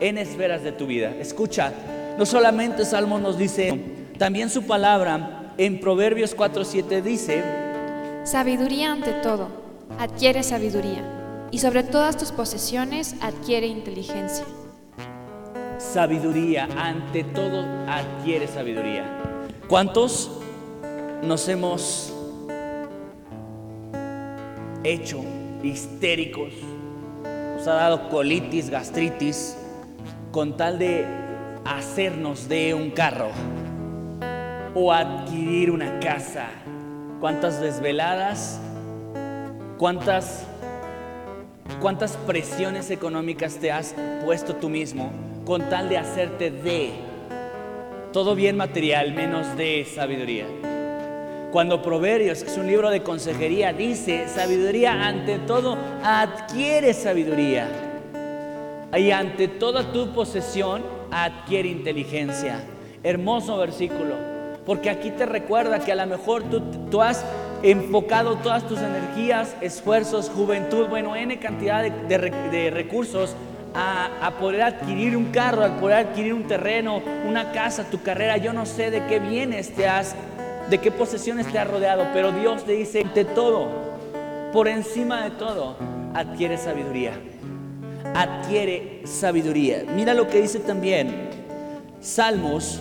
en 0.01 0.19
esferas 0.19 0.63
de 0.63 0.73
tu 0.73 0.87
vida. 0.87 1.11
Escucha, 1.21 1.73
no 2.19 2.27
solamente 2.27 2.85
Salmo 2.85 3.19
nos 3.19 3.39
dice, 3.39 3.81
también 4.19 4.51
su 4.51 4.67
palabra 4.67 5.55
en 5.57 5.81
Proverbios 5.81 6.37
4:7 6.37 7.03
dice, 7.03 7.43
Sabiduría 8.25 8.93
ante 8.93 9.13
todo, 9.13 9.49
adquiere 9.99 10.43
sabiduría, 10.43 11.49
y 11.51 11.59
sobre 11.59 11.83
todas 11.83 12.17
tus 12.17 12.33
posesiones 12.33 13.15
adquiere 13.21 13.67
inteligencia 13.67 14.45
sabiduría, 15.79 16.69
ante 16.77 17.25
todo 17.25 17.65
adquiere 17.89 18.47
sabiduría. 18.47 19.05
¿Cuántos 19.69 20.31
nos 21.23 21.49
hemos 21.49 22.13
hecho 24.85 25.25
histéricos? 25.63 26.53
Ha 27.69 27.75
dado 27.75 28.09
colitis, 28.09 28.71
gastritis, 28.71 29.57
con 30.33 30.57
tal 30.57 30.79
de 30.79 31.07
hacernos 31.65 32.49
de 32.49 32.75
un 32.75 32.91
carro 32.91 33.29
o 34.75 34.93
adquirir 34.93 35.71
una 35.71 36.01
casa. 36.01 36.47
¿Cuántas 37.21 37.61
desveladas? 37.61 38.61
¿Cuántas, 39.77 40.45
cuántas 41.81 42.17
presiones 42.17 42.91
económicas 42.91 43.57
te 43.57 43.71
has 43.71 43.95
puesto 44.25 44.57
tú 44.57 44.69
mismo 44.69 45.11
con 45.45 45.69
tal 45.69 45.89
de 45.89 45.99
hacerte 45.99 46.51
de 46.51 46.93
todo 48.13 48.35
bien 48.35 48.57
material 48.57 49.15
menos 49.15 49.57
de 49.57 49.85
sabiduría. 49.85 50.47
Cuando 51.53 51.81
Proverbios, 51.81 52.43
que 52.43 52.51
es 52.51 52.59
un 52.59 52.67
libro 52.67 52.91
de 52.91 53.03
consejería, 53.03 53.73
dice, 53.73 54.29
sabiduría 54.29 55.07
ante 55.07 55.39
todo, 55.39 55.79
adquiere 56.03 56.93
sabiduría. 56.93 57.69
Y 58.97 59.11
ante 59.11 59.49
toda 59.49 59.93
tu 59.93 60.13
posesión, 60.13 60.83
adquiere 61.11 61.69
inteligencia. 61.69 62.63
Hermoso 63.03 63.57
versículo, 63.57 64.15
porque 64.67 64.91
aquí 64.91 65.11
te 65.11 65.25
recuerda 65.25 65.79
que 65.79 65.93
a 65.93 65.97
lo 65.97 66.07
mejor 66.07 66.43
tú, 66.91 67.01
has 67.01 67.25
enfocado 67.63 68.37
todas 68.37 68.67
tus 68.67 68.81
energías, 68.81 69.57
esfuerzos, 69.61 70.29
juventud, 70.29 70.89
bueno, 70.89 71.17
N 71.17 71.39
cantidad 71.39 71.83
de, 71.83 71.91
de, 71.91 72.31
de 72.51 72.71
recursos 72.71 73.35
a, 73.75 74.33
poder 74.39 74.63
adquirir 74.63 75.17
un 75.17 75.27
carro, 75.27 75.65
a 75.65 75.77
poder 75.77 76.09
adquirir 76.09 76.35
un 76.35 76.45
terreno, 76.45 77.03
una 77.27 77.53
casa, 77.53 77.85
tu 77.85 78.03
carrera. 78.03 78.37
Yo 78.37 78.53
no 78.53 78.67
sé 78.67 78.91
de 78.91 79.07
qué 79.07 79.19
bienes 79.19 79.75
te 79.75 79.87
has, 79.87 80.15
de 80.71 80.79
qué 80.79 80.91
posesiones 80.91 81.51
te 81.51 81.59
has 81.59 81.69
rodeado, 81.69 82.07
pero 82.13 82.33
Dios 82.33 82.65
te 82.65 82.73
dice, 82.73 83.05
de 83.15 83.25
todo, 83.25 83.69
por 84.53 84.69
encima 84.69 85.25
de 85.25 85.31
todo, 85.31 85.77
adquiere 86.15 86.59
sabiduría. 86.59 87.13
Adquiere 88.15 89.03
sabiduría. 89.05 89.85
Mira 89.95 90.15
lo 90.15 90.29
que 90.29 90.41
dice 90.41 90.61
también 90.61 91.31
Salmos 92.01 92.81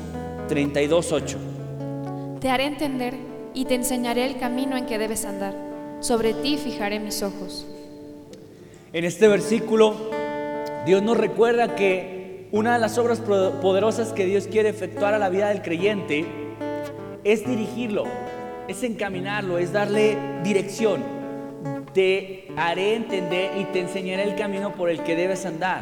32.8. 0.49 2.39
Te 2.39 2.49
haré 2.49 2.65
entender 2.65 3.15
y 3.53 3.65
te 3.65 3.75
enseñaré 3.75 4.25
el 4.25 4.37
camino 4.37 4.77
en 4.77 4.85
que 4.85 4.97
debes 4.97 5.25
andar. 5.25 5.53
Sobre 5.99 6.33
ti 6.33 6.57
fijaré 6.57 6.99
mis 6.99 7.23
ojos. 7.23 7.65
En 8.93 9.03
este 9.03 9.27
versículo 9.27 9.95
Dios 10.85 11.03
nos 11.03 11.17
recuerda 11.17 11.75
que 11.75 12.47
una 12.51 12.73
de 12.73 12.79
las 12.79 12.97
obras 12.97 13.19
poderosas 13.19 14.13
que 14.13 14.25
Dios 14.25 14.47
quiere 14.47 14.69
efectuar 14.69 15.13
a 15.13 15.19
la 15.19 15.29
vida 15.29 15.49
del 15.49 15.61
creyente 15.61 16.46
es 17.27 17.45
dirigirlo, 17.45 18.05
es 18.69 18.83
encaminarlo, 18.83 19.57
es 19.57 19.73
darle 19.73 20.17
dirección. 20.43 21.03
Te 21.93 22.47
haré 22.55 22.95
entender 22.95 23.51
y 23.59 23.65
te 23.65 23.81
enseñaré 23.81 24.23
el 24.23 24.35
camino 24.35 24.73
por 24.73 24.89
el 24.89 25.03
que 25.03 25.17
debes 25.17 25.45
andar. 25.45 25.81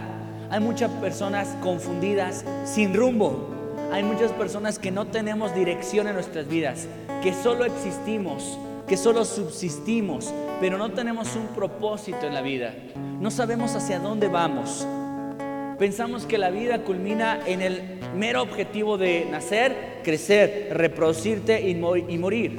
Hay 0.49 0.59
muchas 0.59 0.89
personas 0.93 1.55
confundidas, 1.61 2.43
sin 2.63 2.95
rumbo. 2.95 3.47
Hay 3.91 4.03
muchas 4.03 4.31
personas 4.31 4.79
que 4.79 4.89
no 4.89 5.05
tenemos 5.05 5.53
dirección 5.53 6.07
en 6.07 6.15
nuestras 6.15 6.47
vidas, 6.47 6.87
que 7.21 7.31
solo 7.31 7.63
existimos, 7.65 8.57
que 8.87 8.97
solo 8.97 9.23
subsistimos, 9.23 10.33
pero 10.59 10.79
no 10.79 10.93
tenemos 10.93 11.35
un 11.35 11.45
propósito 11.49 12.25
en 12.25 12.33
la 12.33 12.41
vida. 12.41 12.73
No 13.19 13.29
sabemos 13.29 13.75
hacia 13.75 13.99
dónde 13.99 14.29
vamos. 14.29 14.87
Pensamos 15.77 16.25
que 16.25 16.37
la 16.37 16.51
vida 16.51 16.83
culmina 16.83 17.41
en 17.45 17.61
el 17.61 17.99
mero 18.15 18.41
objetivo 18.41 18.97
de 18.97 19.27
nacer, 19.29 19.99
crecer, 20.03 20.69
reproducirte 20.71 21.67
y, 21.67 21.75
morir. 21.75 22.57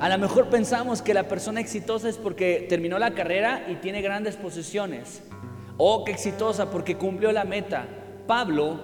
A 0.00 0.08
lo 0.08 0.18
mejor 0.18 0.48
pensamos 0.48 1.00
que 1.00 1.14
la 1.14 1.28
persona 1.28 1.60
exitosa 1.60 2.08
es 2.08 2.16
porque 2.16 2.66
terminó 2.68 2.98
la 2.98 3.14
carrera 3.14 3.66
y 3.68 3.76
tiene 3.76 4.02
grandes 4.02 4.34
posesiones. 4.34 5.22
O 5.76 6.04
que 6.04 6.10
exitosa 6.10 6.72
porque 6.72 6.96
cumplió 6.96 7.30
la 7.30 7.44
meta. 7.44 7.86
Pablo 8.26 8.80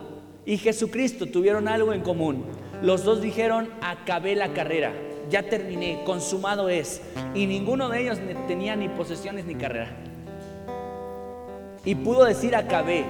y 0.47 0.57
Jesucristo 0.57 1.27
tuvieron 1.27 1.67
algo 1.67 1.93
en 1.93 2.03
común. 2.03 2.45
Los 2.83 3.03
dos 3.03 3.21
dijeron, 3.21 3.69
acabé 3.81 4.37
la 4.37 4.53
carrera, 4.53 4.93
ya 5.29 5.43
terminé, 5.43 6.03
consumado 6.05 6.69
es. 6.69 7.03
Y 7.35 7.47
ninguno 7.47 7.89
de 7.89 8.03
ellos 8.03 8.19
tenía 8.47 8.77
ni 8.77 8.89
posesiones 8.89 9.45
ni 9.45 9.57
carrera. 9.57 9.91
Y 11.85 11.97
pudo 11.97 12.25
decir, 12.25 12.55
acabé. 12.55 13.05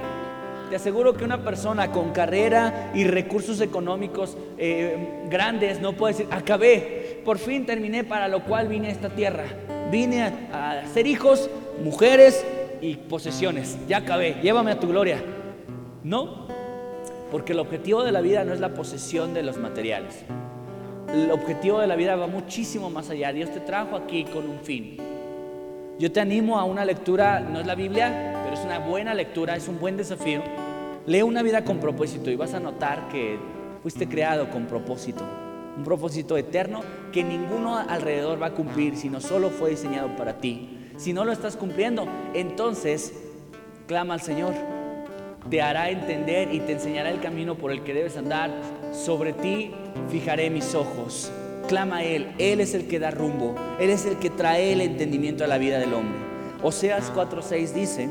Te 0.69 0.77
aseguro 0.77 1.13
que 1.13 1.23
una 1.23 1.43
persona 1.43 1.91
con 1.91 2.11
carrera 2.11 2.91
y 2.95 3.03
recursos 3.03 3.61
económicos 3.61 4.35
eh, 4.57 5.27
grandes 5.29 5.79
no 5.79 5.93
puede 5.93 6.13
decir, 6.13 6.27
acabé, 6.31 7.21
por 7.23 7.37
fin 7.37 7.65
terminé 7.65 8.03
para 8.03 8.27
lo 8.27 8.43
cual 8.43 8.67
vine 8.67 8.87
a 8.87 8.91
esta 8.91 9.09
tierra. 9.09 9.45
Vine 9.91 10.23
a, 10.51 10.83
ser 10.91 11.05
hijos, 11.05 11.49
mujeres 11.83 12.43
y 12.81 12.95
posesiones. 12.95 13.77
Ya 13.87 13.97
acabé, 13.97 14.37
llévame 14.41 14.71
a 14.71 14.79
tu 14.79 14.87
gloria. 14.87 15.21
No, 16.03 16.47
porque 17.31 17.53
el 17.53 17.59
objetivo 17.59 18.03
de 18.03 18.11
la 18.11 18.21
vida 18.21 18.43
no 18.43 18.53
es 18.53 18.59
la 18.59 18.73
posesión 18.73 19.33
de 19.35 19.43
los 19.43 19.57
materiales. 19.57 20.23
El 21.13 21.31
objetivo 21.31 21.79
de 21.79 21.87
la 21.87 21.95
vida 21.95 22.15
va 22.15 22.25
muchísimo 22.25 22.89
más 22.89 23.11
allá. 23.11 23.31
Dios 23.31 23.51
te 23.51 23.59
trajo 23.59 23.95
aquí 23.95 24.23
con 24.25 24.49
un 24.49 24.59
fin. 24.59 24.97
Yo 25.99 26.11
te 26.11 26.19
animo 26.19 26.59
a 26.59 26.65
una 26.65 26.83
lectura, 26.83 27.39
no 27.39 27.59
es 27.61 27.65
la 27.65 27.75
Biblia, 27.75 28.44
es 28.55 28.65
una 28.65 28.79
buena 28.79 29.13
lectura, 29.13 29.55
es 29.55 29.67
un 29.67 29.79
buen 29.79 29.97
desafío. 29.97 30.41
Lee 31.05 31.21
una 31.21 31.43
vida 31.43 31.63
con 31.63 31.79
propósito 31.79 32.31
y 32.31 32.35
vas 32.35 32.53
a 32.53 32.59
notar 32.59 33.09
que 33.09 33.37
fuiste 33.81 34.07
creado 34.07 34.49
con 34.49 34.65
propósito. 34.65 35.23
Un 35.77 35.83
propósito 35.83 36.37
eterno 36.37 36.81
que 37.11 37.23
ninguno 37.23 37.77
alrededor 37.77 38.41
va 38.41 38.47
a 38.47 38.53
cumplir, 38.53 38.95
sino 38.95 39.19
solo 39.19 39.49
fue 39.49 39.71
diseñado 39.71 40.15
para 40.15 40.37
ti. 40.39 40.89
Si 40.95 41.11
no 41.11 41.25
lo 41.25 41.33
estás 41.33 41.57
cumpliendo, 41.57 42.07
entonces 42.33 43.13
clama 43.87 44.13
al 44.13 44.21
Señor. 44.21 44.53
Te 45.49 45.61
hará 45.61 45.89
entender 45.89 46.53
y 46.53 46.61
te 46.61 46.71
enseñará 46.71 47.11
el 47.11 47.19
camino 47.19 47.55
por 47.55 47.71
el 47.71 47.83
que 47.83 47.93
debes 47.93 48.15
andar. 48.15 48.51
Sobre 48.93 49.33
ti 49.33 49.71
fijaré 50.09 50.49
mis 50.49 50.73
ojos 50.73 51.29
clama 51.67 51.97
a 51.97 52.03
Él. 52.03 52.31
Él 52.37 52.61
es 52.61 52.73
el 52.73 52.87
que 52.87 52.99
da 52.99 53.11
rumbo. 53.11 53.55
Él 53.79 53.89
es 53.89 54.05
el 54.05 54.17
que 54.17 54.29
trae 54.29 54.71
el 54.71 54.81
entendimiento 54.81 55.43
a 55.43 55.47
la 55.47 55.57
vida 55.57 55.77
del 55.77 55.93
hombre. 55.93 56.19
Oseas 56.63 57.11
4:6 57.13 57.73
dice, 57.73 58.09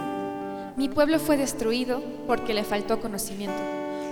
Mi 0.77 0.89
pueblo 0.89 1.21
fue 1.21 1.37
destruido 1.37 2.03
porque 2.27 2.53
le 2.53 2.65
faltó 2.65 3.01
conocimiento. 3.01 3.63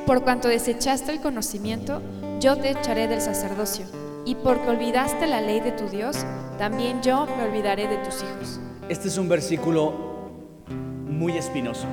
Por 0.07 0.23
cuanto 0.23 0.47
desechaste 0.47 1.11
el 1.11 1.21
conocimiento, 1.21 2.01
yo 2.39 2.57
te 2.57 2.71
echaré 2.71 3.09
del 3.09 3.21
sacerdocio. 3.21 3.85
Y 4.25 4.37
porque 4.37 4.69
olvidaste 4.69 5.27
la 5.27 5.41
ley 5.41 5.59
de 5.59 5.73
tu 5.73 5.89
Dios, 5.89 6.25
también 6.59 7.03
yo 7.03 7.27
me 7.27 7.43
olvidaré 7.43 7.89
de 7.89 7.97
tus 7.97 8.23
hijos. 8.23 8.61
Este 8.89 9.09
es 9.09 9.19
un 9.19 9.29
versículo 9.29 9.93
muy 11.09 11.37
espinoso. 11.37 11.87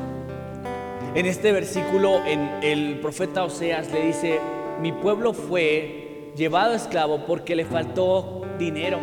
En 1.15 1.25
este 1.25 1.51
versículo, 1.51 2.23
el 2.61 2.99
profeta 2.99 3.45
Oseas 3.45 3.91
le 3.91 4.05
dice, 4.05 4.39
mi 4.79 4.91
pueblo 4.91 5.33
fue 5.33 6.31
llevado 6.35 6.75
esclavo 6.75 7.25
porque 7.25 7.55
le 7.55 7.65
faltó 7.65 8.43
dinero, 8.59 8.99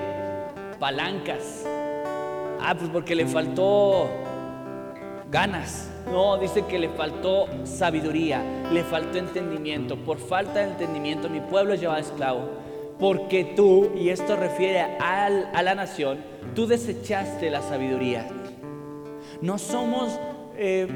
palancas. 0.78 1.64
Ah, 2.60 2.76
pues 2.78 2.88
porque 2.90 3.16
le 3.16 3.26
faltó 3.26 4.08
ganas. 5.30 5.90
No, 6.10 6.38
dice 6.38 6.64
que 6.66 6.78
le 6.78 6.88
faltó 6.90 7.46
sabiduría, 7.64 8.42
le 8.72 8.84
faltó 8.84 9.18
entendimiento. 9.18 9.96
Por 9.96 10.18
falta 10.18 10.60
de 10.60 10.70
entendimiento 10.70 11.28
mi 11.28 11.40
pueblo 11.40 11.74
es 11.74 11.80
llevado 11.80 12.00
esclavo. 12.00 12.48
Porque 12.98 13.52
tú, 13.56 13.90
y 13.94 14.08
esto 14.08 14.36
refiere 14.36 14.80
a 14.80 15.62
la 15.62 15.74
nación, 15.74 16.18
tú 16.54 16.66
desechaste 16.66 17.50
la 17.50 17.60
sabiduría. 17.60 18.26
No 19.42 19.58
somos 19.58 20.18
eh, 20.56 20.86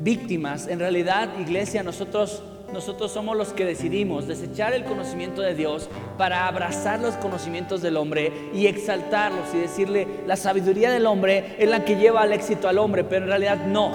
víctimas. 0.00 0.66
En 0.66 0.78
realidad, 0.78 1.30
iglesia, 1.38 1.82
nosotros 1.82 2.42
nosotros 2.72 3.12
somos 3.12 3.36
los 3.36 3.52
que 3.52 3.64
decidimos 3.64 4.26
desechar 4.26 4.72
el 4.72 4.84
conocimiento 4.84 5.42
de 5.42 5.54
Dios 5.54 5.88
para 6.16 6.46
abrazar 6.46 7.00
los 7.00 7.14
conocimientos 7.16 7.82
del 7.82 7.96
hombre 7.96 8.50
y 8.54 8.66
exaltarlos 8.66 9.54
y 9.54 9.58
decirle, 9.58 10.06
la 10.26 10.36
sabiduría 10.36 10.90
del 10.90 11.06
hombre 11.06 11.56
es 11.58 11.68
la 11.68 11.84
que 11.84 11.96
lleva 11.96 12.22
al 12.22 12.32
éxito 12.32 12.68
al 12.68 12.78
hombre, 12.78 13.04
pero 13.04 13.24
en 13.24 13.28
realidad 13.28 13.66
no. 13.66 13.92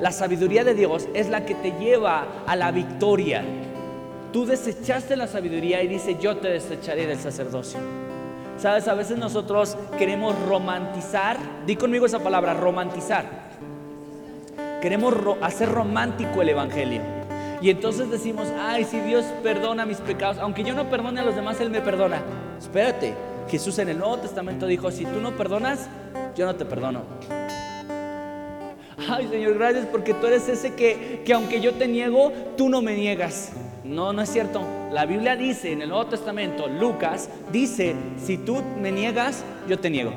La 0.00 0.12
sabiduría 0.12 0.64
de 0.64 0.74
Dios 0.74 1.08
es 1.14 1.28
la 1.28 1.44
que 1.44 1.54
te 1.54 1.72
lleva 1.72 2.26
a 2.46 2.56
la 2.56 2.70
victoria. 2.70 3.44
Tú 4.32 4.46
desechaste 4.46 5.16
la 5.16 5.26
sabiduría 5.26 5.82
y 5.82 5.88
dice, 5.88 6.16
yo 6.20 6.36
te 6.38 6.48
desecharé 6.48 7.06
del 7.06 7.18
sacerdocio. 7.18 7.80
Sabes, 8.58 8.88
a 8.88 8.94
veces 8.94 9.18
nosotros 9.18 9.76
queremos 9.98 10.34
romantizar, 10.46 11.36
di 11.66 11.76
conmigo 11.76 12.06
esa 12.06 12.20
palabra, 12.20 12.54
romantizar. 12.54 13.46
Queremos 14.80 15.14
hacer 15.42 15.70
romántico 15.70 16.40
el 16.42 16.50
Evangelio. 16.50 17.15
Y 17.60 17.70
entonces 17.70 18.10
decimos, 18.10 18.48
ay, 18.58 18.84
si 18.84 19.00
Dios 19.00 19.24
perdona 19.42 19.86
mis 19.86 19.98
pecados, 19.98 20.38
aunque 20.38 20.62
yo 20.62 20.74
no 20.74 20.90
perdone 20.90 21.20
a 21.20 21.24
los 21.24 21.34
demás, 21.34 21.60
Él 21.60 21.70
me 21.70 21.80
perdona. 21.80 22.22
Espérate, 22.58 23.14
Jesús 23.48 23.78
en 23.78 23.88
el 23.88 23.98
Nuevo 23.98 24.18
Testamento 24.18 24.66
dijo, 24.66 24.90
si 24.90 25.04
tú 25.04 25.20
no 25.20 25.36
perdonas, 25.36 25.88
yo 26.36 26.46
no 26.46 26.54
te 26.54 26.64
perdono. 26.64 27.02
Ay, 29.08 29.28
Señor, 29.28 29.54
gracias 29.54 29.86
porque 29.86 30.14
tú 30.14 30.26
eres 30.26 30.48
ese 30.48 30.74
que, 30.74 31.22
que 31.24 31.32
aunque 31.32 31.60
yo 31.60 31.74
te 31.74 31.86
niego, 31.86 32.32
tú 32.56 32.68
no 32.68 32.82
me 32.82 32.96
niegas. 32.96 33.52
No, 33.84 34.12
no 34.12 34.22
es 34.22 34.30
cierto. 34.30 34.62
La 34.90 35.06
Biblia 35.06 35.36
dice 35.36 35.72
en 35.72 35.82
el 35.82 35.88
Nuevo 35.88 36.06
Testamento, 36.06 36.66
Lucas 36.66 37.28
dice, 37.52 37.94
si 38.16 38.38
tú 38.38 38.62
me 38.80 38.90
niegas, 38.90 39.44
yo 39.68 39.78
te 39.78 39.90
niego. 39.90 40.12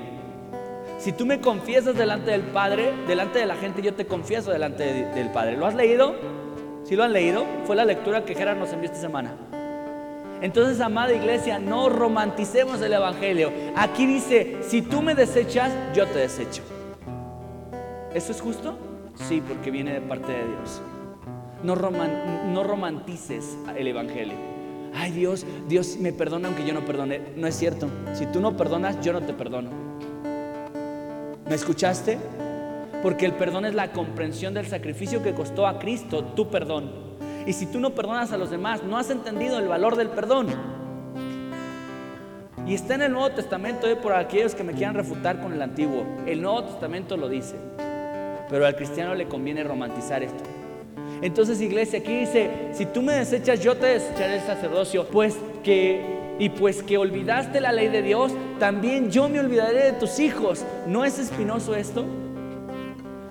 Si 0.98 1.14
tú 1.14 1.26
me 1.26 1.40
confiesas 1.40 1.96
delante 1.96 2.32
del 2.32 2.42
Padre, 2.42 2.92
delante 3.08 3.40
de 3.40 3.46
la 3.46 3.56
gente, 3.56 3.82
yo 3.82 3.94
te 3.94 4.06
confieso 4.06 4.52
delante 4.52 4.84
del 4.84 5.30
Padre. 5.30 5.56
¿Lo 5.56 5.66
has 5.66 5.76
leído? 5.76 6.16
¿Sí 6.90 6.96
lo 6.96 7.04
han 7.04 7.14
leído? 7.14 7.46
Fue 7.66 7.76
la 7.76 7.86
lectura 7.86 8.26
que 8.26 8.34
Gerard 8.34 8.58
nos 8.58 8.74
envió 8.74 8.90
esta 8.90 9.00
semana. 9.00 9.36
Entonces, 10.42 10.82
amada 10.82 11.14
iglesia, 11.14 11.60
no 11.60 11.88
romanticemos 11.88 12.82
el 12.82 12.94
Evangelio. 12.94 13.52
Aquí 13.76 14.08
dice, 14.08 14.58
si 14.62 14.82
tú 14.82 15.04
me 15.04 15.14
desechas, 15.14 15.72
yo 15.94 16.08
te 16.08 16.18
desecho. 16.18 16.64
¿Eso 18.12 18.32
es 18.32 18.42
justo? 18.42 18.76
Sí, 19.28 19.40
porque 19.48 19.70
viene 19.70 19.94
de 19.94 20.02
parte 20.02 20.32
de 20.32 20.48
Dios. 20.48 20.82
No, 21.62 21.76
no 21.76 22.64
romantices 22.64 23.56
el 23.78 23.86
Evangelio. 23.86 24.34
Ay 24.96 25.12
Dios, 25.12 25.46
Dios 25.68 25.98
me 26.00 26.12
perdona 26.12 26.48
aunque 26.48 26.66
yo 26.66 26.74
no 26.74 26.86
perdone. 26.86 27.22
No 27.36 27.46
es 27.46 27.54
cierto. 27.54 27.88
Si 28.16 28.26
tú 28.26 28.40
no 28.40 28.58
perdonas, 28.58 29.00
yo 29.02 29.14
no 29.14 29.22
te 29.22 29.34
perdono. 29.34 29.70
¿Me 31.48 31.54
escuchaste? 31.54 32.18
Porque 33.02 33.26
el 33.26 33.34
perdón 33.34 33.66
es 33.66 33.74
la 33.74 33.92
comprensión 33.92 34.54
del 34.54 34.68
sacrificio 34.68 35.24
que 35.24 35.34
costó 35.34 35.68
a 35.68 35.80
Cristo 35.80 36.24
tu 36.24 36.50
perdón. 36.50 36.92
Y 37.46 37.54
si 37.54 37.66
tú 37.66 37.80
no 37.80 37.92
perdonas 37.92 38.32
a 38.32 38.38
los 38.38 38.50
demás, 38.50 38.84
no 38.84 38.98
has 38.98 39.10
entendido 39.10 39.58
el 39.58 39.68
valor 39.68 39.96
del 39.96 40.10
perdón. 40.10 40.48
Y 42.68 42.74
está 42.74 42.96
en 42.96 43.04
el 43.04 43.12
Nuevo 43.12 43.32
Testamento, 43.32 43.88
eh, 43.88 43.96
por 43.96 44.14
aquellos 44.14 44.54
que 44.54 44.64
me 44.64 44.74
quieran 44.74 44.94
refutar 44.94 45.42
con 45.42 45.54
el 45.54 45.62
Antiguo. 45.62 46.06
El 46.28 46.42
Nuevo 46.42 46.66
Testamento 46.66 47.18
lo 47.18 47.30
dice. 47.30 47.56
Pero 48.50 48.66
al 48.66 48.76
cristiano 48.76 49.16
le 49.16 49.28
conviene 49.28 49.64
romantizar 49.64 50.22
esto. 50.22 50.44
Entonces, 51.22 51.62
iglesia, 51.62 52.00
aquí 52.00 52.20
dice, 52.20 52.70
si 52.74 52.86
tú 52.86 53.02
me 53.02 53.14
desechas, 53.14 53.62
yo 53.62 53.76
te 53.76 53.88
desecharé 53.88 54.36
el 54.36 54.42
sacerdocio, 54.42 55.08
pues 55.08 55.38
que 55.64 56.20
y 56.40 56.50
pues 56.50 56.84
que 56.84 56.98
olvidaste 56.98 57.60
la 57.60 57.74
ley 57.74 57.90
de 57.90 58.02
Dios, 58.02 58.32
también 58.60 59.12
yo 59.12 59.28
me 59.28 59.40
olvidaré 59.40 59.92
de 59.92 59.94
tus 59.94 60.20
hijos. 60.20 60.64
¿No 60.88 61.04
es 61.04 61.20
espinoso 61.20 61.76
esto? 61.76 62.06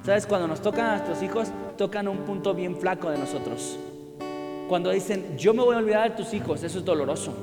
¿Sabes? 0.09 0.27
Cuando 0.27 0.49
nos 0.49 0.63
tocan 0.63 0.87
a 0.87 0.91
nuestros 0.93 1.23
hijos, 1.23 1.49
tocan 1.77 2.09
un 2.09 2.21
punto 2.21 2.55
bien 2.55 2.79
flaco 2.79 3.11
de 3.11 3.19
nosotros. 3.19 3.79
Cuando 4.67 4.89
dicen, 4.89 5.37
yo 5.37 5.53
me 5.53 5.63
voy 5.63 5.75
a 5.75 5.79
olvidar 5.81 6.09
de 6.09 6.17
tus 6.17 6.33
hijos, 6.33 6.63
eso 6.63 6.79
es 6.79 6.85
doloroso. 6.87 7.35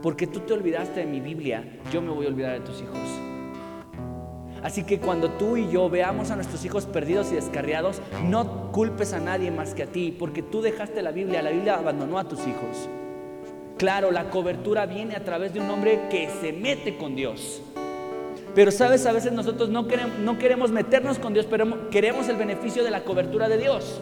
Porque 0.00 0.26
tú 0.26 0.40
te 0.40 0.54
olvidaste 0.54 1.00
de 1.00 1.04
mi 1.04 1.20
Biblia, 1.20 1.80
yo 1.92 2.00
me 2.00 2.12
voy 2.12 2.24
a 2.24 2.28
olvidar 2.30 2.52
de 2.54 2.60
tus 2.60 2.80
hijos. 2.80 2.98
Así 4.62 4.84
que 4.84 5.00
cuando 5.00 5.32
tú 5.32 5.58
y 5.58 5.68
yo 5.68 5.90
veamos 5.90 6.30
a 6.30 6.34
nuestros 6.34 6.64
hijos 6.64 6.86
perdidos 6.86 7.30
y 7.30 7.34
descarriados, 7.34 8.00
no 8.24 8.72
culpes 8.72 9.12
a 9.12 9.20
nadie 9.20 9.50
más 9.50 9.74
que 9.74 9.82
a 9.82 9.86
ti, 9.86 10.16
porque 10.18 10.42
tú 10.42 10.62
dejaste 10.62 11.02
la 11.02 11.10
Biblia, 11.10 11.42
la 11.42 11.50
Biblia 11.50 11.74
abandonó 11.74 12.18
a 12.18 12.24
tus 12.24 12.40
hijos. 12.46 12.88
Claro, 13.76 14.12
la 14.12 14.30
cobertura 14.30 14.86
viene 14.86 15.14
a 15.14 15.24
través 15.24 15.52
de 15.52 15.60
un 15.60 15.68
hombre 15.68 16.08
que 16.08 16.30
se 16.40 16.54
mete 16.54 16.96
con 16.96 17.14
Dios. 17.14 17.60
Pero 18.58 18.72
sabes, 18.72 19.06
a 19.06 19.12
veces 19.12 19.30
nosotros 19.30 19.68
no 19.68 19.86
queremos, 19.86 20.18
no 20.18 20.36
queremos 20.36 20.72
meternos 20.72 21.20
con 21.20 21.32
Dios, 21.32 21.46
pero 21.48 21.88
queremos 21.90 22.28
el 22.28 22.34
beneficio 22.34 22.82
de 22.82 22.90
la 22.90 23.04
cobertura 23.04 23.48
de 23.48 23.56
Dios. 23.56 24.00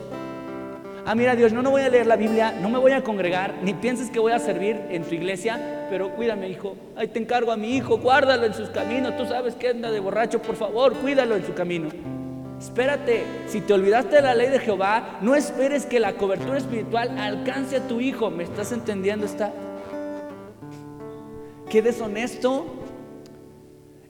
Ah, 1.04 1.14
mira 1.14 1.36
Dios, 1.36 1.52
no, 1.52 1.60
no 1.60 1.70
voy 1.70 1.82
a 1.82 1.90
leer 1.90 2.06
la 2.06 2.16
Biblia, 2.16 2.52
no 2.58 2.70
me 2.70 2.78
voy 2.78 2.92
a 2.92 3.04
congregar, 3.04 3.56
ni 3.62 3.74
pienses 3.74 4.08
que 4.08 4.18
voy 4.18 4.32
a 4.32 4.38
servir 4.38 4.80
en 4.88 5.02
tu 5.02 5.14
iglesia, 5.14 5.86
pero 5.90 6.08
cuídame, 6.16 6.48
hijo. 6.48 6.74
Ahí 6.96 7.08
te 7.08 7.18
encargo 7.18 7.52
a 7.52 7.58
mi 7.58 7.76
hijo, 7.76 7.98
guárdalo 7.98 8.46
en 8.46 8.54
sus 8.54 8.70
caminos. 8.70 9.14
Tú 9.18 9.26
sabes 9.26 9.54
que 9.56 9.68
anda 9.68 9.90
de 9.90 10.00
borracho, 10.00 10.40
por 10.40 10.56
favor, 10.56 10.94
cuídalo 10.94 11.36
en 11.36 11.44
su 11.44 11.52
camino. 11.52 11.90
Espérate, 12.58 13.24
si 13.48 13.60
te 13.60 13.74
olvidaste 13.74 14.16
de 14.16 14.22
la 14.22 14.34
ley 14.34 14.48
de 14.48 14.58
Jehová, 14.58 15.18
no 15.20 15.34
esperes 15.34 15.84
que 15.84 16.00
la 16.00 16.14
cobertura 16.14 16.56
espiritual 16.56 17.18
alcance 17.18 17.76
a 17.76 17.86
tu 17.86 18.00
hijo. 18.00 18.30
¿Me 18.30 18.44
estás 18.44 18.72
entendiendo? 18.72 19.26
Está. 19.26 19.52
Qué 21.68 21.82
deshonesto 21.82 22.85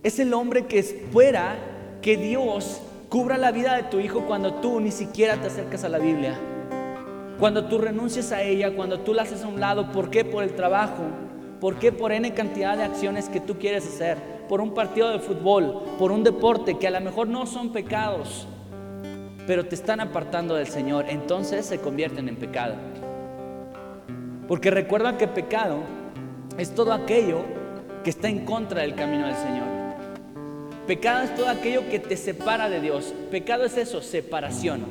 es 0.03 0.19
el 0.19 0.33
hombre 0.35 0.67
que 0.67 0.79
espera 0.79 1.57
que 2.03 2.17
Dios 2.17 2.81
cubra 3.09 3.39
la 3.39 3.53
vida 3.53 3.77
de 3.77 3.85
tu 3.85 3.99
hijo 3.99 4.23
cuando 4.27 4.55
tú 4.55 4.81
ni 4.81 4.91
siquiera 4.91 5.37
te 5.37 5.49
acercas 5.49 5.85
a 5.85 5.89
la 5.89 5.99
Biblia. 5.99 6.39
Cuando 7.39 7.67
tú 7.67 7.79
renuncias 7.79 8.33
a 8.33 8.43
ella, 8.43 8.75
cuando 8.75 9.01
tú 9.01 9.13
la 9.13 9.23
haces 9.23 9.43
a 9.43 9.49
un 9.49 9.61
lado, 9.61 9.93
¿por 9.93 10.11
qué? 10.11 10.25
Por 10.25 10.43
el 10.43 10.55
trabajo. 10.55 11.03
¿Por 11.61 11.79
qué? 11.79 11.93
Por 11.93 12.13
N 12.13 12.33
cantidad 12.35 12.77
de 12.77 12.85
acciones 12.85 13.29
que 13.29 13.41
tú 13.41 13.59
quieres 13.59 13.87
hacer. 13.87 14.19
Por 14.49 14.61
un 14.61 14.75
partido 14.75 15.11
de 15.11 15.19
fútbol, 15.19 15.83
por 15.99 16.13
un 16.13 16.23
deporte 16.25 16.79
que 16.79 16.87
a 16.87 16.91
lo 16.91 17.01
mejor 17.01 17.27
no 17.27 17.47
son 17.47 17.73
pecados, 17.73 18.47
pero 19.47 19.67
te 19.67 19.75
están 19.75 20.01
apartando 20.01 20.55
del 20.55 20.67
Señor. 20.67 21.07
Entonces 21.09 21.67
se 21.67 21.79
convierten 21.79 22.29
en 22.29 22.37
pecado. 22.37 22.75
Porque 24.49 24.71
recuerda 24.71 25.19
que 25.19 25.27
pecado 25.27 25.79
es 26.57 26.75
todo 26.75 26.93
aquello 26.93 27.41
que 28.05 28.11
está 28.11 28.29
en 28.29 28.45
contra 28.45 28.83
del 28.83 28.95
camino 28.95 29.27
del 29.27 29.37
Señor. 29.37 29.66
Pecado 30.87 31.25
es 31.25 31.35
todo 31.35 31.49
aquello 31.49 31.89
que 31.91 31.99
te 31.99 32.17
separa 32.17 32.69
de 32.69 32.81
Dios. 32.81 33.13
Pecado 33.31 33.65
es 33.65 33.77
eso, 33.77 34.03
separación. 34.03 34.85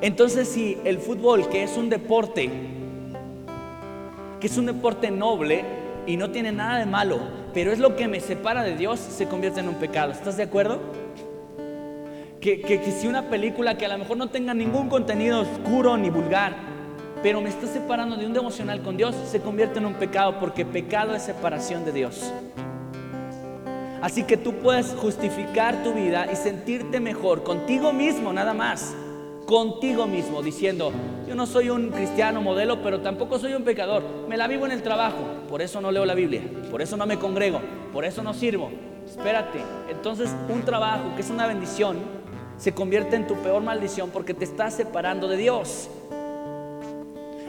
Entonces 0.00 0.48
si 0.48 0.78
el 0.84 0.98
fútbol, 0.98 1.48
que 1.48 1.64
es 1.64 1.76
un 1.76 1.88
deporte, 1.88 2.48
que 4.40 4.46
es 4.46 4.56
un 4.56 4.66
deporte 4.66 5.10
noble 5.10 5.64
y 6.06 6.16
no 6.16 6.30
tiene 6.30 6.52
nada 6.52 6.78
de 6.78 6.86
malo, 6.86 7.18
pero 7.52 7.72
es 7.72 7.80
lo 7.80 7.96
que 7.96 8.06
me 8.06 8.20
separa 8.20 8.62
de 8.62 8.76
Dios, 8.76 9.00
se 9.00 9.26
convierte 9.26 9.60
en 9.60 9.68
un 9.68 9.74
pecado. 9.74 10.12
¿Estás 10.12 10.36
de 10.36 10.44
acuerdo? 10.44 10.80
Que, 12.40 12.60
que, 12.60 12.80
si 12.90 13.06
una 13.06 13.28
película 13.28 13.76
que 13.76 13.86
a 13.86 13.88
lo 13.88 13.98
mejor 13.98 14.16
no 14.16 14.28
tenga 14.30 14.54
ningún 14.54 14.88
contenido 14.88 15.40
oscuro 15.40 15.96
ni 15.96 16.10
vulgar, 16.10 16.54
pero 17.22 17.40
me 17.40 17.48
está 17.48 17.66
separando 17.66 18.16
de 18.16 18.26
un 18.26 18.32
devocional 18.32 18.82
con 18.82 18.96
Dios, 18.96 19.14
se 19.28 19.40
convierte 19.40 19.78
en 19.78 19.86
un 19.86 19.94
pecado, 19.94 20.40
porque 20.40 20.64
pecado 20.64 21.14
es 21.14 21.22
separación 21.22 21.84
de 21.84 21.92
Dios. 21.92 22.32
Así 24.02 24.24
que 24.24 24.36
tú 24.36 24.54
puedes 24.54 24.94
justificar 24.96 25.84
tu 25.84 25.94
vida 25.94 26.26
y 26.30 26.34
sentirte 26.34 26.98
mejor 26.98 27.44
contigo 27.44 27.92
mismo, 27.92 28.32
nada 28.32 28.52
más 28.52 28.94
contigo 29.46 30.06
mismo, 30.06 30.42
diciendo, 30.42 30.92
yo 31.28 31.34
no 31.34 31.46
soy 31.46 31.68
un 31.68 31.90
cristiano 31.90 32.40
modelo, 32.40 32.82
pero 32.82 33.00
tampoco 33.00 33.38
soy 33.38 33.54
un 33.54 33.64
pecador. 33.64 34.02
Me 34.28 34.36
la 34.36 34.48
vivo 34.48 34.66
en 34.66 34.72
el 34.72 34.82
trabajo, 34.82 35.18
por 35.48 35.62
eso 35.62 35.80
no 35.80 35.92
leo 35.92 36.04
la 36.04 36.14
Biblia, 36.14 36.42
por 36.70 36.82
eso 36.82 36.96
no 36.96 37.06
me 37.06 37.18
congrego, 37.18 37.60
por 37.92 38.04
eso 38.04 38.22
no 38.22 38.34
sirvo. 38.34 38.70
Espérate, 39.06 39.60
entonces 39.90 40.34
un 40.48 40.62
trabajo 40.62 41.14
que 41.14 41.22
es 41.22 41.30
una 41.30 41.46
bendición 41.46 41.98
se 42.56 42.72
convierte 42.72 43.16
en 43.16 43.26
tu 43.26 43.34
peor 43.36 43.62
maldición 43.62 44.10
porque 44.10 44.34
te 44.34 44.44
estás 44.44 44.74
separando 44.74 45.28
de 45.28 45.36
Dios. 45.36 45.88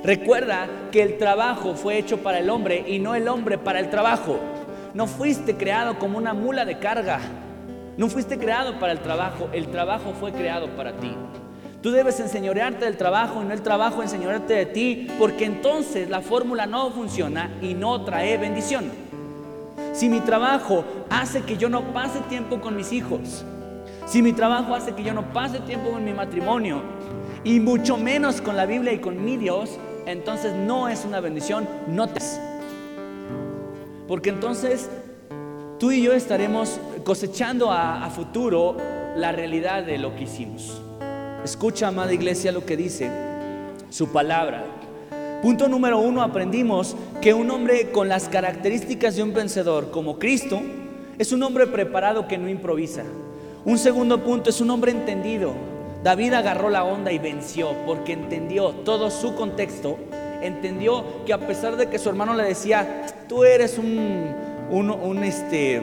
Recuerda 0.04 0.68
que 0.92 1.02
el 1.02 1.18
trabajo 1.18 1.76
fue 1.76 1.98
hecho 1.98 2.18
para 2.18 2.40
el 2.40 2.50
hombre 2.50 2.84
y 2.88 3.00
no 3.00 3.16
el 3.16 3.28
hombre 3.28 3.58
para 3.58 3.80
el 3.80 3.90
trabajo. 3.90 4.38
No 4.94 5.08
fuiste 5.08 5.56
creado 5.58 5.98
como 5.98 6.18
una 6.18 6.34
mula 6.34 6.66
de 6.66 6.78
carga. 6.78 7.20
No 7.98 8.10
fuiste 8.10 8.38
creado 8.38 8.80
para 8.80 8.92
el 8.92 9.00
trabajo, 9.00 9.50
el 9.52 9.68
trabajo 9.68 10.14
fue 10.20 10.32
creado 10.32 10.68
para 10.76 10.94
ti. 10.94 11.16
Tú 11.82 11.92
debes 11.92 12.20
enseñorearte 12.20 12.86
del 12.86 12.98
trabajo 12.98 13.42
y 13.42 13.46
no 13.46 13.54
el 13.54 13.62
trabajo 13.62 14.02
enseñorearte 14.02 14.54
de 14.54 14.66
ti, 14.66 15.08
porque 15.20 15.46
entonces 15.46 16.10
la 16.10 16.22
fórmula 16.22 16.66
no 16.66 16.92
funciona 16.92 17.52
y 17.62 17.74
no 17.74 18.04
trae 18.04 18.38
bendición. 18.38 18.92
Si 19.92 20.10
mi 20.10 20.22
trabajo 20.22 20.86
hace 21.10 21.42
que 21.42 21.58
yo 21.58 21.70
no 21.70 21.94
pase 21.94 22.20
tiempo 22.30 22.62
con 22.62 22.76
mis 22.76 22.94
hijos, 22.94 23.44
si 24.06 24.22
mi 24.22 24.34
trabajo 24.34 24.74
hace 24.76 24.94
que 24.94 25.04
yo 25.04 25.14
no 25.14 25.34
pase 25.34 25.60
tiempo 25.60 25.92
con 25.92 26.04
mi 26.06 26.14
matrimonio 26.14 26.82
y 27.44 27.60
mucho 27.60 27.98
menos 27.98 28.42
con 28.42 28.56
la 28.56 28.66
Biblia 28.66 28.94
y 28.94 29.00
con 29.00 29.24
mi 29.24 29.38
Dios, 29.38 29.78
entonces 30.06 30.54
no 30.54 30.88
es 30.88 31.04
una 31.06 31.20
bendición, 31.20 31.68
no 31.88 32.08
te. 32.08 32.22
Porque 34.08 34.30
entonces 34.30 34.90
tú 35.80 35.92
y 35.92 36.02
yo 36.02 36.14
estaremos 36.14 36.80
cosechando 37.04 37.72
a, 37.72 38.10
futuro 38.10 38.78
la 39.16 39.32
realidad 39.32 39.84
de 39.84 39.98
lo 39.98 40.16
que 40.16 40.24
hicimos. 40.24 40.82
Escucha, 41.44 41.88
amada 41.88 42.14
iglesia, 42.14 42.52
lo 42.52 42.66
que 42.66 42.78
dice 42.78 43.10
su 43.90 44.12
palabra. 44.12 44.66
Punto 45.42 45.68
número 45.68 46.00
uno, 46.00 46.22
aprendimos 46.22 46.96
que 47.22 47.34
un 47.34 47.52
hombre 47.52 47.92
con 47.92 48.08
las 48.08 48.30
características 48.30 49.16
de 49.16 49.24
un 49.24 49.34
vencedor 49.34 49.92
como 49.92 50.18
Cristo 50.18 50.62
es 51.20 51.32
un 51.32 51.44
hombre 51.44 51.68
preparado 51.68 52.28
que 52.28 52.38
no 52.38 52.50
improvisa. 52.50 53.04
Un 53.66 53.78
segundo 53.78 54.24
punto 54.24 54.50
es 54.50 54.62
un 54.62 54.70
hombre 54.70 54.92
entendido. 54.92 55.54
David 56.04 56.34
agarró 56.34 56.70
la 56.70 56.84
onda 56.84 57.12
y 57.12 57.20
venció 57.20 57.76
porque 57.86 58.14
entendió 58.14 58.72
todo 58.84 59.12
su 59.12 59.36
contexto, 59.36 59.98
entendió 60.44 61.26
que 61.26 61.34
a 61.34 61.40
pesar 61.40 61.76
de 61.76 61.88
que 61.88 62.00
su 62.00 62.10
hermano 62.10 62.34
le 62.34 62.44
decía, 62.44 63.06
tú 63.28 63.44
eres 63.44 63.78
un, 63.78 64.34
un, 64.70 65.24
este, 65.24 65.82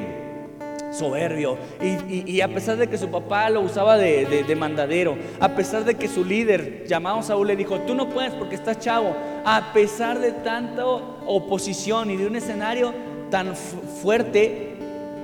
soberbio, 0.93 1.57
y, 1.81 2.41
a 2.41 2.49
pesar 2.49 2.77
de 2.77 2.89
que 2.89 2.99
su 2.99 3.09
papá 3.09 3.49
lo 3.51 3.61
usaba 3.61 3.97
de, 3.97 4.45
de, 4.47 4.57
mandadero, 4.57 5.17
a 5.39 5.51
pesar 5.51 5.85
de 5.85 5.95
que 5.95 6.09
su 6.09 6.25
líder 6.25 6.85
llamado 6.87 7.23
Saúl 7.23 7.49
le 7.49 7.57
dijo, 7.57 7.81
tú 7.81 7.95
no 7.95 8.09
puedes 8.09 8.33
porque 8.33 8.55
estás 8.55 8.79
chavo, 8.79 9.15
a 9.45 9.73
pesar 9.73 10.19
de 10.19 10.33
tanta 10.33 10.85
oposición 10.87 12.11
y 12.11 12.17
de 12.17 12.27
un 12.27 12.37
escenario 12.37 12.93
tan 13.31 13.55
fuerte, 13.57 14.70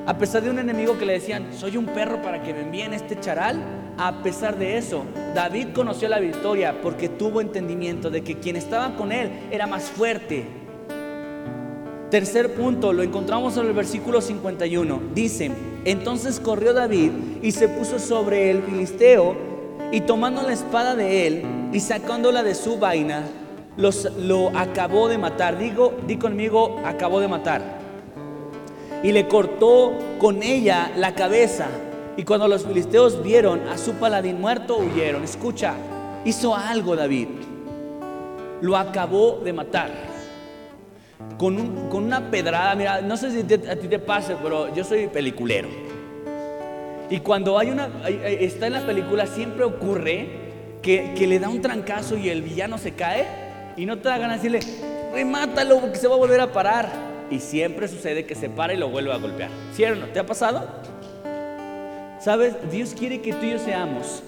a 0.06 0.16
pesar 0.18 0.42
de 0.42 0.50
un 0.50 0.58
enemigo 0.60 0.96
que 0.96 1.04
le 1.04 1.14
decían, 1.14 1.48
soy 1.52 1.76
un 1.76 1.86
perro 1.86 2.22
para 2.22 2.40
que 2.40 2.54
me 2.54 2.60
envíen 2.60 2.94
este 2.94 3.18
charal, 3.18 3.60
a 3.98 4.22
pesar 4.22 4.56
de 4.56 4.78
eso, 4.78 5.04
David 5.34 5.68
conoció 5.74 6.08
la 6.08 6.20
victoria 6.20 6.80
porque 6.80 7.08
tuvo 7.08 7.40
entendimiento 7.40 8.08
de 8.08 8.22
que 8.22 8.38
quien 8.38 8.54
estaba 8.54 8.94
con 8.94 9.10
él 9.10 9.30
era 9.50 9.66
más 9.66 9.84
fuerte. 9.84 10.46
Tercer 12.10 12.54
punto, 12.54 12.92
lo 12.92 13.02
encontramos 13.02 13.56
en 13.56 13.66
el 13.66 13.72
versículo 13.72 14.20
51. 14.20 15.00
Dice, 15.12 15.50
entonces 15.84 16.38
corrió 16.38 16.72
David 16.72 17.10
y 17.42 17.50
se 17.50 17.68
puso 17.68 17.98
sobre 17.98 18.52
el 18.52 18.62
filisteo 18.62 19.34
y 19.90 20.02
tomando 20.02 20.42
la 20.42 20.52
espada 20.52 20.94
de 20.94 21.26
él 21.26 21.42
y 21.72 21.80
sacándola 21.80 22.44
de 22.44 22.54
su 22.54 22.78
vaina, 22.78 23.24
lo 23.76 24.56
acabó 24.56 25.08
de 25.08 25.18
matar. 25.18 25.58
Digo, 25.58 25.94
di 26.06 26.16
conmigo, 26.16 26.80
acabó 26.84 27.18
de 27.18 27.26
matar 27.26 27.85
y 29.02 29.12
le 29.12 29.28
cortó 29.28 29.94
con 30.18 30.42
ella 30.42 30.90
la 30.96 31.14
cabeza. 31.14 31.66
Y 32.16 32.24
cuando 32.24 32.48
los 32.48 32.64
filisteos 32.64 33.22
vieron 33.22 33.68
a 33.68 33.76
su 33.76 33.94
paladín 33.94 34.40
muerto, 34.40 34.78
huyeron. 34.78 35.22
Escucha, 35.22 35.74
hizo 36.24 36.54
algo 36.54 36.96
David. 36.96 37.28
Lo 38.62 38.76
acabó 38.76 39.40
de 39.44 39.52
matar. 39.52 39.90
Con, 41.36 41.58
una 41.92 42.30
pedrada, 42.30 42.74
mira, 42.74 43.00
no 43.02 43.16
sé 43.16 43.30
si 43.30 43.40
a 43.40 43.76
ti 43.76 43.88
te 43.88 43.98
pase, 43.98 44.36
pero 44.42 44.74
yo 44.74 44.84
soy 44.84 45.08
peliculero. 45.08 45.68
Y 47.10 47.20
cuando 47.20 47.58
hay 47.58 47.70
una, 47.70 47.88
está 48.06 48.66
en 48.66 48.72
la 48.72 48.86
película, 48.86 49.26
siempre 49.26 49.64
ocurre 49.64 50.28
que, 50.82 51.12
que 51.16 51.26
le 51.26 51.38
da 51.38 51.48
un 51.48 51.60
trancazo 51.60 52.16
y 52.16 52.30
el 52.30 52.42
villano 52.42 52.78
se 52.78 52.92
cae 52.94 53.26
y 53.76 53.84
no 53.86 53.98
te 53.98 54.08
da 54.08 54.18
ganas 54.18 54.42
de 54.42 54.48
decirle, 54.48 54.74
remátalo 55.12 55.80
porque 55.80 55.96
se 55.98 56.08
va 56.08 56.14
a 56.14 56.18
volver 56.18 56.40
a 56.40 56.52
parar 56.52 57.15
y 57.30 57.40
siempre 57.40 57.88
sucede 57.88 58.26
que 58.26 58.34
se 58.34 58.48
para 58.48 58.74
y 58.74 58.76
lo 58.76 58.88
vuelve 58.88 59.12
a 59.12 59.16
golpear. 59.16 59.50
¿Cierto? 59.72 60.06
¿Te 60.12 60.18
ha 60.18 60.26
pasado? 60.26 60.66
¿Sabes? 62.20 62.54
Dios 62.70 62.94
quiere 62.98 63.20
que 63.20 63.32
tú 63.32 63.46
y 63.46 63.50
yo 63.50 63.58
seamos 63.58 64.22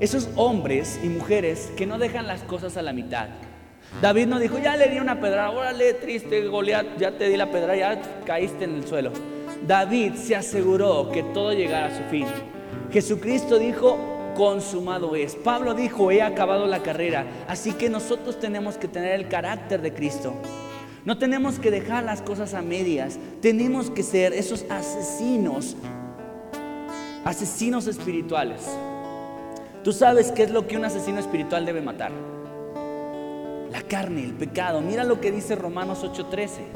esos 0.00 0.28
hombres 0.36 1.00
y 1.02 1.08
mujeres 1.08 1.72
que 1.76 1.86
no 1.86 1.98
dejan 1.98 2.26
las 2.26 2.42
cosas 2.42 2.76
a 2.76 2.82
la 2.82 2.92
mitad. 2.92 3.28
David 4.02 4.26
no 4.26 4.38
dijo, 4.38 4.58
ya 4.58 4.76
le 4.76 4.88
di 4.88 4.98
una 4.98 5.20
pedra, 5.20 5.50
órale, 5.50 5.94
triste, 5.94 6.46
Goliat, 6.46 6.98
ya 6.98 7.12
te 7.12 7.28
di 7.28 7.36
la 7.36 7.50
pedra, 7.50 7.76
ya 7.76 8.00
caíste 8.26 8.64
en 8.64 8.74
el 8.76 8.86
suelo. 8.86 9.12
David 9.66 10.14
se 10.14 10.36
aseguró 10.36 11.10
que 11.10 11.22
todo 11.22 11.52
llegara 11.52 11.86
a 11.86 11.96
su 11.96 12.02
fin. 12.10 12.26
Jesucristo 12.92 13.58
dijo, 13.58 13.96
consumado 14.36 15.16
es. 15.16 15.34
Pablo 15.34 15.72
dijo, 15.72 16.10
he 16.10 16.20
acabado 16.20 16.66
la 16.66 16.82
carrera. 16.82 17.24
Así 17.48 17.72
que 17.72 17.88
nosotros 17.88 18.38
tenemos 18.38 18.76
que 18.76 18.88
tener 18.88 19.12
el 19.12 19.28
carácter 19.28 19.80
de 19.80 19.94
Cristo. 19.94 20.34
No 21.06 21.16
tenemos 21.18 21.60
que 21.60 21.70
dejar 21.70 22.02
las 22.02 22.20
cosas 22.20 22.52
a 22.52 22.62
medias. 22.62 23.16
Tenemos 23.40 23.90
que 23.90 24.02
ser 24.02 24.32
esos 24.32 24.64
asesinos, 24.68 25.76
asesinos 27.24 27.86
espirituales. 27.86 28.62
Tú 29.84 29.92
sabes 29.92 30.32
qué 30.32 30.42
es 30.42 30.50
lo 30.50 30.66
que 30.66 30.76
un 30.76 30.84
asesino 30.84 31.20
espiritual 31.20 31.64
debe 31.64 31.80
matar. 31.80 32.10
La 33.70 33.82
carne, 33.82 34.24
el 34.24 34.32
pecado. 34.32 34.80
Mira 34.80 35.04
lo 35.04 35.20
que 35.20 35.30
dice 35.30 35.54
Romanos 35.54 36.02
8:13. 36.02 36.66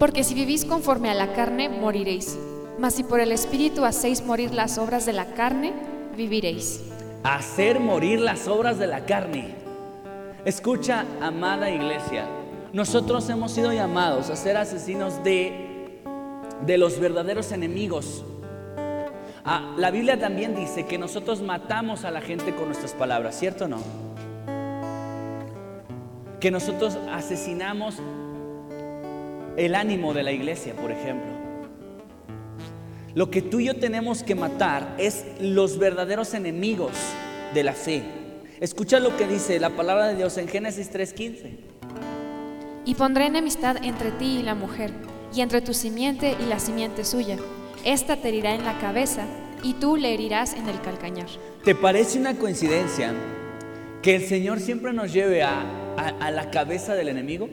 Porque 0.00 0.24
si 0.24 0.34
vivís 0.34 0.64
conforme 0.64 1.08
a 1.08 1.14
la 1.14 1.34
carne, 1.34 1.68
moriréis. 1.68 2.36
Mas 2.80 2.94
si 2.94 3.04
por 3.04 3.20
el 3.20 3.30
Espíritu 3.30 3.84
hacéis 3.84 4.24
morir 4.24 4.52
las 4.52 4.76
obras 4.78 5.06
de 5.06 5.12
la 5.12 5.26
carne, 5.34 5.72
viviréis. 6.16 6.80
Hacer 7.22 7.78
morir 7.78 8.18
las 8.18 8.48
obras 8.48 8.80
de 8.80 8.88
la 8.88 9.06
carne. 9.06 9.54
Escucha, 10.44 11.04
amada 11.20 11.70
iglesia, 11.70 12.26
nosotros 12.72 13.28
hemos 13.28 13.52
sido 13.52 13.72
llamados 13.72 14.30
a 14.30 14.36
ser 14.36 14.56
asesinos 14.56 15.22
de, 15.22 16.00
de 16.64 16.78
los 16.78 16.98
verdaderos 16.98 17.52
enemigos. 17.52 18.24
Ah, 19.44 19.74
la 19.76 19.90
Biblia 19.90 20.18
también 20.18 20.54
dice 20.54 20.86
que 20.86 20.98
nosotros 20.98 21.42
matamos 21.42 22.04
a 22.04 22.10
la 22.10 22.20
gente 22.20 22.54
con 22.54 22.66
nuestras 22.66 22.94
palabras, 22.94 23.38
¿cierto 23.38 23.66
o 23.66 23.68
no? 23.68 23.82
Que 26.40 26.50
nosotros 26.50 26.96
asesinamos 27.12 27.96
el 29.56 29.74
ánimo 29.74 30.14
de 30.14 30.22
la 30.22 30.32
iglesia, 30.32 30.74
por 30.74 30.90
ejemplo. 30.90 31.30
Lo 33.14 33.30
que 33.30 33.42
tú 33.42 33.60
y 33.60 33.66
yo 33.66 33.76
tenemos 33.76 34.22
que 34.22 34.34
matar 34.34 34.94
es 34.96 35.26
los 35.40 35.76
verdaderos 35.78 36.32
enemigos 36.32 36.92
de 37.52 37.62
la 37.62 37.74
fe. 37.74 38.02
Escucha 38.60 38.98
lo 39.00 39.14
que 39.18 39.26
dice 39.26 39.60
la 39.60 39.70
palabra 39.70 40.08
de 40.08 40.14
Dios 40.14 40.38
en 40.38 40.48
Génesis 40.48 40.90
3:15. 40.90 41.72
Y 42.84 42.94
pondré 42.96 43.26
enemistad 43.26 43.76
entre 43.82 44.10
ti 44.10 44.38
y 44.40 44.42
la 44.42 44.54
mujer, 44.54 44.90
y 45.34 45.40
entre 45.40 45.60
tu 45.60 45.72
simiente 45.72 46.36
y 46.40 46.46
la 46.46 46.58
simiente 46.58 47.04
suya. 47.04 47.36
Esta 47.84 48.16
te 48.16 48.28
herirá 48.28 48.54
en 48.54 48.64
la 48.64 48.78
cabeza, 48.78 49.24
y 49.62 49.74
tú 49.74 49.96
le 49.96 50.12
herirás 50.12 50.54
en 50.54 50.68
el 50.68 50.80
calcañar. 50.80 51.28
¿Te 51.64 51.74
parece 51.74 52.18
una 52.18 52.36
coincidencia 52.36 53.14
que 54.02 54.16
el 54.16 54.26
Señor 54.26 54.60
siempre 54.60 54.92
nos 54.92 55.12
lleve 55.12 55.42
a, 55.42 55.78
la 56.32 56.50
cabeza 56.50 56.94
del 56.94 57.08
enemigo? 57.08 57.48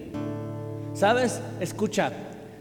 ¿Sabes? 0.94 1.42
Escucha, 1.60 2.12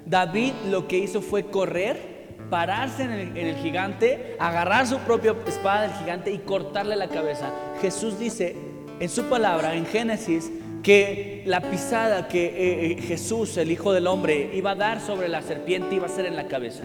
David 0.04 0.52
lo 0.70 0.86
que 0.86 0.98
hizo 0.98 1.22
fue 1.22 1.44
correr, 1.44 2.36
pararse 2.50 3.04
en 3.04 3.12
el, 3.12 3.36
en 3.36 3.46
el, 3.46 3.56
gigante, 3.56 4.36
agarrar 4.38 4.86
su 4.86 4.98
propia 4.98 5.34
espada 5.46 5.82
del 5.82 5.92
gigante 5.92 6.30
y 6.30 6.38
cortarle 6.38 6.96
la 6.96 7.08
cabeza. 7.08 7.50
Jesús 7.80 8.18
dice 8.18 8.56
en 9.00 9.08
su 9.08 9.24
palabra, 9.24 9.74
en 9.74 9.86
Génesis, 9.86 10.50
que 10.82 11.42
la 11.46 11.60
pisada 11.60 12.28
que 12.28 12.46
eh, 12.46 12.92
eh, 12.92 13.02
Jesús, 13.02 13.56
el 13.56 13.70
Hijo 13.70 13.92
del 13.92 14.06
Hombre, 14.06 14.50
iba 14.54 14.72
a 14.72 14.74
dar 14.74 15.00
sobre 15.00 15.28
la 15.28 15.42
serpiente 15.42 15.94
iba 15.94 16.06
a 16.06 16.10
ser 16.10 16.26
en 16.26 16.36
la 16.36 16.46
cabeza. 16.46 16.84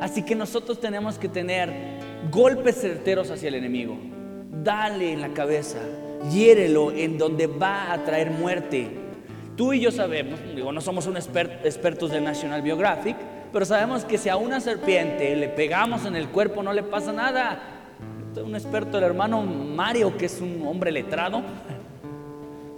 Así 0.00 0.22
que 0.22 0.34
nosotros 0.34 0.80
tenemos 0.80 1.18
que 1.18 1.28
tener 1.28 1.72
golpes 2.30 2.80
certeros 2.80 3.30
hacia 3.30 3.48
el 3.48 3.54
enemigo. 3.54 3.96
Dale 4.62 5.12
en 5.12 5.20
la 5.20 5.30
cabeza, 5.30 5.78
hiérelo 6.30 6.92
en 6.92 7.18
donde 7.18 7.46
va 7.46 7.92
a 7.92 8.04
traer 8.04 8.30
muerte. 8.30 8.88
Tú 9.56 9.72
y 9.72 9.80
yo 9.80 9.90
sabemos, 9.90 10.38
digo, 10.54 10.70
no 10.70 10.80
somos 10.80 11.06
un 11.06 11.16
expertos 11.16 12.10
de 12.10 12.20
National 12.20 12.60
Biographic, 12.60 13.16
pero 13.52 13.64
sabemos 13.64 14.04
que 14.04 14.18
si 14.18 14.28
a 14.28 14.36
una 14.36 14.60
serpiente 14.60 15.34
le 15.34 15.48
pegamos 15.48 16.04
en 16.04 16.14
el 16.14 16.28
cuerpo 16.28 16.62
no 16.62 16.72
le 16.72 16.82
pasa 16.82 17.12
nada. 17.12 17.58
Un 18.36 18.54
experto, 18.54 18.98
el 18.98 19.04
hermano 19.04 19.40
Mario, 19.42 20.14
que 20.18 20.26
es 20.26 20.42
un 20.42 20.62
hombre 20.66 20.92
letrado, 20.92 21.42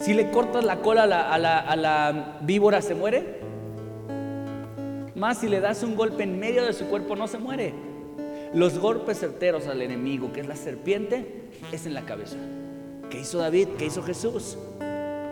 si 0.01 0.15
le 0.15 0.31
cortas 0.31 0.65
la 0.65 0.81
cola 0.81 1.03
a 1.05 1.39
la, 1.77 2.39
víbora, 2.43 2.81
¿se 2.83 2.95
muere? 2.95 3.41
Más 5.15 5.39
si 5.39 5.49
le 5.49 5.61
das 5.61 5.83
un 5.83 5.97
golpe 5.97 6.23
en 6.23 6.39
medio 6.39 6.65
de 6.65 6.73
su 6.73 6.87
cuerpo, 6.87 7.17
no 7.17 7.27
se 7.27 7.39
muere. 7.39 7.75
Los 8.55 8.79
golpes 8.79 9.19
certeros 9.19 9.67
al 9.67 9.83
enemigo, 9.83 10.33
que 10.33 10.41
es 10.41 10.47
la 10.47 10.57
serpiente, 10.57 11.49
es 11.73 11.87
en 11.87 11.95
la 11.95 12.03
cabeza. 12.03 12.37
¿Qué 13.11 13.21
hizo 13.21 13.39
David? 13.39 13.69
¿Qué 13.77 13.87
hizo 13.87 14.03
Jesús? 14.03 14.57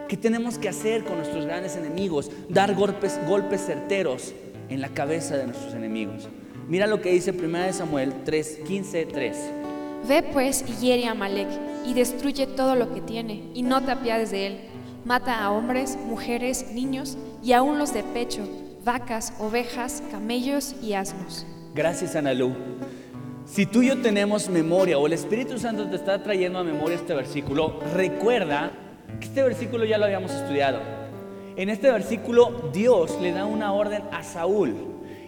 ¿Qué 0.08 0.16
tenemos 0.16 0.58
que 0.58 0.68
hacer 0.68 1.04
con 1.04 1.16
nuestros 1.16 1.46
grandes 1.46 1.76
enemigos? 1.76 2.30
Dar 2.48 2.74
golpes, 2.74 3.18
golpes 3.26 3.64
certeros 3.64 4.34
en 4.68 4.80
la 4.80 4.88
cabeza 4.88 5.36
de 5.36 5.46
nuestros 5.46 5.74
enemigos. 5.74 6.28
Mira 6.68 6.88
lo 6.88 7.00
que 7.00 7.12
dice 7.12 7.30
1 7.30 7.72
Samuel 7.72 8.12
3, 8.24 8.60
15, 8.66 9.06
3. 9.06 9.36
Ve 10.08 10.22
pues 10.32 10.64
y 10.68 10.84
hiere 10.84 11.06
a 11.06 11.14
Malek 11.14 11.48
y 11.86 11.94
destruye 11.94 12.46
todo 12.46 12.74
lo 12.74 12.92
que 12.92 13.00
tiene, 13.00 13.44
y 13.54 13.62
no 13.62 13.82
te 13.82 13.92
apiades 13.92 14.30
de 14.30 14.46
él. 14.46 14.60
Mata 15.04 15.42
a 15.42 15.52
hombres, 15.52 15.96
mujeres, 16.06 16.72
niños, 16.72 17.16
y 17.42 17.52
aún 17.52 17.78
los 17.78 17.94
de 17.94 18.02
pecho, 18.02 18.42
vacas, 18.84 19.32
ovejas, 19.38 20.02
camellos 20.10 20.74
y 20.82 20.94
asnos. 20.94 21.46
Gracias, 21.74 22.16
Analú. 22.16 22.54
Si 23.46 23.64
tú 23.66 23.82
y 23.82 23.88
yo 23.88 24.02
tenemos 24.02 24.48
memoria, 24.48 24.98
o 24.98 25.06
el 25.06 25.12
Espíritu 25.12 25.58
Santo 25.58 25.88
te 25.88 25.96
está 25.96 26.22
trayendo 26.22 26.58
a 26.58 26.64
memoria 26.64 26.96
este 26.96 27.14
versículo, 27.14 27.78
recuerda 27.94 28.72
que 29.20 29.26
este 29.26 29.42
versículo 29.42 29.84
ya 29.84 29.98
lo 29.98 30.06
habíamos 30.06 30.32
estudiado. 30.32 30.80
En 31.56 31.70
este 31.70 31.90
versículo 31.90 32.70
Dios 32.72 33.16
le 33.20 33.32
da 33.32 33.46
una 33.46 33.72
orden 33.72 34.02
a 34.10 34.24
Saúl 34.24 34.74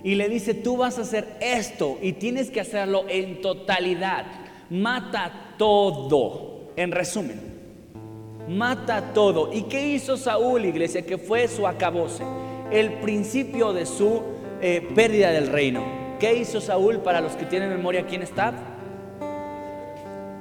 y 0.02 0.16
le 0.16 0.28
dice, 0.28 0.54
tú 0.54 0.76
vas 0.76 0.98
a 0.98 1.02
hacer 1.02 1.36
esto 1.40 1.98
y 2.02 2.14
tienes 2.14 2.50
que 2.50 2.60
hacerlo 2.60 3.04
en 3.08 3.40
totalidad. 3.40 4.26
Mata 4.68 5.47
todo. 5.58 6.70
En 6.76 6.92
resumen, 6.92 7.40
mata 8.48 9.12
todo. 9.12 9.52
¿Y 9.52 9.62
qué 9.62 9.88
hizo 9.88 10.16
Saúl, 10.16 10.64
iglesia? 10.64 11.04
Que 11.04 11.18
fue 11.18 11.48
su 11.48 11.66
acabose, 11.66 12.24
el 12.70 12.94
principio 13.00 13.72
de 13.72 13.84
su 13.84 14.22
eh, 14.62 14.88
pérdida 14.94 15.32
del 15.32 15.48
reino. 15.48 15.82
¿Qué 16.18 16.34
hizo 16.34 16.60
Saúl 16.60 16.98
para 16.98 17.20
los 17.20 17.32
que 17.32 17.44
tienen 17.44 17.68
memoria? 17.68 18.06
¿Quién 18.06 18.22
está? 18.22 18.54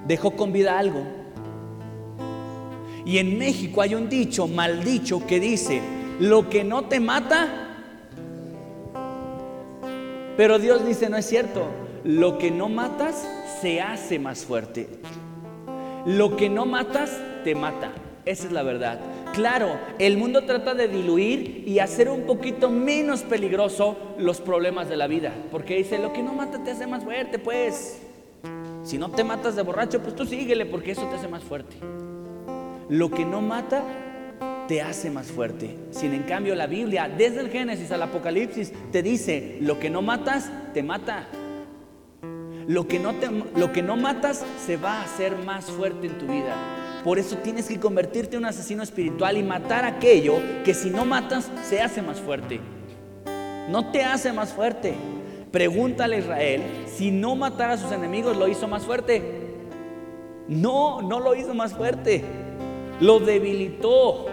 dejó 0.07 0.31
con 0.31 0.53
vida 0.53 0.79
algo. 0.79 1.01
Y 3.05 3.19
en 3.19 3.37
México 3.37 3.81
hay 3.81 3.95
un 3.95 4.09
dicho, 4.09 4.47
mal 4.47 4.83
dicho, 4.83 5.25
que 5.27 5.39
dice, 5.39 5.81
lo 6.19 6.49
que 6.49 6.63
no 6.63 6.85
te 6.85 6.99
mata, 6.99 7.47
pero 10.35 10.59
Dios 10.59 10.85
dice, 10.85 11.09
no 11.09 11.17
es 11.17 11.25
cierto, 11.25 11.67
lo 12.03 12.37
que 12.37 12.51
no 12.51 12.69
matas 12.69 13.27
se 13.61 13.81
hace 13.81 14.19
más 14.19 14.45
fuerte. 14.45 14.87
Lo 16.05 16.35
que 16.35 16.49
no 16.49 16.65
matas 16.65 17.19
te 17.43 17.55
mata. 17.55 17.91
Esa 18.25 18.47
es 18.47 18.51
la 18.51 18.63
verdad. 18.63 18.99
Claro, 19.33 19.77
el 19.99 20.17
mundo 20.17 20.43
trata 20.43 20.73
de 20.73 20.87
diluir 20.87 21.63
y 21.65 21.79
hacer 21.79 22.09
un 22.09 22.23
poquito 22.23 22.69
menos 22.69 23.21
peligroso 23.21 23.97
los 24.17 24.41
problemas 24.41 24.89
de 24.89 24.97
la 24.97 25.07
vida. 25.07 25.33
Porque 25.51 25.77
dice, 25.77 25.97
lo 25.97 26.11
que 26.11 26.23
no 26.23 26.33
mata 26.33 26.63
te 26.63 26.71
hace 26.71 26.87
más 26.87 27.03
fuerte, 27.03 27.39
pues. 27.39 28.01
Si 28.83 28.97
no 28.97 29.11
te 29.11 29.23
matas 29.23 29.55
de 29.55 29.61
borracho, 29.63 30.01
pues 30.01 30.15
tú 30.15 30.25
síguele 30.25 30.65
porque 30.65 30.91
eso 30.91 31.05
te 31.07 31.15
hace 31.15 31.27
más 31.27 31.43
fuerte. 31.43 31.77
Lo 32.89 33.11
que 33.11 33.25
no 33.25 33.41
mata 33.41 33.83
te 34.67 34.81
hace 34.81 35.09
más 35.09 35.27
fuerte. 35.27 35.77
Sin 35.91 36.13
en 36.13 36.23
cambio 36.23 36.55
la 36.55 36.67
Biblia, 36.67 37.09
desde 37.09 37.41
el 37.41 37.49
Génesis 37.49 37.91
al 37.91 38.01
Apocalipsis, 38.01 38.73
te 38.91 39.01
dice, 39.01 39.57
lo 39.61 39.79
que 39.79 39.89
no 39.89 40.01
matas, 40.01 40.49
te 40.73 40.83
mata. 40.83 41.27
Lo 42.67 42.87
que 42.87 42.99
no, 42.99 43.13
te, 43.15 43.29
lo 43.55 43.71
que 43.71 43.81
no 43.81 43.95
matas 43.95 44.43
se 44.65 44.75
va 44.75 44.99
a 44.99 45.03
hacer 45.03 45.37
más 45.37 45.65
fuerte 45.65 46.07
en 46.07 46.17
tu 46.17 46.27
vida. 46.27 46.53
Por 47.03 47.17
eso 47.17 47.37
tienes 47.37 47.67
que 47.67 47.79
convertirte 47.79 48.35
en 48.35 48.43
un 48.43 48.49
asesino 48.49 48.83
espiritual 48.83 49.37
y 49.37 49.43
matar 49.43 49.85
aquello 49.85 50.35
que 50.65 50.73
si 50.73 50.89
no 50.89 51.05
matas 51.05 51.49
se 51.63 51.81
hace 51.81 52.01
más 52.01 52.19
fuerte. 52.19 52.59
No 53.69 53.91
te 53.91 54.03
hace 54.03 54.33
más 54.33 54.51
fuerte. 54.51 54.95
Pregúntale 55.51 56.17
a 56.17 56.19
Israel, 56.19 56.61
si 56.93 57.09
no 57.09 57.35
matara 57.37 57.73
a 57.73 57.77
sus 57.77 57.93
enemigos, 57.93 58.35
¿lo 58.35 58.49
hizo 58.49 58.67
más 58.67 58.83
fuerte? 58.83 59.23
No, 60.49 61.01
no 61.01 61.21
lo 61.21 61.35
hizo 61.35 61.53
más 61.53 61.73
fuerte. 61.73 62.23
Lo 62.99 63.19
debilitó. 63.19 64.25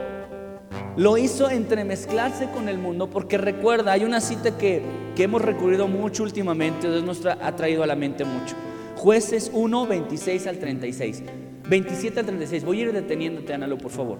Lo 0.96 1.18
hizo 1.18 1.50
entremezclarse 1.50 2.50
con 2.50 2.68
el 2.68 2.78
mundo 2.78 3.10
porque 3.10 3.36
recuerda, 3.36 3.90
hay 3.92 4.04
una 4.04 4.20
cita 4.20 4.56
que, 4.56 4.80
que 5.16 5.24
hemos 5.24 5.42
recurrido 5.42 5.88
mucho 5.88 6.22
últimamente, 6.22 6.88
Dios 6.88 7.02
nos 7.02 7.26
ha 7.26 7.56
traído 7.56 7.82
a 7.82 7.86
la 7.86 7.96
mente 7.96 8.24
mucho. 8.24 8.54
Jueces 8.96 9.50
1, 9.52 9.86
26 9.88 10.46
al 10.46 10.58
36. 10.58 11.22
27 11.68 12.20
al 12.20 12.26
36. 12.26 12.64
Voy 12.64 12.78
a 12.78 12.82
ir 12.84 12.92
deteniéndote, 12.92 13.52
Analo, 13.52 13.76
por 13.76 13.90
favor. 13.90 14.18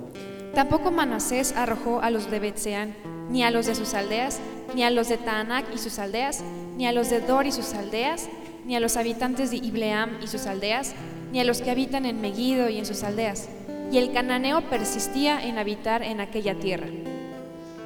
Tampoco 0.53 0.91
Manasés 0.91 1.53
arrojó 1.57 2.01
a 2.01 2.11
los 2.11 2.29
de 2.29 2.41
Betseán, 2.41 2.95
ni 3.31 3.45
a 3.45 3.53
los 3.53 3.67
de 3.67 3.77
sus 3.77 3.95
aldeas, 3.95 4.41
ni 4.75 4.83
a 4.83 4.91
los 4.91 5.09
de 5.09 5.17
Taanac 5.17 5.67
y 5.73 5.79
sus 5.79 6.01
aldeas, 6.01 6.43
ni 6.77 6.89
a 6.89 6.93
los 6.93 7.09
de 7.09 7.21
Dor 7.21 7.47
y 7.47 7.53
sus 7.53 7.73
aldeas, 7.75 8.29
ni 8.67 8.75
a 8.75 8.81
los 8.81 8.97
habitantes 8.97 9.53
de 9.53 9.59
Ibleam 9.59 10.19
y 10.23 10.27
sus 10.27 10.47
aldeas, 10.47 10.95
ni 11.31 11.39
a 11.39 11.45
los 11.45 11.61
que 11.61 11.71
habitan 11.71 12.05
en 12.05 12.21
Megiddo 12.21 12.69
y 12.69 12.79
en 12.79 12.87
sus 12.87 13.05
aldeas. 13.05 13.49
Y 13.91 13.99
el 13.99 14.13
cananeo 14.13 14.63
persistía 14.63 15.45
en 15.45 15.59
habitar 15.59 16.03
en 16.03 16.21
aquella 16.21 16.55
tierra. 16.55 16.89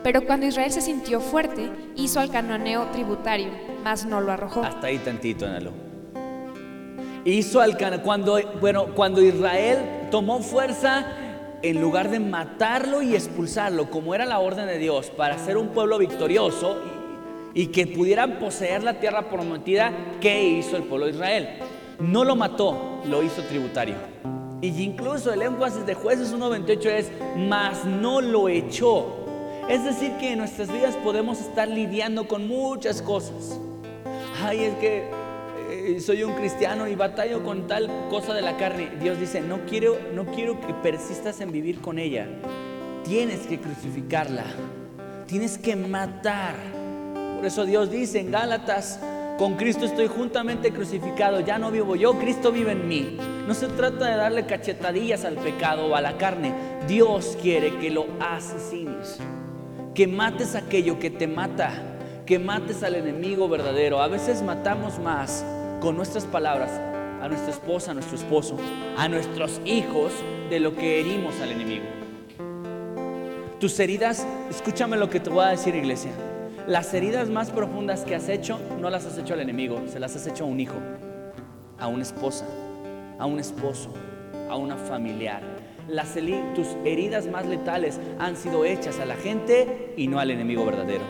Pero 0.02 0.24
cuando 0.24 0.46
Israel 0.46 0.70
se 0.70 0.80
sintió 0.80 1.20
fuerte, 1.20 1.70
hizo 1.96 2.20
al 2.20 2.30
cananeo 2.30 2.86
tributario, 2.92 3.50
mas 3.82 4.06
no 4.06 4.20
lo 4.20 4.32
arrojó. 4.32 4.62
Hasta 4.62 4.86
ahí 4.86 4.98
tantito, 4.98 5.44
Analo 5.44 5.88
hizo 7.24 7.60
al 7.60 7.76
cuando 8.02 8.38
bueno, 8.60 8.86
cuando 8.94 9.20
Israel 9.20 9.78
tomó 10.10 10.40
fuerza 10.40 11.06
en 11.62 11.80
lugar 11.80 12.10
de 12.10 12.20
matarlo 12.20 13.02
y 13.02 13.14
expulsarlo, 13.14 13.90
como 13.90 14.14
era 14.14 14.24
la 14.24 14.38
orden 14.38 14.66
de 14.66 14.78
Dios, 14.78 15.10
para 15.10 15.38
ser 15.38 15.56
un 15.56 15.68
pueblo 15.68 15.98
victorioso 15.98 16.80
y, 17.52 17.66
que 17.66 17.86
pudieran 17.88 18.38
poseer 18.38 18.84
la 18.84 18.94
tierra 18.94 19.28
prometida, 19.28 19.92
¿qué 20.20 20.44
hizo 20.44 20.76
el 20.76 20.84
pueblo 20.84 21.06
de 21.06 21.12
Israel? 21.12 21.48
No 21.98 22.24
lo 22.24 22.36
mató, 22.36 23.02
lo 23.06 23.22
hizo 23.24 23.42
tributario. 23.42 23.96
Y 24.60 24.82
incluso 24.82 25.32
el 25.32 25.42
énfasis 25.42 25.86
de 25.86 25.94
jueces 25.94 26.34
1.28 26.34 26.86
es, 26.86 27.10
mas 27.36 27.84
no 27.84 28.20
lo 28.20 28.48
echó. 28.48 29.06
Es 29.68 29.84
decir, 29.84 30.12
que 30.18 30.32
en 30.32 30.38
nuestras 30.38 30.72
vidas 30.72 30.96
podemos 30.96 31.40
estar 31.40 31.68
lidiando 31.68 32.26
con 32.26 32.48
muchas 32.48 33.00
cosas. 33.02 33.60
Ay, 34.42 34.64
es 34.64 34.74
que 34.76 35.10
eh, 35.70 36.00
soy 36.00 36.24
un 36.24 36.34
cristiano 36.34 36.88
y 36.88 36.94
batallo 36.96 37.44
con 37.44 37.66
tal 37.66 38.08
cosa 38.10 38.34
de 38.34 38.42
la 38.42 38.56
carne. 38.56 38.90
Dios 39.00 39.20
dice, 39.20 39.40
no 39.40 39.60
quiero, 39.66 39.98
no 40.14 40.26
quiero 40.26 40.60
que 40.60 40.74
persistas 40.74 41.40
en 41.40 41.52
vivir 41.52 41.80
con 41.80 41.98
ella. 41.98 42.26
Tienes 43.04 43.46
que 43.46 43.60
crucificarla. 43.60 44.44
Tienes 45.26 45.58
que 45.58 45.76
matar. 45.76 46.56
Por 47.36 47.46
eso 47.46 47.64
Dios 47.64 47.90
dice 47.90 48.18
en 48.18 48.32
Gálatas, 48.32 48.98
con 49.38 49.54
Cristo 49.54 49.84
estoy 49.84 50.08
juntamente 50.08 50.72
crucificado, 50.72 51.38
ya 51.40 51.58
no 51.58 51.70
vivo 51.70 51.94
yo, 51.94 52.18
Cristo 52.18 52.50
vive 52.50 52.72
en 52.72 52.88
mí. 52.88 53.18
No 53.48 53.54
se 53.54 53.66
trata 53.66 54.04
de 54.04 54.14
darle 54.14 54.44
cachetadillas 54.44 55.24
al 55.24 55.36
pecado 55.36 55.86
o 55.86 55.96
a 55.96 56.02
la 56.02 56.18
carne. 56.18 56.52
Dios 56.86 57.38
quiere 57.40 57.78
que 57.78 57.88
lo 57.88 58.04
asesines, 58.20 59.16
que 59.94 60.06
mates 60.06 60.54
aquello 60.54 60.98
que 60.98 61.08
te 61.08 61.26
mata, 61.26 61.72
que 62.26 62.38
mates 62.38 62.82
al 62.82 62.94
enemigo 62.94 63.48
verdadero. 63.48 64.02
A 64.02 64.08
veces 64.08 64.42
matamos 64.42 64.98
más 64.98 65.46
con 65.80 65.96
nuestras 65.96 66.26
palabras 66.26 66.70
a 67.22 67.28
nuestra 67.28 67.50
esposa, 67.50 67.92
a 67.92 67.94
nuestro 67.94 68.18
esposo, 68.18 68.58
a 68.98 69.08
nuestros 69.08 69.62
hijos 69.64 70.12
de 70.50 70.60
lo 70.60 70.76
que 70.76 71.00
herimos 71.00 71.40
al 71.40 71.50
enemigo. 71.52 71.86
Tus 73.58 73.80
heridas, 73.80 74.26
escúchame 74.50 74.98
lo 74.98 75.08
que 75.08 75.20
te 75.20 75.30
voy 75.30 75.46
a 75.46 75.48
decir 75.48 75.74
iglesia, 75.74 76.12
las 76.66 76.92
heridas 76.92 77.30
más 77.30 77.50
profundas 77.50 78.02
que 78.02 78.14
has 78.14 78.28
hecho 78.28 78.60
no 78.78 78.90
las 78.90 79.06
has 79.06 79.16
hecho 79.16 79.32
al 79.32 79.40
enemigo, 79.40 79.80
se 79.90 79.98
las 79.98 80.14
has 80.16 80.26
hecho 80.26 80.44
a 80.44 80.46
un 80.46 80.60
hijo, 80.60 80.76
a 81.78 81.86
una 81.86 82.02
esposa, 82.02 82.44
a 83.18 83.26
un 83.26 83.38
esposo, 83.38 83.92
a 84.48 84.56
una 84.56 84.76
familiar. 84.76 85.42
Las, 85.88 86.14
tus 86.54 86.68
heridas 86.84 87.26
más 87.26 87.46
letales 87.46 87.98
han 88.18 88.36
sido 88.36 88.64
hechas 88.64 89.00
a 89.00 89.06
la 89.06 89.16
gente 89.16 89.94
y 89.96 90.06
no 90.06 90.18
al 90.18 90.30
enemigo 90.30 90.64
verdadero. 90.64 91.04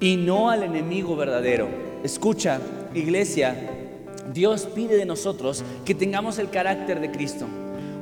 Y 0.00 0.16
no 0.16 0.50
al 0.50 0.62
enemigo 0.62 1.16
verdadero. 1.16 1.68
Escucha, 2.02 2.60
iglesia, 2.94 3.54
Dios 4.32 4.66
pide 4.74 4.96
de 4.96 5.06
nosotros 5.06 5.64
que 5.84 5.94
tengamos 5.94 6.38
el 6.38 6.50
carácter 6.50 7.00
de 7.00 7.10
Cristo. 7.10 7.46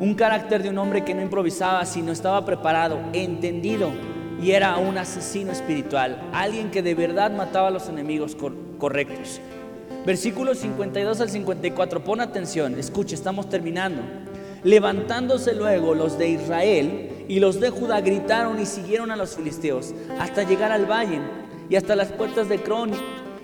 Un 0.01 0.15
carácter 0.15 0.63
de 0.63 0.71
un 0.71 0.79
hombre 0.79 1.05
que 1.05 1.15
no 1.15 1.23
improvisaba, 1.23 1.85
sino 1.87 2.13
estaba 2.13 2.45
preparado, 2.45 2.99
entendido 3.13 3.91
y 4.43 4.51
era 4.51 4.77
un 4.77 4.99
asesino 4.99 5.53
espiritual, 5.53 6.21
alguien 6.33 6.71
que 6.71 6.83
de 6.83 6.95
verdad 6.95 7.31
mataba 7.31 7.69
a 7.69 7.71
los 7.71 7.89
enemigos 7.89 8.37
correctos. 8.79 9.41
Versículos 10.05 10.59
52 10.59 11.21
al 11.23 11.31
54, 11.31 12.05
pon 12.05 12.21
atención, 12.21 12.79
escucha, 12.79 13.15
estamos 13.15 13.49
terminando. 13.49 14.03
Levantándose 14.63 15.55
luego 15.55 15.95
los 15.95 16.19
de 16.19 16.29
Israel 16.29 17.25
y 17.27 17.41
los 17.41 17.59
de 17.59 17.71
Judá 17.71 18.03
gritaron 18.03 18.61
y 18.61 18.67
siguieron 18.67 19.11
a 19.11 19.17
los 19.17 19.35
filisteos 19.35 19.95
hasta 20.19 20.43
llegar 20.43 20.73
al 20.73 20.85
valle 20.85 21.21
y 21.71 21.77
hasta 21.77 21.97
las 21.97 22.13
puertas 22.13 22.49
de 22.51 22.63
Cron 22.63 22.91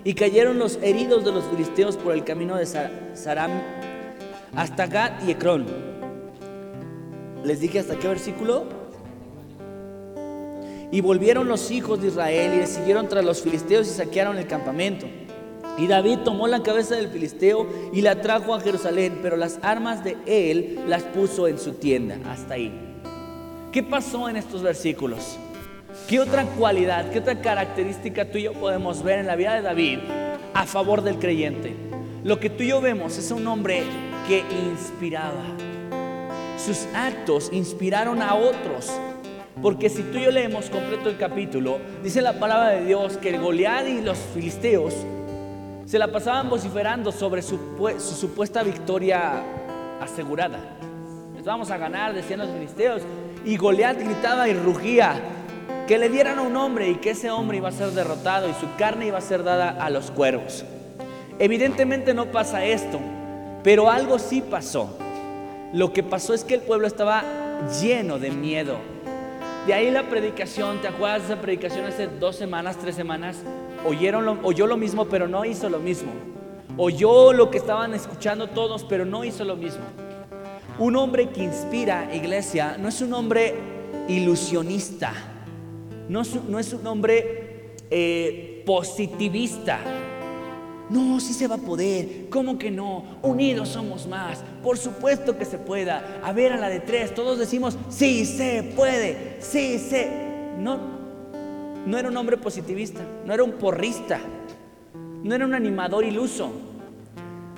y 0.05 0.15
cayeron 0.15 0.59
los 0.59 0.79
heridos 0.83 1.25
de 1.25 1.33
los 1.33 1.45
filisteos 1.45 1.97
por 1.97 2.13
el 2.15 2.25
camino 2.25 2.57
de 2.57 2.67
Saram 2.67 3.51
hasta 4.55 4.87
Gat 4.87 5.25
y 5.27 5.31
Ecrón. 5.31 5.67
Les 7.45 7.61
dije 7.61 7.79
hasta 7.79 7.97
qué 7.97 8.09
versículo. 8.09 8.65
Y 10.93 11.01
volvieron 11.01 11.49
los 11.49 11.71
hijos 11.71 12.03
de 12.03 12.09
Israel 12.09 12.53
y 12.55 12.59
le 12.59 12.67
siguieron 12.67 13.09
tras 13.09 13.25
los 13.25 13.41
filisteos 13.43 13.87
y 13.89 13.91
saquearon 13.91 14.39
el 14.39 14.47
campamento. 14.47 15.07
Y 15.81 15.87
David 15.87 16.19
tomó 16.19 16.47
la 16.47 16.63
cabeza 16.63 16.95
del 16.95 17.09
filisteo 17.09 17.67
y 17.91 18.03
la 18.03 18.21
trajo 18.21 18.55
a 18.55 18.61
Jerusalén, 18.61 19.21
pero 19.23 19.39
las 19.39 19.59
armas 19.63 20.05
de 20.05 20.19
él 20.27 20.79
las 20.87 21.05
puso 21.05 21.49
en 21.49 21.59
su 21.59 21.73
tienda. 21.73 22.19
Hasta 22.31 22.55
ahí. 22.55 22.71
¿Qué 23.73 23.83
pasó 23.83 24.29
en 24.29 24.37
estos 24.37 24.63
versículos? 24.63 25.39
¿Qué 26.07 26.21
otra 26.21 26.45
cualidad, 26.45 27.11
qué 27.11 27.21
otra 27.21 27.41
característica 27.41 28.31
tú 28.31 28.37
y 28.37 28.43
yo 28.43 28.53
podemos 28.53 29.03
ver 29.03 29.21
en 29.21 29.27
la 29.27 29.37
vida 29.37 29.55
de 29.55 29.63
David 29.63 30.01
a 30.53 30.67
favor 30.67 31.01
del 31.01 31.19
creyente? 31.19 31.75
Lo 32.25 32.39
que 32.39 32.51
tú 32.51 32.63
y 32.63 32.69
yo 32.69 32.83
vemos 32.83 33.17
es 33.17 33.31
un 33.31 33.47
hombre 33.47 33.83
que 34.29 34.45
inspiraba. 34.71 35.45
Sus 36.59 36.87
actos 36.95 37.49
inspiraron 37.53 38.21
a 38.21 38.35
otros. 38.35 38.93
Porque 39.63 39.89
si 39.89 40.03
tú 40.03 40.19
y 40.19 40.25
yo 40.25 40.31
leemos 40.31 40.69
completo 40.69 41.09
el 41.09 41.17
capítulo, 41.17 41.79
dice 42.03 42.21
la 42.21 42.39
palabra 42.39 42.69
de 42.69 42.85
Dios 42.85 43.17
que 43.17 43.31
el 43.31 43.41
Goliat 43.41 43.89
y 43.89 44.03
los 44.03 44.19
filisteos 44.35 44.95
se 45.91 45.99
la 45.99 46.07
pasaban 46.07 46.49
vociferando 46.49 47.11
sobre 47.11 47.43
su, 47.43 47.59
su 47.99 48.15
supuesta 48.15 48.63
victoria 48.63 49.43
asegurada. 50.01 50.61
Les 51.35 51.45
vamos 51.45 51.69
a 51.73 51.79
ganar, 51.79 52.15
decían 52.15 52.39
los 52.39 52.49
filisteos. 52.49 53.03
Y 53.45 53.57
Goliat 53.57 53.99
gritaba 53.99 54.49
y 54.49 54.55
rugía 54.55 55.21
que 55.89 55.99
le 55.99 56.09
dieran 56.09 56.39
a 56.39 56.43
un 56.43 56.55
hombre 56.55 56.91
y 56.91 56.95
que 56.95 57.11
ese 57.11 57.33
hombre 57.33 57.57
iba 57.57 57.71
a 57.71 57.73
ser 57.73 57.91
derrotado 57.91 58.49
y 58.49 58.53
su 58.53 58.69
carne 58.79 59.09
iba 59.09 59.19
a 59.19 59.21
ser 59.21 59.43
dada 59.43 59.71
a 59.85 59.91
los 59.91 60.13
cuervos. 60.13 60.65
Evidentemente 61.41 62.15
no 62.15 62.27
pasa 62.27 62.65
esto, 62.65 63.01
pero 63.65 63.91
algo 63.91 64.21
sí 64.21 64.43
pasó. 64.43 64.97
Lo 65.73 65.93
que 65.93 66.05
pasó 66.05 66.35
es 66.35 66.45
que 66.45 66.55
el 66.55 66.61
pueblo 66.61 66.87
estaba 66.87 67.25
lleno 67.83 68.21
de 68.21 68.31
miedo. 68.31 68.77
De 69.67 69.75
ahí 69.75 69.91
la 69.91 70.05
predicación, 70.05 70.81
¿te 70.83 70.87
acuerdas 70.87 71.27
de 71.27 71.33
esa 71.35 71.43
predicación 71.43 71.85
hace 71.85 72.07
dos 72.07 72.37
semanas, 72.37 72.77
tres 72.79 72.95
semanas? 72.95 73.39
Oyeron 73.87 74.41
oyó 74.43 74.67
lo 74.67 74.77
mismo, 74.77 75.07
pero 75.07 75.27
no 75.29 75.45
hizo 75.45 75.69
lo 75.69 75.79
mismo. 75.79 76.11
oyó 76.77 77.33
lo 77.33 77.51
que 77.51 77.59
estaban 77.59 77.95
escuchando 77.95 78.49
todos, 78.49 78.85
pero 78.85 79.05
no 79.05 79.25
hizo 79.25 79.45
lo 79.45 79.57
mismo. 79.57 79.83
Un 80.79 80.97
hombre 80.97 81.29
que 81.29 81.45
inspira, 81.45 82.15
iglesia, 82.15 82.77
no 82.79 82.89
es 82.89 83.01
un 83.03 83.13
hombre 83.13 83.55
ilusionista, 84.09 85.13
no 86.09 86.21
es, 86.23 86.73
un 86.73 86.87
hombre 86.87 87.77
eh, 87.91 88.63
positivista. 88.67 89.79
No, 90.89 91.21
sí 91.21 91.35
se 91.35 91.47
va 91.47 91.55
a 91.55 91.59
poder. 91.59 92.29
¿Cómo 92.31 92.59
que 92.59 92.71
no? 92.71 93.05
Unidos 93.23 93.69
somos 93.69 94.09
más. 94.09 94.43
Por 94.61 94.77
supuesto 94.77 95.39
que 95.39 95.45
se 95.45 95.57
pueda. 95.57 96.21
A 96.25 96.33
ver, 96.33 96.53
a 96.53 96.57
la 96.57 96.69
de 96.69 96.81
tres, 96.81 97.15
todos 97.15 97.39
decimos, 97.39 97.79
sí 97.89 98.27
se 98.27 98.73
puede, 98.75 99.37
sí 99.39 99.79
se. 99.79 100.11
No, 100.59 101.00
no 101.87 101.99
era 101.99 102.09
un 102.09 102.17
hombre 102.17 102.37
positivista, 102.37 103.01
no 103.25 103.33
era 103.33 103.43
un 103.43 103.53
porrista, 103.53 104.21
no 105.23 105.35
era 105.35 105.45
un 105.45 105.55
animador 105.55 106.05
iluso. 106.05 106.51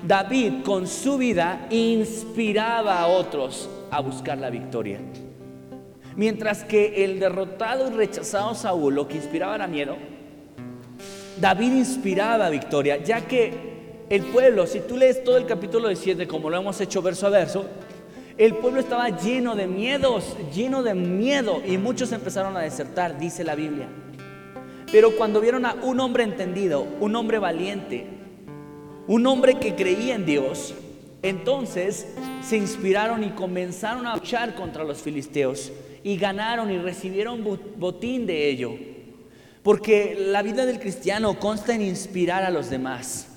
David 0.07 0.63
con 0.65 0.87
su 0.87 1.17
vida 1.19 1.67
inspiraba 1.71 3.01
a 3.01 3.07
otros 3.07 3.71
a 3.91 4.01
buscar 4.01 4.39
la 4.39 4.51
victoria. 4.51 4.99
Mientras 6.17 6.65
que 6.65 7.05
el 7.05 7.21
derrotado 7.21 7.89
y 7.89 7.91
rechazado 7.93 8.55
Saúl 8.55 8.95
lo 8.95 9.09
que 9.09 9.17
inspiraba 9.17 9.55
era 9.55 9.67
miedo, 9.67 9.97
David 11.41 11.73
inspiraba 11.73 12.51
victoria, 12.51 13.03
ya 13.03 13.23
que 13.23 13.73
el 14.11 14.23
pueblo, 14.25 14.67
si 14.67 14.81
tú 14.81 14.97
lees 14.97 15.25
todo 15.25 15.39
el 15.39 15.47
capítulo 15.47 15.89
de 15.89 15.97
7 15.97 16.27
como 16.27 16.51
lo 16.51 16.59
hemos 16.59 16.81
hecho 16.81 17.01
verso 17.01 17.27
a 17.27 17.31
verso, 17.31 17.65
el 18.37 18.55
pueblo 18.55 18.81
estaba 18.81 19.09
lleno 19.11 19.55
de 19.55 19.67
miedos, 19.67 20.37
lleno 20.55 20.83
de 20.83 20.95
miedo 20.95 21.63
y 21.67 21.79
muchos 21.79 22.13
empezaron 22.13 22.57
a 22.57 22.61
desertar, 22.61 23.19
dice 23.19 23.45
la 23.45 23.55
Biblia. 23.55 23.89
Pero 24.93 25.17
cuando 25.17 25.41
vieron 25.41 25.65
a 25.65 25.75
un 25.83 25.99
hombre 26.01 26.23
entendido, 26.23 26.87
un 27.01 27.17
hombre 27.17 27.39
valiente, 27.39 28.07
un 29.07 29.27
hombre 29.27 29.59
que 29.59 29.75
creía 29.75 30.15
en 30.15 30.27
Dios, 30.27 30.75
entonces 31.23 32.07
se 32.43 32.59
inspiraron 32.59 33.25
y 33.25 33.31
comenzaron 33.31 34.07
a 34.07 34.17
luchar 34.17 34.55
contra 34.55 34.85
los 34.85 35.01
filisteos 35.01 35.73
y 36.05 36.19
ganaron 36.19 36.71
y 36.71 36.79
recibieron 36.79 37.43
botín 37.77 38.27
de 38.27 38.51
ello. 38.51 38.75
Porque 39.63 40.15
la 40.19 40.43
vida 40.43 40.67
del 40.67 40.79
cristiano 40.79 41.39
consta 41.39 41.75
en 41.75 41.81
inspirar 41.83 42.43
a 42.43 42.51
los 42.51 42.69
demás. 42.69 43.29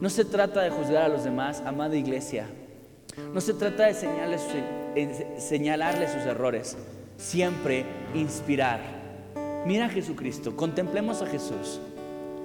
No 0.00 0.08
se 0.08 0.24
trata 0.24 0.62
de 0.62 0.70
juzgar 0.70 1.02
a 1.02 1.08
los 1.08 1.24
demás, 1.24 1.62
amada 1.66 1.96
iglesia. 1.96 2.46
No 3.32 3.40
se 3.40 3.52
trata 3.52 3.86
de 3.86 3.94
señalarles, 5.38 6.12
sus 6.12 6.22
errores. 6.22 6.78
Siempre 7.16 7.84
inspirar. 8.14 9.03
Mira 9.66 9.86
a 9.86 9.88
Jesucristo, 9.88 10.54
contemplemos 10.56 11.22
a 11.22 11.26
Jesús. 11.26 11.80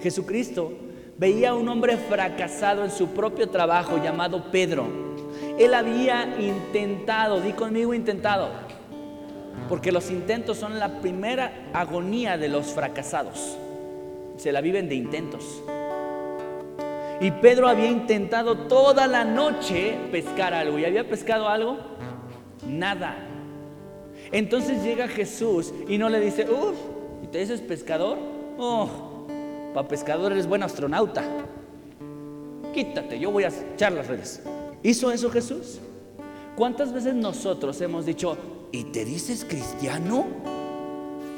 Jesucristo 0.02 0.72
veía 1.18 1.50
a 1.50 1.54
un 1.54 1.68
hombre 1.68 1.98
fracasado 1.98 2.82
en 2.82 2.90
su 2.90 3.08
propio 3.08 3.50
trabajo 3.50 4.02
llamado 4.02 4.50
Pedro. 4.50 4.86
Él 5.58 5.74
había 5.74 6.40
intentado, 6.40 7.40
di 7.40 7.52
conmigo 7.52 7.92
intentado, 7.92 8.48
porque 9.68 9.92
los 9.92 10.10
intentos 10.10 10.56
son 10.56 10.78
la 10.78 11.00
primera 11.00 11.68
agonía 11.74 12.38
de 12.38 12.48
los 12.48 12.68
fracasados. 12.68 13.58
Se 14.38 14.50
la 14.52 14.62
viven 14.62 14.88
de 14.88 14.94
intentos. 14.94 15.62
Y 17.20 17.30
Pedro 17.32 17.68
había 17.68 17.90
intentado 17.90 18.56
toda 18.56 19.06
la 19.06 19.24
noche 19.24 19.98
pescar 20.10 20.54
algo. 20.54 20.78
¿Y 20.78 20.86
había 20.86 21.06
pescado 21.06 21.50
algo? 21.50 21.76
Nada. 22.66 23.26
Entonces 24.32 24.82
llega 24.82 25.06
Jesús 25.06 25.74
y 25.86 25.98
no 25.98 26.08
le 26.08 26.20
dice, 26.20 26.46
uff, 26.50 26.76
¿y 27.30 27.32
te 27.32 27.38
dices 27.38 27.60
pescador? 27.60 28.18
Oh, 28.58 28.88
para 29.72 29.86
pescador 29.86 30.32
eres 30.32 30.48
buen 30.48 30.64
astronauta. 30.64 31.22
Quítate, 32.74 33.20
yo 33.20 33.30
voy 33.30 33.44
a 33.44 33.48
echar 33.48 33.92
las 33.92 34.08
redes. 34.08 34.42
¿Hizo 34.82 35.12
eso 35.12 35.30
Jesús? 35.30 35.78
¿Cuántas 36.56 36.92
veces 36.92 37.14
nosotros 37.14 37.80
hemos 37.82 38.04
dicho, 38.04 38.36
¿y 38.72 38.84
te 38.84 39.04
dices 39.04 39.44
cristiano? 39.48 40.26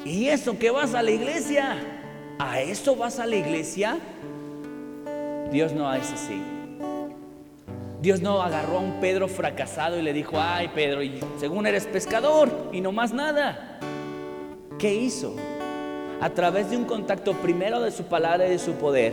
¿Y 0.03 0.29
eso 0.29 0.57
que 0.57 0.71
vas 0.71 0.95
a 0.95 1.03
la 1.03 1.11
iglesia? 1.11 1.77
¿A 2.39 2.59
eso 2.59 2.95
vas 2.95 3.19
a 3.19 3.27
la 3.27 3.35
iglesia? 3.35 3.99
Dios 5.51 5.73
no 5.73 5.93
es 5.93 6.11
así. 6.11 6.41
Dios 8.01 8.19
no 8.19 8.41
agarró 8.41 8.79
a 8.79 8.81
un 8.81 8.99
Pedro 8.99 9.27
fracasado 9.27 9.99
y 9.99 10.01
le 10.01 10.11
dijo, 10.11 10.37
ay 10.39 10.71
Pedro, 10.73 11.03
y 11.03 11.19
según 11.39 11.67
eres 11.67 11.85
pescador 11.85 12.71
y 12.73 12.81
no 12.81 12.91
más 12.91 13.13
nada. 13.13 13.79
¿Qué 14.79 14.93
hizo? 14.95 15.35
A 16.23 16.29
través 16.29 16.71
de 16.71 16.77
un 16.77 16.85
contacto 16.85 17.33
primero 17.33 17.81
de 17.81 17.91
su 17.91 18.05
palabra 18.05 18.47
y 18.47 18.51
de 18.51 18.57
su 18.57 18.75
poder, 18.75 19.11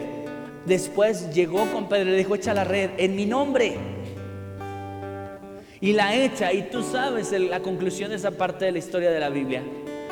después 0.65 1.35
llegó 1.35 1.67
con 1.73 1.89
Pedro 1.89 2.11
y 2.11 2.13
le 2.13 2.19
dijo, 2.19 2.37
echa 2.37 2.55
la 2.55 2.63
red 2.63 2.91
en 2.99 3.17
mi 3.17 3.27
nombre 3.27 3.77
y 5.81 5.93
la 5.93 6.15
echa. 6.15 6.53
Y 6.53 6.71
tú 6.71 6.85
sabes 6.85 7.33
la 7.33 7.59
conclusión 7.63 8.11
de 8.11 8.17
esa 8.17 8.31
parte 8.31 8.67
de 8.67 8.71
la 8.71 8.79
historia 8.79 9.11
de 9.11 9.19
la 9.19 9.29
Biblia. 9.29 9.61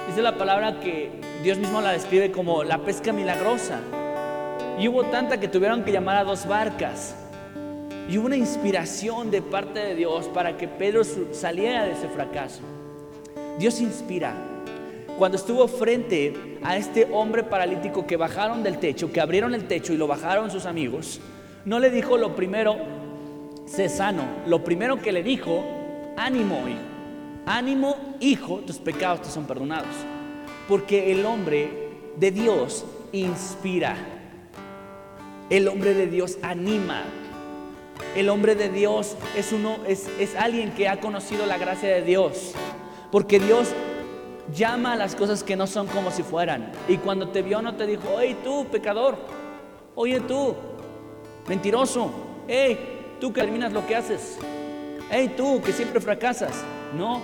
Dice 0.09 0.23
la 0.23 0.37
palabra 0.37 0.81
que 0.81 1.13
Dios 1.45 1.59
mismo 1.59 1.81
la 1.81 1.93
describe 1.93 2.33
como 2.33 2.65
la 2.65 2.79
pesca 2.79 3.13
milagrosa. 3.13 3.79
Y 4.77 4.89
hubo 4.89 5.05
tanta 5.05 5.39
que 5.39 5.47
tuvieron 5.47 5.85
que 5.85 5.93
llamar 5.93 6.17
a 6.17 6.25
dos 6.25 6.49
barcas. 6.49 7.15
Y 8.09 8.19
hubo 8.19 8.27
una 8.27 8.37
inspiración 8.37 9.31
de 9.31 9.41
parte 9.41 9.79
de 9.79 9.95
Dios 9.95 10.27
para 10.35 10.57
que 10.57 10.67
Pedro 10.67 11.03
saliera 11.31 11.85
de 11.85 11.93
ese 11.93 12.09
fracaso. 12.09 12.63
Dios 13.61 13.81
inspira. 13.81 14.48
Cuando 15.19 15.37
estuvo 15.37 15.67
frente 15.67 16.61
a 16.63 16.77
este 16.77 17.09
hombre 17.11 17.43
paralítico 17.43 18.07
que 18.07 18.17
bajaron 18.17 18.63
del 18.63 18.79
techo, 18.79 19.11
que 19.11 19.21
abrieron 19.21 19.53
el 19.53 19.67
techo 19.67 19.93
y 19.93 19.97
lo 19.97 20.07
bajaron 20.07 20.49
sus 20.49 20.65
amigos, 20.65 21.21
no 21.65 21.81
le 21.81 21.91
dijo 21.91 22.17
lo 22.17 22.37
primero, 22.37 22.77
sé 23.67 23.89
sano. 23.89 24.23
Lo 24.47 24.63
primero 24.63 25.03
que 25.03 25.11
le 25.11 25.25
dijo, 25.25 25.65
ánimo, 26.17 26.69
hijo. 26.69 26.79
Ánimo, 27.47 27.97
hijo, 28.21 28.59
tus 28.59 28.79
pecados 28.79 29.23
te 29.23 29.31
son 29.31 29.45
perdonados. 29.45 29.89
Porque 30.69 31.11
el 31.11 31.27
hombre 31.27 31.69
de 32.17 32.31
Dios 32.31 32.85
inspira. 33.11 33.97
El 35.51 35.67
hombre 35.67 35.95
de 35.95 36.07
Dios 36.07 36.39
anima. 36.43 37.03
El 38.15 38.29
hombre 38.29 38.55
de 38.55 38.69
Dios 38.69 39.17
es, 39.37 39.53
uno, 39.53 39.79
es, 39.89 40.09
es 40.21 40.37
alguien 40.37 40.71
que 40.71 40.89
ha 40.89 41.01
conocido 41.01 41.45
la 41.45 41.59
gracia 41.59 41.89
de 41.89 42.03
Dios. 42.03 42.53
Porque 43.11 43.41
Dios 43.41 43.75
llama 44.55 44.93
a 44.93 44.97
las 44.97 45.15
cosas 45.15 45.43
que 45.43 45.57
no 45.57 45.67
son 45.67 45.87
como 45.87 46.11
si 46.11 46.23
fueran. 46.23 46.73
Y 46.89 46.99
cuando 46.99 47.29
te 47.29 47.43
vio 47.43 47.63
no 47.63 47.75
te 47.75 47.87
dijo, 47.87 48.09
oye 48.15 48.37
tú, 48.43 48.67
pecador, 48.71 49.17
oye 49.95 50.21
tú, 50.21 50.55
mentiroso, 51.47 52.11
hey, 52.47 53.17
tú 53.21 53.33
que 53.33 53.41
terminas 53.41 53.73
lo 53.73 53.87
que 53.87 53.97
haces. 53.97 54.39
Hey, 55.11 55.35
tú 55.37 55.61
que 55.63 55.73
siempre 55.73 56.01
fracasas. 56.01 56.65
No, 56.97 57.21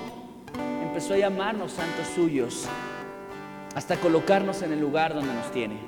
empezó 0.83 1.15
a 1.15 1.19
llamarnos 1.19 1.73
santos 1.73 2.07
suyos 2.15 2.67
hasta 3.75 3.97
colocarnos 3.97 4.63
en 4.63 4.73
el 4.73 4.81
lugar 4.81 5.15
donde 5.15 5.35
nos 5.35 5.51
tiene. 5.51 5.79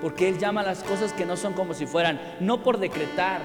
Porque 0.00 0.28
Él 0.28 0.38
llama 0.38 0.62
las 0.62 0.82
cosas 0.82 1.12
que 1.12 1.24
no 1.24 1.36
son 1.36 1.54
como 1.54 1.72
si 1.72 1.86
fueran, 1.86 2.20
no 2.40 2.62
por 2.62 2.78
decretar, 2.78 3.40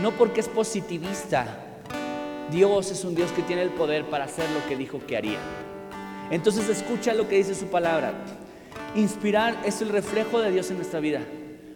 no 0.00 0.12
porque 0.12 0.40
es 0.40 0.48
positivista. 0.48 1.64
Dios 2.50 2.90
es 2.90 3.04
un 3.04 3.14
Dios 3.14 3.30
que 3.32 3.42
tiene 3.42 3.62
el 3.62 3.70
poder 3.70 4.04
para 4.06 4.24
hacer 4.24 4.48
lo 4.50 4.66
que 4.66 4.76
dijo 4.76 5.00
que 5.06 5.16
haría. 5.16 5.38
Entonces 6.30 6.68
escucha 6.68 7.14
lo 7.14 7.28
que 7.28 7.36
dice 7.36 7.54
su 7.54 7.66
palabra. 7.66 8.12
Inspirar 8.94 9.62
es 9.64 9.80
el 9.82 9.88
reflejo 9.88 10.40
de 10.40 10.50
Dios 10.50 10.70
en 10.70 10.76
nuestra 10.76 11.00
vida. 11.00 11.20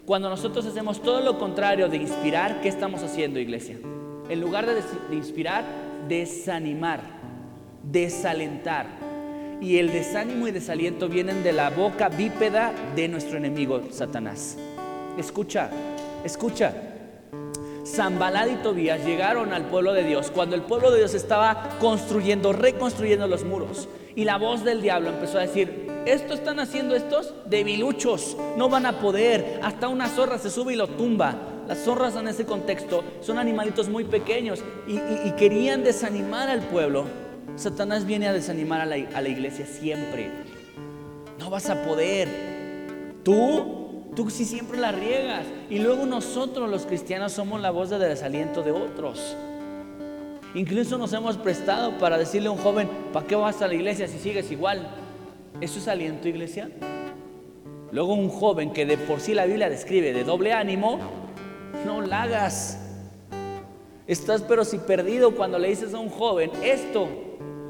Cuando 0.05 0.29
nosotros 0.29 0.67
hacemos 0.67 1.01
todo 1.01 1.21
lo 1.21 1.39
contrario 1.39 1.89
de 1.89 1.97
inspirar, 1.97 2.61
¿qué 2.61 2.69
estamos 2.69 3.03
haciendo, 3.03 3.39
iglesia? 3.39 3.79
En 4.29 4.41
lugar 4.41 4.67
de, 4.67 4.83
inspirar, 5.15 5.65
desanimar, 6.09 7.01
desalentar. 7.83 8.87
Y 9.61 9.79
el 9.79 9.93
desánimo 9.93 10.49
y 10.49 10.51
desaliento 10.51 11.09
vienen 11.09 11.45
de 11.45 11.53
la 11.53 11.71
boca 11.71 12.09
bípeda 12.09 12.73
de 12.97 13.07
nuestro 13.09 13.39
enemigo, 13.39 13.81
Satanás. 13.91 14.59
Escucha, 15.17 15.71
escucha. 16.25 16.73
Zambalad 17.87 18.49
y 18.49 18.57
Tobías 18.57 19.05
llegaron 19.05 19.53
al 19.53 19.67
pueblo 19.67 19.93
de 19.93 20.05
Dios 20.05 20.31
cuando 20.33 20.57
el 20.57 20.63
pueblo 20.63 20.91
de 20.91 20.99
Dios 20.99 21.15
estaba 21.15 21.77
construyendo, 21.79 22.53
reconstruyendo 22.53 23.29
los 23.29 23.45
muros. 23.45 23.89
Y 24.15 24.25
la 24.25 24.37
voz 24.37 24.65
del 24.65 24.83
diablo 24.83 25.11
empezó 25.11 25.39
a 25.39 25.43
decir, 25.43 25.89
esto 26.05 26.35
están 26.35 26.61
haciendo 26.61 26.95
estos 26.95 27.33
debiluchos, 27.47 28.37
no 28.57 28.69
van 28.69 28.87
a 28.87 28.99
poder, 28.99 29.61
hasta 29.63 29.89
una 29.89 30.09
zorra 30.09 30.39
se 30.39 30.51
sube 30.51 30.75
y 30.75 30.77
lo 30.77 30.89
tumba. 30.89 31.37
Las 31.69 31.85
zorras 31.85 32.17
en 32.17 32.27
ese 32.27 32.45
contexto 32.45 33.05
son 33.21 33.39
animalitos 33.39 33.89
muy 33.89 34.05
pequeños 34.05 34.63
y, 34.87 35.31
querían 35.33 35.85
desanimar 35.85 36.49
al 36.51 36.61
pueblo. 36.63 37.05
Satanás 37.57 38.05
viene 38.05 38.27
a 38.27 38.33
desanimar 38.33 38.81
a 38.81 38.87
la, 38.87 39.29
iglesia 39.29 39.65
siempre. 39.67 40.31
No 41.39 41.51
vas 41.51 41.71
a 41.71 41.85
poder. 41.85 42.29
Tú, 43.23 44.11
tú 44.17 44.29
sí 44.29 44.45
siempre 44.45 44.79
la 44.79 44.91
riegas. 44.91 45.47
Y 45.71 45.79
luego 45.79 46.05
nosotros 46.05 46.69
los 46.69 46.85
cristianos 46.85 47.33
somos 47.33 47.61
la 47.61 47.71
voz 47.71 47.91
de 47.91 47.99
desaliento 47.99 48.63
de 48.63 48.73
otros. 48.73 49.37
Incluso 50.55 50.99
nos 50.99 51.13
hemos 51.15 51.39
prestado 51.39 51.97
para 51.99 52.19
decirle 52.19 52.49
a 52.49 52.51
un 52.51 52.59
joven, 52.59 52.89
¿para 53.13 53.27
qué 53.27 53.35
vas 53.35 53.63
a 53.63 53.69
la 53.69 53.75
iglesia 53.75 54.07
si 54.07 54.19
sigues 54.19 54.51
igual? 54.51 54.87
¿Eso 55.61 55.79
es 55.79 55.89
aliento, 55.89 56.29
iglesia? 56.29 56.71
Luego 57.91 58.15
un 58.15 58.29
joven 58.29 58.73
que 58.73 58.85
de 58.85 58.99
por 58.99 59.21
sí 59.21 59.33
la 59.33 59.47
Biblia 59.47 59.71
describe 59.71 60.13
de 60.13 60.25
doble 60.25 60.53
ánimo, 60.53 60.99
no 61.87 62.01
la 62.03 62.23
hagas. 62.23 62.79
Estás 64.07 64.43
pero 64.43 64.65
si 64.65 64.79
perdido 64.79 65.35
cuando 65.35 65.59
le 65.59 65.69
dices 65.69 65.95
a 65.95 65.99
un 65.99 66.11
joven 66.11 66.51
esto. 66.63 67.09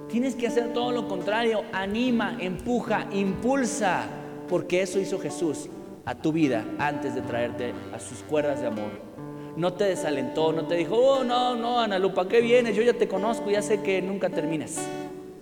Tienes 0.09 0.35
que 0.35 0.47
hacer 0.47 0.73
todo 0.73 0.93
lo 0.93 1.09
contrario. 1.09 1.63
Anima, 1.73 2.37
empuja, 2.41 3.07
impulsa. 3.13 4.07
Porque 4.49 4.83
eso 4.83 4.99
hizo 4.99 5.19
Jesús 5.19 5.69
a 6.05 6.15
tu 6.15 6.33
vida 6.33 6.65
antes 6.79 7.15
de 7.15 7.23
traerte 7.23 7.73
a 7.95 7.99
sus 7.99 8.19
cuerdas 8.19 8.61
de 8.61 8.67
amor. 8.67 9.12
No 9.57 9.75
te 9.75 9.85
desalentó, 9.85 10.53
no 10.53 10.67
te 10.67 10.77
dijo, 10.77 10.97
oh, 10.97 11.25
no, 11.25 11.55
no, 11.55 11.81
Ana 11.81 11.99
Lupa, 11.99 12.27
¿qué 12.27 12.41
vienes? 12.41 12.75
Yo 12.75 12.83
ya 12.83 12.95
te 12.95 13.07
conozco, 13.07 13.51
ya 13.51 13.61
sé 13.61 13.83
que 13.83 14.01
nunca 14.01 14.31
terminas. 14.31 14.79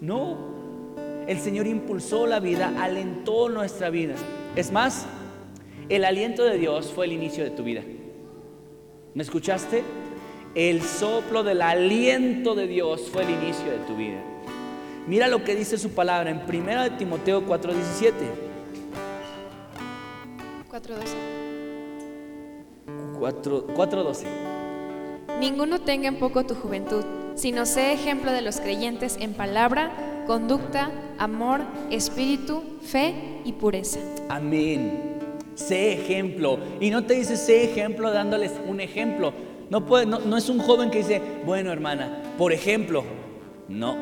No, 0.00 0.36
el 1.28 1.38
Señor 1.38 1.66
impulsó 1.66 2.26
la 2.26 2.40
vida, 2.40 2.74
alentó 2.80 3.48
nuestra 3.48 3.88
vida. 3.90 4.14
Es 4.56 4.72
más, 4.72 5.06
el 5.88 6.04
aliento 6.04 6.44
de 6.44 6.58
Dios 6.58 6.92
fue 6.92 7.06
el 7.06 7.12
inicio 7.12 7.44
de 7.44 7.50
tu 7.50 7.62
vida. 7.62 7.82
¿Me 9.14 9.22
escuchaste? 9.22 9.84
El 10.54 10.82
soplo 10.82 11.44
del 11.44 11.62
aliento 11.62 12.56
de 12.56 12.66
Dios 12.66 13.08
fue 13.12 13.22
el 13.22 13.30
inicio 13.30 13.70
de 13.70 13.78
tu 13.78 13.94
vida. 13.94 14.20
Mira 15.06 15.28
lo 15.28 15.44
que 15.44 15.54
dice 15.54 15.78
su 15.78 15.90
palabra 15.90 16.30
en 16.30 16.42
1 16.48 16.82
de 16.82 16.90
Timoteo 16.90 17.46
4:17. 17.46 18.12
4:12. 20.68 21.39
4:12. 23.20 24.26
Ninguno 25.38 25.80
tenga 25.80 26.08
en 26.08 26.18
poco 26.18 26.44
tu 26.44 26.54
juventud, 26.54 27.04
sino 27.34 27.66
sé 27.66 27.92
ejemplo 27.92 28.32
de 28.32 28.42
los 28.42 28.60
creyentes 28.60 29.16
en 29.20 29.34
palabra, 29.34 29.90
conducta, 30.26 30.90
amor, 31.18 31.60
espíritu, 31.90 32.62
fe 32.82 33.14
y 33.44 33.52
pureza. 33.52 34.00
Amén. 34.28 35.18
Sé 35.54 35.92
ejemplo. 35.92 36.58
Y 36.80 36.90
no 36.90 37.04
te 37.04 37.14
dice 37.14 37.36
sé 37.36 37.64
ejemplo 37.64 38.10
dándoles 38.10 38.52
un 38.66 38.80
ejemplo. 38.80 39.32
No, 39.70 39.86
puede, 39.86 40.04
no, 40.06 40.18
no 40.18 40.36
es 40.36 40.48
un 40.48 40.58
joven 40.58 40.90
que 40.90 40.98
dice, 40.98 41.22
bueno 41.46 41.70
hermana, 41.72 42.22
por 42.36 42.52
ejemplo. 42.52 43.04
No. 43.68 43.96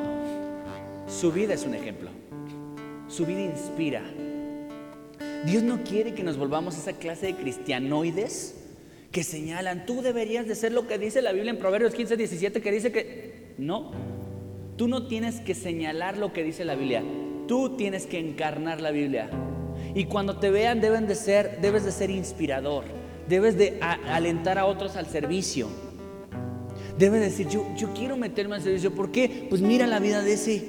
Su 1.07 1.31
vida 1.33 1.55
es 1.55 1.64
un 1.64 1.75
ejemplo. 1.75 2.11
Su 3.09 3.27
vida 3.27 3.41
inspira. 3.41 4.03
Dios 5.45 5.62
no 5.62 5.83
quiere 5.85 6.14
que 6.14 6.23
nos 6.23 6.37
volvamos 6.37 6.77
esa 6.77 6.95
clase 6.95 7.27
de 7.27 7.35
cristianoides 7.35 8.55
que 9.11 9.24
señalan, 9.24 9.86
tú 9.86 10.02
deberías 10.02 10.46
de 10.46 10.54
ser 10.54 10.72
lo 10.72 10.86
que 10.86 10.98
dice 10.98 11.22
la 11.22 11.32
Biblia 11.32 11.50
en 11.50 11.59
Proverbios 11.59 11.94
15, 11.94 12.16
17, 12.16 12.61
que 12.61 12.72
dice 12.72 12.92
que 12.92 13.54
no, 13.56 13.92
tú 14.76 14.86
no 14.86 15.06
tienes 15.06 15.40
que 15.40 15.54
señalar 15.54 16.18
lo 16.18 16.32
que 16.32 16.44
dice 16.44 16.64
la 16.64 16.74
Biblia, 16.74 17.02
tú 17.46 17.76
tienes 17.76 18.06
que 18.06 18.18
encarnar 18.18 18.80
la 18.80 18.90
Biblia. 18.90 19.30
Y 19.94 20.04
cuando 20.04 20.38
te 20.38 20.50
vean 20.50 20.80
deben 20.80 21.06
de 21.06 21.14
ser, 21.14 21.61
debes 21.61 21.84
de 21.84 21.92
ser 21.92 22.11
inspirador, 22.11 22.84
debes 23.28 23.56
de 23.56 23.78
alentar 23.80 24.59
a 24.59 24.66
otros 24.66 24.96
al 24.96 25.06
servicio. 25.06 25.68
Debes 26.98 27.20
decir, 27.20 27.48
yo, 27.48 27.64
yo 27.76 27.94
quiero 27.94 28.16
meterme 28.16 28.56
al 28.56 28.62
servicio. 28.62 28.92
¿Por 28.92 29.12
qué? 29.12 29.46
Pues 29.48 29.62
mira 29.62 29.86
la 29.86 30.00
vida 30.00 30.20
de 30.20 30.32
ese. 30.32 30.66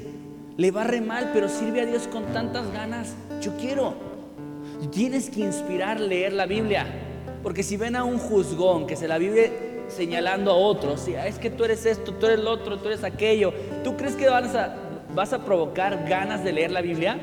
Le 0.57 0.69
va 0.69 0.83
re 0.83 1.01
mal, 1.01 1.31
pero 1.33 1.49
sirve 1.49 1.81
a 1.81 1.85
Dios 1.87 2.07
con 2.07 2.23
tantas 2.33 2.71
ganas. 2.71 3.15
Yo 3.41 3.57
quiero. 3.57 3.95
Tienes 4.91 5.31
que 5.31 5.41
inspirar 5.41 5.99
leer 5.99 6.33
la 6.33 6.45
Biblia. 6.45 7.09
Porque 7.43 7.63
si 7.63 7.77
ven 7.77 7.95
a 7.95 8.03
un 8.03 8.17
juzgón 8.17 8.85
que 8.85 8.95
se 8.95 9.07
la 9.07 9.17
vive 9.17 9.83
señalando 9.87 10.51
a 10.51 10.55
otros, 10.55 11.07
es 11.07 11.39
que 11.39 11.49
tú 11.49 11.63
eres 11.63 11.85
esto, 11.85 12.13
tú 12.13 12.25
eres 12.25 12.39
lo 12.39 12.51
otro, 12.51 12.77
tú 12.79 12.87
eres 12.87 13.03
aquello, 13.03 13.53
¿tú 13.83 13.95
crees 13.97 14.15
que 14.15 14.29
vas 14.29 14.53
a, 14.55 14.75
vas 15.15 15.33
a 15.33 15.43
provocar 15.43 16.07
ganas 16.07 16.43
de 16.43 16.51
leer 16.51 16.71
la 16.71 16.81
Biblia? 16.81 17.17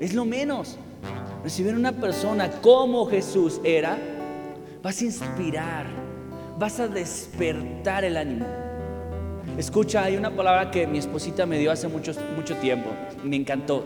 Es 0.00 0.14
lo 0.14 0.24
menos. 0.24 0.78
Pero 1.38 1.50
si 1.50 1.62
ven 1.62 1.76
una 1.76 1.92
persona 1.92 2.50
como 2.62 3.06
Jesús 3.06 3.60
era, 3.62 3.98
vas 4.82 5.00
a 5.00 5.04
inspirar, 5.04 5.86
vas 6.58 6.80
a 6.80 6.88
despertar 6.88 8.04
el 8.04 8.16
ánimo. 8.16 8.46
Escucha, 9.58 10.02
hay 10.02 10.16
una 10.16 10.34
palabra 10.34 10.70
que 10.70 10.86
mi 10.86 10.98
esposita 10.98 11.46
me 11.46 11.58
dio 11.58 11.70
hace 11.70 11.86
mucho, 11.86 12.12
mucho 12.34 12.56
tiempo, 12.56 12.90
me 13.22 13.36
encantó. 13.36 13.84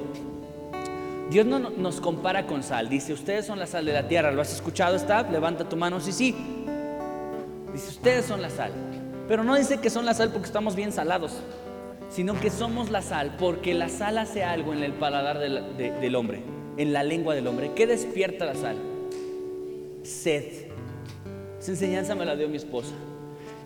Dios 1.30 1.44
no 1.44 1.58
nos 1.58 2.00
compara 2.00 2.46
con 2.46 2.62
sal. 2.62 2.88
Dice, 2.88 3.12
ustedes 3.12 3.44
son 3.44 3.58
la 3.58 3.66
sal 3.66 3.84
de 3.84 3.92
la 3.92 4.08
tierra. 4.08 4.32
¿Lo 4.32 4.40
has 4.40 4.52
escuchado, 4.52 4.96
está? 4.96 5.22
Levanta 5.22 5.68
tu 5.68 5.76
mano, 5.76 6.00
sí, 6.00 6.12
sí. 6.12 6.34
Dice, 7.72 7.88
ustedes 7.90 8.24
son 8.24 8.40
la 8.40 8.48
sal. 8.48 8.72
Pero 9.28 9.44
no 9.44 9.54
dice 9.54 9.78
que 9.78 9.90
son 9.90 10.06
la 10.06 10.14
sal 10.14 10.30
porque 10.30 10.46
estamos 10.46 10.74
bien 10.74 10.90
salados, 10.90 11.32
sino 12.08 12.40
que 12.40 12.48
somos 12.48 12.90
la 12.90 13.02
sal 13.02 13.36
porque 13.38 13.74
la 13.74 13.90
sal 13.90 14.16
hace 14.16 14.42
algo 14.42 14.72
en 14.72 14.82
el 14.82 14.94
paladar 14.94 15.38
del, 15.38 16.16
hombre, 16.16 16.42
en 16.78 16.94
la 16.94 17.02
lengua 17.02 17.34
del 17.34 17.46
hombre. 17.46 17.72
¿Qué 17.74 17.86
despierta 17.86 18.46
la 18.46 18.54
sal? 18.54 18.76
Sed. 20.02 20.68
Esa 21.60 21.72
enseñanza 21.72 22.14
me 22.14 22.24
la 22.24 22.36
dio 22.36 22.48
mi 22.48 22.56
esposa. 22.56 22.94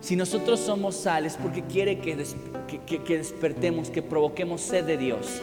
Si 0.01 0.17
nosotros 0.17 0.59
somos 0.59 0.95
sal 0.95 1.25
es 1.25 1.37
porque 1.37 1.63
quiere 1.63 1.99
que, 1.99 2.17
que 2.85 3.17
despertemos, 3.17 3.89
que 3.89 4.01
provoquemos 4.01 4.59
sed 4.59 4.83
de 4.83 4.97
Dios. 4.97 5.41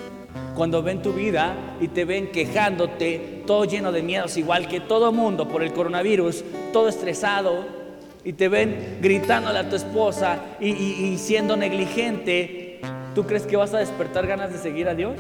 Cuando 0.55 0.83
ven 0.83 1.03
tu 1.03 1.12
vida 1.12 1.55
y 1.81 1.89
te 1.89 2.05
ven 2.05 2.31
quejándote, 2.33 3.43
todo 3.47 3.64
lleno 3.64 3.93
de 3.93 4.03
miedos, 4.03 4.37
igual 4.37 4.68
que 4.68 4.81
todo 4.81 5.12
mundo 5.12 5.49
por 5.49 5.62
el 5.62 5.72
coronavirus, 5.72 6.45
todo 6.72 6.89
estresado, 6.89 7.81
y 8.24 8.33
te 8.35 8.49
ven 8.49 8.99
gritándole 9.01 9.59
a 9.59 9.68
tu 9.68 9.76
esposa 9.76 10.39
y, 10.61 11.16
siendo 11.18 11.57
negligente, 11.57 12.81
¿tú 13.14 13.24
crees 13.24 13.47
que 13.47 13.57
vas 13.57 13.72
a 13.74 13.78
despertar 13.78 14.26
ganas 14.26 14.53
de 14.53 14.59
seguir 14.59 14.89
a 14.89 14.95
Dios? 14.95 15.14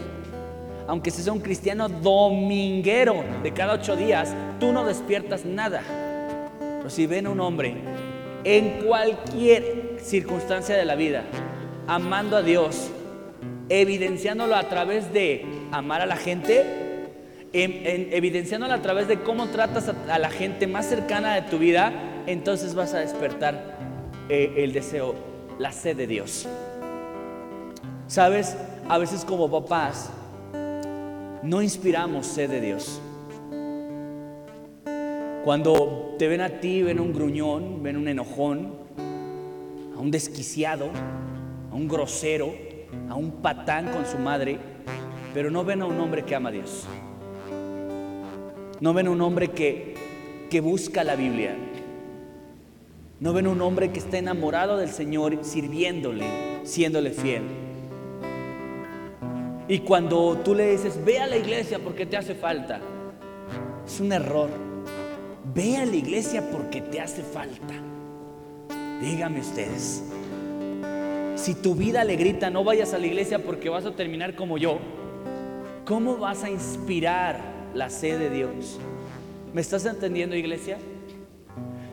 Aunque 0.86 1.10
seas 1.10 1.28
un 1.28 1.40
cristiano 1.40 1.88
dominguero 1.88 3.24
de 3.42 3.52
cada 3.52 3.74
ocho 3.74 3.96
días, 3.96 4.34
tú 4.58 4.72
no 4.72 4.84
despiertas 4.84 5.44
nada. 5.44 5.82
Pero 6.58 6.90
si 6.90 7.06
ven 7.06 7.26
a 7.26 7.30
un 7.30 7.40
hombre 7.40 7.76
en 8.44 8.84
cualquier 8.84 9.96
circunstancia 10.00 10.76
de 10.76 10.84
la 10.84 10.96
vida, 10.96 11.24
amando 11.86 12.36
a 12.36 12.42
Dios, 12.42 12.90
evidenciándolo 13.70 14.56
a 14.56 14.68
través 14.68 15.12
de 15.12 15.46
amar 15.70 16.02
a 16.02 16.06
la 16.06 16.16
gente, 16.16 16.66
evidenciándolo 17.52 18.74
a 18.74 18.82
través 18.82 19.08
de 19.08 19.20
cómo 19.20 19.46
tratas 19.48 19.88
a, 19.88 20.18
la 20.18 20.30
gente 20.30 20.66
más 20.66 20.86
cercana 20.86 21.36
de 21.36 21.42
tu 21.42 21.58
vida, 21.58 21.92
entonces 22.26 22.74
vas 22.74 22.92
a 22.94 22.98
despertar 22.98 23.78
eh, 24.28 24.54
el 24.58 24.72
deseo, 24.72 25.14
la 25.58 25.72
sed 25.72 25.96
de 25.96 26.06
Dios. 26.08 26.46
Sabes, 28.08 28.56
a 28.88 28.98
veces 28.98 29.24
como 29.24 29.48
papás 29.48 30.10
no 31.44 31.62
inspiramos 31.62 32.26
sed 32.26 32.50
de 32.50 32.60
Dios. 32.60 33.00
Cuando 35.44 36.16
te 36.18 36.26
ven 36.26 36.40
a 36.40 36.60
ti, 36.60 36.82
ven 36.82 36.98
un 36.98 37.12
gruñón, 37.12 37.82
ven 37.82 37.96
un 37.96 38.08
enojón, 38.08 38.74
a 39.96 40.00
un 40.00 40.10
desquiciado, 40.10 40.90
a 41.70 41.74
un 41.74 41.88
grosero, 41.88 42.69
a 43.08 43.14
un 43.14 43.42
patán 43.42 43.90
con 43.92 44.06
su 44.06 44.18
madre, 44.18 44.58
pero 45.34 45.50
no 45.50 45.64
ven 45.64 45.82
a 45.82 45.86
un 45.86 46.00
hombre 46.00 46.24
que 46.24 46.34
ama 46.34 46.48
a 46.48 46.52
Dios. 46.52 46.86
No 48.80 48.94
ven 48.94 49.06
a 49.06 49.10
un 49.10 49.20
hombre 49.20 49.48
que, 49.48 49.94
que 50.50 50.60
busca 50.60 51.04
la 51.04 51.16
Biblia. 51.16 51.56
No 53.20 53.32
ven 53.32 53.46
a 53.46 53.50
un 53.50 53.60
hombre 53.60 53.92
que 53.92 53.98
está 53.98 54.18
enamorado 54.18 54.78
del 54.78 54.88
Señor, 54.88 55.38
sirviéndole, 55.42 56.24
siéndole 56.64 57.10
fiel. 57.10 57.42
Y 59.68 59.80
cuando 59.80 60.38
tú 60.44 60.54
le 60.54 60.72
dices, 60.72 60.98
ve 61.04 61.20
a 61.20 61.26
la 61.26 61.36
iglesia 61.36 61.78
porque 61.78 62.06
te 62.06 62.16
hace 62.16 62.34
falta, 62.34 62.80
es 63.86 64.00
un 64.00 64.12
error. 64.12 64.50
Ve 65.54 65.76
a 65.76 65.86
la 65.86 65.94
iglesia 65.96 66.50
porque 66.50 66.80
te 66.80 67.00
hace 67.00 67.22
falta. 67.22 67.74
Dígame 69.00 69.40
ustedes, 69.40 70.02
si 71.40 71.54
tu 71.54 71.74
vida 71.74 72.04
le 72.04 72.16
grita, 72.16 72.50
no 72.50 72.64
vayas 72.64 72.92
a 72.92 72.98
la 72.98 73.06
iglesia 73.06 73.38
porque 73.38 73.70
vas 73.70 73.86
a 73.86 73.92
terminar 73.92 74.34
como 74.34 74.58
yo, 74.58 74.78
¿cómo 75.86 76.18
vas 76.18 76.44
a 76.44 76.50
inspirar 76.50 77.40
la 77.74 77.88
sed 77.88 78.18
de 78.18 78.30
Dios? 78.30 78.78
¿Me 79.54 79.62
estás 79.62 79.86
entendiendo, 79.86 80.36
iglesia? 80.36 80.76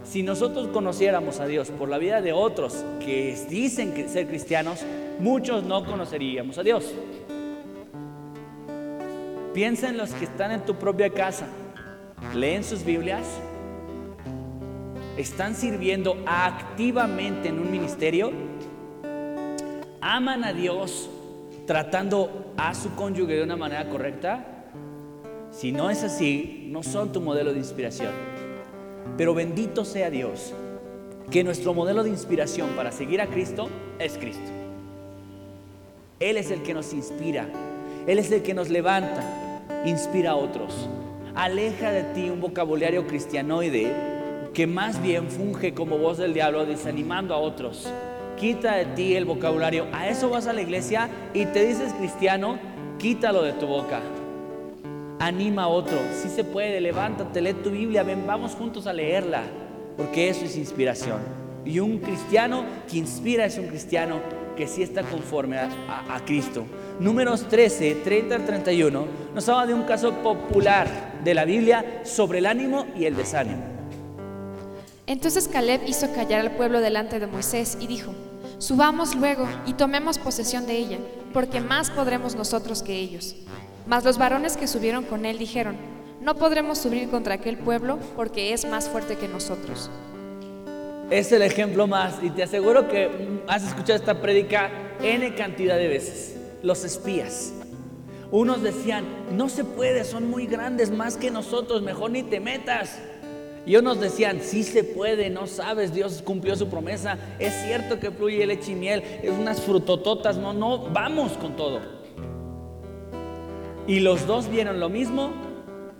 Si 0.04 0.22
nosotros 0.22 0.68
conociéramos 0.68 1.40
a 1.40 1.48
Dios 1.48 1.72
por 1.72 1.88
la 1.88 1.98
vida 1.98 2.22
de 2.22 2.34
otros 2.34 2.84
que 3.00 3.38
dicen 3.50 4.10
ser 4.10 4.28
cristianos, 4.28 4.86
muchos 5.20 5.64
no 5.64 5.86
conoceríamos 5.86 6.58
a 6.58 6.64
Dios. 6.64 6.94
Piensa 9.54 9.88
en 9.90 9.98
los 9.98 10.12
que 10.12 10.26
están 10.26 10.52
en 10.52 10.66
tu 10.66 10.76
propia 10.76 11.10
casa, 11.10 11.48
leen 12.36 12.66
sus 12.66 12.84
Biblias, 12.84 13.26
están 15.18 15.56
sirviendo 15.56 16.18
activamente 16.26 17.48
en 17.48 17.60
un 17.60 17.72
ministerio 17.72 18.47
aman 20.02 20.44
a 20.44 20.54
Dios 20.54 21.10
tratando 21.66 22.54
a 22.58 22.74
su 22.74 22.96
cónyuge 22.96 23.36
de 23.36 23.44
una 23.44 23.58
manera 23.58 23.90
correcta? 23.90 24.46
Si 25.52 25.72
no 25.72 25.90
es 25.90 26.04
así, 26.04 26.68
no 26.70 26.84
son 26.84 27.12
tu 27.12 27.22
modelo 27.22 27.54
de 27.54 27.60
inspiración. 27.60 28.12
Pero 29.18 29.34
bendito 29.34 29.86
sea 29.86 30.10
Dios, 30.10 30.54
que 31.32 31.44
nuestro 31.44 31.74
modelo 31.74 32.04
de 32.04 32.10
inspiración 32.10 32.70
para 32.76 32.92
seguir 32.92 33.22
a 33.22 33.28
Cristo 33.28 33.70
es 34.00 34.18
Cristo. 34.18 34.52
Él 36.20 36.38
es 36.38 36.52
el 36.52 36.64
que 36.64 36.74
nos 36.74 36.94
inspira, 36.94 37.48
Él 38.08 38.20
es 38.20 38.32
el 38.32 38.42
que 38.44 38.54
nos 38.54 38.70
levanta, 38.70 39.62
inspira 39.86 40.32
a 40.32 40.36
otros. 40.36 40.88
Aleja 41.36 41.92
de 41.92 42.04
ti 42.14 42.30
un 42.30 42.42
vocabulario 42.42 43.06
cristianoide 43.06 43.94
que 44.54 44.66
más 44.66 45.02
bien 45.02 45.30
funge 45.30 45.74
como 45.74 46.00
voz 46.00 46.18
del 46.18 46.34
diablo 46.34 46.66
desanimando 46.66 47.36
a 47.36 47.38
otros. 47.38 47.88
Quita 48.38 48.76
de 48.76 48.86
ti 48.86 49.16
el 49.16 49.26
vocabulario. 49.26 49.88
A 49.94 50.08
eso 50.08 50.30
vas 50.30 50.46
a 50.46 50.54
la 50.54 50.62
iglesia 50.62 51.10
y 51.34 51.46
te 51.46 51.66
dices 51.66 51.92
cristiano, 51.94 52.60
quítalo 53.00 53.42
de 53.42 53.54
tu 53.54 53.66
boca. 53.66 54.00
Anima 55.20 55.64
a 55.64 55.68
otro. 55.68 55.98
Si 56.14 56.30
se 56.30 56.44
puede, 56.44 56.80
levántate, 56.80 57.42
lee 57.42 57.54
tu 57.54 57.72
Biblia, 57.72 58.04
ven, 58.04 58.28
vamos 58.28 58.54
juntos 58.54 58.86
a 58.86 58.94
leerla, 58.94 59.42
porque 59.98 60.30
eso 60.30 60.46
es 60.46 60.56
inspiración. 60.56 61.20
Y 61.66 61.80
un 61.80 61.98
cristiano 61.98 62.64
que 62.90 62.98
inspira 62.98 63.46
es 63.46 63.58
un 63.58 63.68
cristiano 63.68 64.20
que 64.56 64.68
sí 64.68 64.84
está 64.84 65.02
conforme 65.02 65.58
a, 65.58 65.70
a 66.08 66.24
Cristo. 66.24 66.64
Números 67.00 67.48
13, 67.48 67.96
30 68.04 68.36
al 68.36 68.46
31 68.46 69.06
nos 69.34 69.50
habla 69.50 69.66
de 69.66 69.74
un 69.74 69.84
caso 69.84 70.12
popular 70.14 70.88
de 71.24 71.34
la 71.34 71.44
Biblia 71.44 72.02
sobre 72.04 72.38
el 72.38 72.46
ánimo 72.46 72.86
y 72.96 73.06
el 73.06 73.16
desánimo. 73.16 73.64
Entonces 75.08 75.48
Caleb 75.48 75.82
hizo 75.88 76.12
callar 76.14 76.42
al 76.42 76.52
pueblo 76.52 76.82
delante 76.82 77.20
de 77.20 77.28
Moisés 77.28 77.78
y 77.80 77.88
dijo, 77.88 78.14
Subamos 78.60 79.16
luego 79.16 79.48
y 79.68 79.74
tomemos 79.74 80.18
posesión 80.18 80.66
de 80.66 80.78
ella, 80.78 80.98
porque 81.32 81.62
más 81.62 81.92
podremos 81.92 82.36
nosotros 82.36 82.82
que 82.82 82.96
ellos. 82.96 83.36
Mas 83.86 84.04
los 84.04 84.18
varones 84.18 84.58
que 84.58 84.68
subieron 84.68 85.04
con 85.04 85.26
él 85.26 85.38
dijeron, 85.38 85.78
No 86.22 86.36
podremos 86.36 86.80
subir 86.80 87.10
contra 87.10 87.36
aquel 87.36 87.58
pueblo, 87.58 88.00
porque 88.16 88.54
es 88.54 88.68
más 88.68 88.90
fuerte 88.90 89.16
que 89.16 89.28
nosotros. 89.28 89.92
Es 91.12 91.32
el 91.32 91.44
ejemplo 91.44 91.86
más, 91.86 92.16
y 92.24 92.32
te 92.32 92.44
aseguro 92.44 92.88
que 92.90 93.42
has 93.48 93.64
escuchado 93.64 94.00
esta 94.00 94.22
prédica 94.22 94.72
N 95.02 95.36
cantidad 95.36 95.78
de 95.78 95.88
veces. 95.88 96.36
Los 96.64 96.84
espías. 96.84 97.54
Unos 98.32 98.64
decían, 98.64 99.06
no 99.32 99.50
se 99.50 99.64
puede, 99.64 100.04
son 100.04 100.30
muy 100.30 100.48
grandes, 100.48 100.90
más 100.90 101.16
que 101.16 101.30
nosotros, 101.30 101.84
mejor 101.84 102.12
ni 102.12 102.24
te 102.24 102.40
metas. 102.40 102.98
Y 103.68 103.76
unos 103.76 104.00
decían, 104.00 104.40
sí 104.42 104.64
se 104.64 104.86
puede, 104.86 105.30
no 105.30 105.46
sabes, 105.46 105.94
Dios 105.94 106.22
cumplió 106.24 106.56
su 106.56 106.70
promesa, 106.70 107.18
es 107.38 107.54
cierto 107.66 108.00
que 108.00 108.12
fluye 108.12 108.48
leche 108.48 108.72
y 108.72 108.76
miel, 108.76 109.04
es 109.22 109.30
unas 109.32 109.60
frutototas, 109.60 110.38
no, 110.38 110.54
no, 110.54 110.90
vamos 110.94 111.34
con 111.34 111.58
todo. 111.58 111.82
Y 113.86 114.00
los 114.00 114.26
dos 114.26 114.50
vieron 114.50 114.80
lo 114.80 114.88
mismo, 114.88 115.34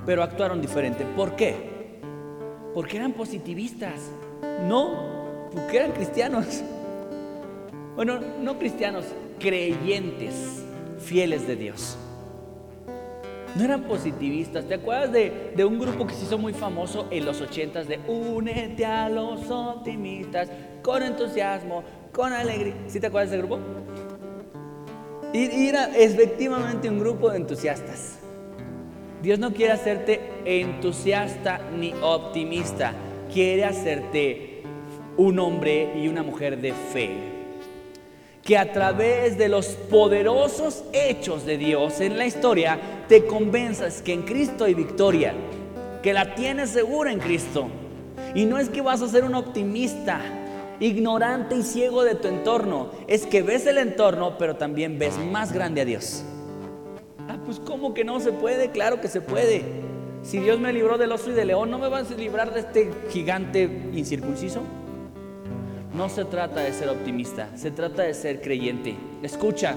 pero 0.06 0.24
actuaron 0.24 0.62
diferente. 0.62 1.06
¿Por 1.18 1.36
qué? 1.36 2.00
Porque 2.74 2.96
eran 2.96 3.12
positivistas, 3.12 4.12
no, 4.66 5.50
porque 5.54 5.76
eran 5.76 5.92
cristianos. 5.92 6.62
Bueno, 7.98 8.22
no 8.40 8.58
cristianos, 8.60 9.04
creyentes, 9.40 10.64
fieles 11.00 11.46
de 11.46 11.58
Dios 11.58 11.98
no 13.56 13.64
eran 13.64 13.84
positivistas. 13.84 14.66
¿Te 14.66 14.76
acuerdas 14.76 15.12
de, 15.12 15.66
un 15.66 15.80
grupo 15.80 16.06
que 16.06 16.14
se 16.14 16.26
hizo 16.26 16.38
muy 16.38 16.54
famoso 16.54 17.08
en 17.12 17.26
los 17.26 17.42
ochentas 17.42 17.88
de 17.88 18.00
Únete 18.08 18.86
a 18.86 19.10
los 19.10 19.50
optimistas 19.50 20.50
con 20.82 21.04
entusiasmo, 21.04 21.84
con 22.12 22.34
alegría? 22.34 22.76
¿Sí 22.88 23.00
te 23.00 23.08
acuerdas 23.08 23.32
de 23.32 23.38
ese 23.38 23.46
grupo? 23.46 23.62
Y, 25.34 25.68
era 25.68 25.96
efectivamente 25.96 26.90
un 26.90 27.00
grupo 27.00 27.30
de 27.30 27.38
entusiastas. 27.38 28.20
Dios 29.22 29.40
no 29.40 29.54
quiere 29.54 29.74
hacerte 29.74 30.22
entusiasta 30.46 31.60
ni 31.78 31.94
optimista, 32.02 32.94
quiere 33.34 33.66
hacerte 33.66 34.62
un 35.18 35.40
hombre 35.40 36.00
y 36.00 36.08
una 36.08 36.22
mujer 36.22 36.62
de 36.62 36.72
fe 36.72 37.37
que 38.48 38.58
a 38.58 38.72
través 38.72 39.38
de 39.38 39.50
los 39.50 39.68
poderosos 39.90 40.86
hechos 40.94 41.46
de 41.46 41.58
Dios 41.58 42.00
en 42.00 42.18
la 42.18 42.26
historia 42.26 42.80
te 43.10 43.26
convenzas 43.26 44.02
que 44.02 44.14
en 44.14 44.22
Cristo 44.22 44.64
hay 44.64 44.74
victoria, 44.74 45.34
que 46.02 46.14
la 46.14 46.34
tienes 46.34 46.70
segura 46.70 47.12
en 47.12 47.20
Cristo. 47.20 47.68
Y 48.34 48.46
no 48.46 48.58
es 48.58 48.70
que 48.70 48.82
vas 48.82 49.02
a 49.02 49.10
ser 49.10 49.26
un 49.26 49.36
optimista, 49.36 50.22
ignorante 50.80 51.58
y 51.58 51.64
ciego 51.64 52.06
de 52.06 52.16
tu 52.16 52.30
entorno, 52.30 52.92
es 53.08 53.26
que 53.26 53.44
ves 53.44 53.68
el 53.68 53.80
entorno, 53.80 54.38
pero 54.38 54.56
también 54.56 54.98
ves 54.98 55.18
más 55.18 55.52
grande 55.52 55.82
a 55.82 55.86
Dios. 55.86 56.24
Ah, 57.28 57.38
pues 57.44 57.60
¿cómo 57.60 57.94
que 57.94 58.06
no 58.06 58.22
se 58.22 58.32
puede? 58.32 58.72
Claro 58.72 59.02
que 59.02 59.10
se 59.10 59.20
puede. 59.20 59.62
Si 60.24 60.40
Dios 60.40 60.58
me 60.58 60.72
libró 60.72 60.98
del 60.98 61.12
oso 61.12 61.32
y 61.32 61.34
del 61.34 61.48
león, 61.48 61.70
¿no 61.70 61.80
me 61.80 61.90
vas 61.90 62.10
a 62.12 62.16
librar 62.16 62.54
de 62.54 62.62
este 62.62 62.92
gigante 63.10 63.64
incircunciso? 63.94 64.62
No 65.98 66.10
se 66.10 66.26
trata 66.26 66.60
de 66.60 66.74
ser 66.74 66.90
optimista, 66.90 67.50
se 67.56 67.72
trata 67.72 68.04
de 68.04 68.14
ser 68.14 68.40
creyente. 68.40 68.96
Escucha, 69.24 69.76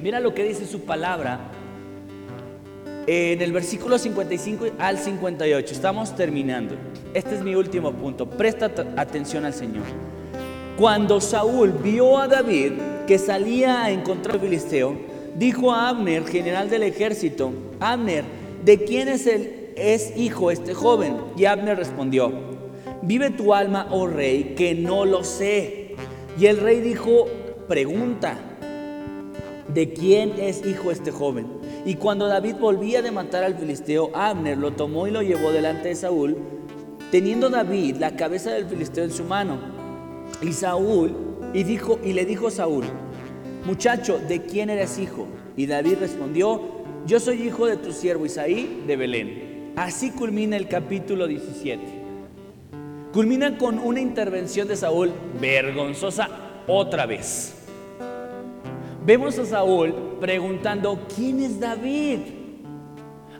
mira 0.00 0.18
lo 0.18 0.32
que 0.32 0.42
dice 0.42 0.64
su 0.64 0.80
palabra 0.86 1.38
en 3.06 3.42
el 3.42 3.52
versículo 3.52 3.98
55 3.98 4.64
al 4.78 4.96
58. 4.96 5.74
Estamos 5.74 6.16
terminando. 6.16 6.76
Este 7.12 7.34
es 7.34 7.42
mi 7.42 7.54
último 7.54 7.92
punto. 7.92 8.30
Presta 8.30 8.70
atención 8.96 9.44
al 9.44 9.52
Señor. 9.52 9.84
Cuando 10.78 11.20
Saúl 11.20 11.72
vio 11.72 12.18
a 12.18 12.26
David 12.26 12.72
que 13.06 13.18
salía 13.18 13.84
a 13.84 13.90
encontrar 13.90 14.36
al 14.36 14.40
filisteo, 14.40 14.96
dijo 15.36 15.74
a 15.74 15.90
Abner, 15.90 16.24
general 16.24 16.70
del 16.70 16.84
ejército, 16.84 17.52
Abner, 17.80 18.24
¿de 18.64 18.82
quién 18.82 19.08
es, 19.08 19.26
el, 19.26 19.72
es 19.76 20.16
hijo 20.16 20.50
este 20.50 20.72
joven? 20.72 21.18
Y 21.36 21.44
Abner 21.44 21.76
respondió, 21.76 22.53
vive 23.06 23.30
tu 23.30 23.54
alma, 23.54 23.88
oh 23.90 24.06
rey, 24.06 24.54
que 24.56 24.74
no 24.74 25.04
lo 25.04 25.24
sé. 25.24 25.94
Y 26.38 26.46
el 26.46 26.58
rey 26.58 26.80
dijo, 26.80 27.26
pregunta, 27.68 28.36
¿de 29.72 29.92
quién 29.92 30.32
es 30.38 30.64
hijo 30.66 30.90
este 30.90 31.10
joven? 31.10 31.46
Y 31.84 31.94
cuando 31.96 32.26
David 32.26 32.56
volvía 32.56 33.02
de 33.02 33.10
matar 33.10 33.44
al 33.44 33.56
filisteo, 33.56 34.10
Abner 34.14 34.56
lo 34.56 34.72
tomó 34.72 35.06
y 35.06 35.10
lo 35.10 35.22
llevó 35.22 35.52
delante 35.52 35.88
de 35.88 35.94
Saúl, 35.94 36.36
teniendo 37.10 37.50
David 37.50 37.96
la 37.96 38.16
cabeza 38.16 38.50
del 38.52 38.66
filisteo 38.66 39.04
en 39.04 39.12
su 39.12 39.24
mano. 39.24 39.58
Y 40.42 40.52
Saúl, 40.52 41.14
y, 41.52 41.62
dijo, 41.62 42.00
y 42.02 42.14
le 42.14 42.24
dijo 42.24 42.50
Saúl, 42.50 42.84
muchacho, 43.64 44.18
¿de 44.18 44.42
quién 44.42 44.70
eres 44.70 44.98
hijo? 44.98 45.28
Y 45.56 45.66
David 45.66 45.98
respondió, 46.00 46.60
yo 47.06 47.20
soy 47.20 47.42
hijo 47.42 47.66
de 47.66 47.76
tu 47.76 47.92
siervo 47.92 48.26
Isaí 48.26 48.82
de 48.86 48.96
Belén. 48.96 49.72
Así 49.76 50.10
culmina 50.10 50.56
el 50.56 50.68
capítulo 50.68 51.26
17 51.26 52.03
culmina 53.14 53.56
con 53.56 53.78
una 53.78 54.00
intervención 54.00 54.66
de 54.66 54.74
Saúl 54.74 55.12
vergonzosa 55.40 56.28
otra 56.66 57.06
vez. 57.06 57.54
Vemos 59.06 59.38
a 59.38 59.46
Saúl 59.46 60.16
preguntando, 60.20 61.06
¿quién 61.14 61.40
es 61.40 61.60
David? 61.60 62.18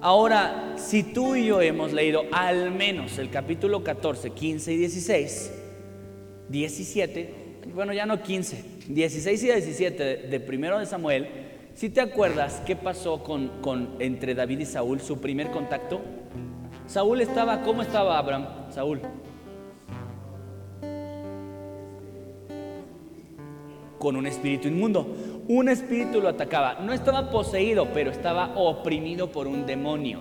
Ahora, 0.00 0.74
si 0.76 1.02
tú 1.02 1.34
y 1.34 1.46
yo 1.46 1.60
hemos 1.60 1.92
leído 1.92 2.22
al 2.30 2.70
menos 2.70 3.18
el 3.18 3.30
capítulo 3.30 3.82
14, 3.82 4.30
15 4.30 4.72
y 4.72 4.76
16, 4.76 5.52
17, 6.50 7.34
bueno, 7.74 7.92
ya 7.92 8.06
no 8.06 8.22
15, 8.22 8.64
16 8.90 9.42
y 9.42 9.46
17 9.46 10.04
de, 10.04 10.40
primero 10.40 10.78
de 10.78 10.86
Samuel, 10.86 11.26
si 11.74 11.90
te 11.90 12.00
acuerdas 12.00 12.62
qué 12.64 12.76
pasó 12.76 13.24
con, 13.24 13.48
con, 13.60 13.96
entre 13.98 14.36
David 14.36 14.60
y 14.60 14.66
Saúl, 14.66 15.00
su 15.00 15.20
primer 15.20 15.50
contacto, 15.50 16.00
Saúl 16.86 17.22
estaba, 17.22 17.62
¿cómo 17.62 17.82
estaba 17.82 18.18
Abraham? 18.18 18.46
Saúl, 18.70 19.00
con 24.04 24.16
un 24.16 24.26
espíritu 24.26 24.68
inmundo. 24.68 25.16
Un 25.48 25.70
espíritu 25.70 26.20
lo 26.20 26.28
atacaba. 26.28 26.74
No 26.74 26.92
estaba 26.92 27.30
poseído, 27.30 27.88
pero 27.94 28.10
estaba 28.10 28.52
oprimido 28.54 29.32
por 29.32 29.46
un 29.46 29.64
demonio. 29.64 30.20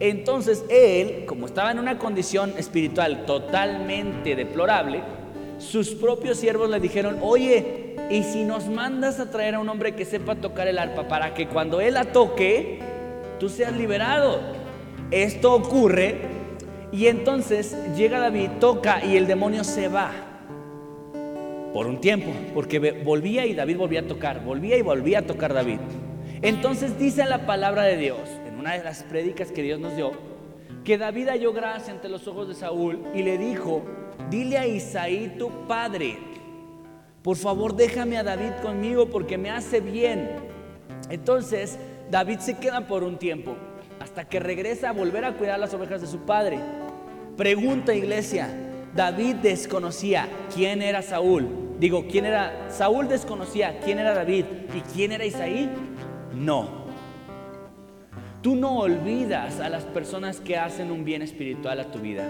Entonces 0.00 0.64
él, 0.70 1.26
como 1.26 1.44
estaba 1.44 1.72
en 1.72 1.78
una 1.78 1.98
condición 1.98 2.54
espiritual 2.56 3.26
totalmente 3.26 4.34
deplorable, 4.34 5.02
sus 5.58 5.90
propios 5.90 6.38
siervos 6.38 6.70
le 6.70 6.80
dijeron, 6.80 7.18
oye, 7.20 7.96
¿y 8.10 8.22
si 8.22 8.44
nos 8.44 8.66
mandas 8.66 9.20
a 9.20 9.30
traer 9.30 9.56
a 9.56 9.58
un 9.58 9.68
hombre 9.68 9.94
que 9.94 10.06
sepa 10.06 10.36
tocar 10.36 10.66
el 10.66 10.78
arpa 10.78 11.06
para 11.06 11.34
que 11.34 11.48
cuando 11.48 11.82
él 11.82 11.92
la 11.92 12.06
toque, 12.06 12.78
tú 13.38 13.50
seas 13.50 13.76
liberado? 13.76 14.40
Esto 15.10 15.52
ocurre 15.52 16.16
y 16.92 17.08
entonces 17.08 17.76
llega 17.94 18.20
David, 18.20 18.52
toca 18.58 19.04
y 19.04 19.18
el 19.18 19.26
demonio 19.26 19.64
se 19.64 19.88
va 19.88 20.35
por 21.76 21.88
un 21.88 22.00
tiempo, 22.00 22.32
porque 22.54 22.78
volvía 23.04 23.44
y 23.44 23.52
David 23.52 23.76
volvía 23.76 24.00
a 24.00 24.06
tocar, 24.06 24.42
volvía 24.42 24.78
y 24.78 24.80
volvía 24.80 25.18
a 25.18 25.22
tocar 25.26 25.52
David. 25.52 25.78
Entonces 26.40 26.98
dice 26.98 27.22
la 27.26 27.44
palabra 27.44 27.82
de 27.82 27.98
Dios, 27.98 28.18
en 28.46 28.58
una 28.58 28.72
de 28.78 28.82
las 28.82 29.02
prédicas 29.02 29.52
que 29.52 29.60
Dios 29.60 29.78
nos 29.78 29.94
dio, 29.94 30.12
que 30.84 30.96
David 30.96 31.28
halló 31.28 31.52
gracia 31.52 31.92
ante 31.92 32.08
los 32.08 32.26
ojos 32.28 32.48
de 32.48 32.54
Saúl 32.54 33.02
y 33.14 33.22
le 33.22 33.36
dijo, 33.36 33.82
dile 34.30 34.56
a 34.56 34.66
Isaí 34.66 35.34
tu 35.38 35.50
padre, 35.68 36.16
por 37.20 37.36
favor 37.36 37.76
déjame 37.76 38.16
a 38.16 38.22
David 38.22 38.52
conmigo 38.62 39.10
porque 39.10 39.36
me 39.36 39.50
hace 39.50 39.82
bien. 39.82 40.30
Entonces 41.10 41.78
David 42.10 42.38
se 42.38 42.56
queda 42.56 42.86
por 42.86 43.04
un 43.04 43.18
tiempo, 43.18 43.54
hasta 44.00 44.26
que 44.26 44.40
regresa 44.40 44.88
a 44.88 44.92
volver 44.92 45.26
a 45.26 45.34
cuidar 45.34 45.58
las 45.58 45.74
ovejas 45.74 46.00
de 46.00 46.06
su 46.06 46.20
padre. 46.20 46.58
Pregunta 47.36 47.94
iglesia, 47.94 48.65
David 48.96 49.36
desconocía 49.36 50.26
quién 50.54 50.80
era 50.80 51.02
Saúl. 51.02 51.46
Digo, 51.78 52.06
¿quién 52.10 52.24
era? 52.24 52.70
Saúl 52.70 53.08
desconocía 53.08 53.78
quién 53.80 53.98
era 53.98 54.14
David 54.14 54.46
y 54.74 54.80
quién 54.80 55.12
era 55.12 55.26
Isaí. 55.26 55.70
No. 56.34 56.86
Tú 58.40 58.56
no 58.56 58.78
olvidas 58.78 59.60
a 59.60 59.68
las 59.68 59.84
personas 59.84 60.40
que 60.40 60.56
hacen 60.56 60.90
un 60.90 61.04
bien 61.04 61.20
espiritual 61.20 61.78
a 61.78 61.90
tu 61.90 61.98
vida. 61.98 62.24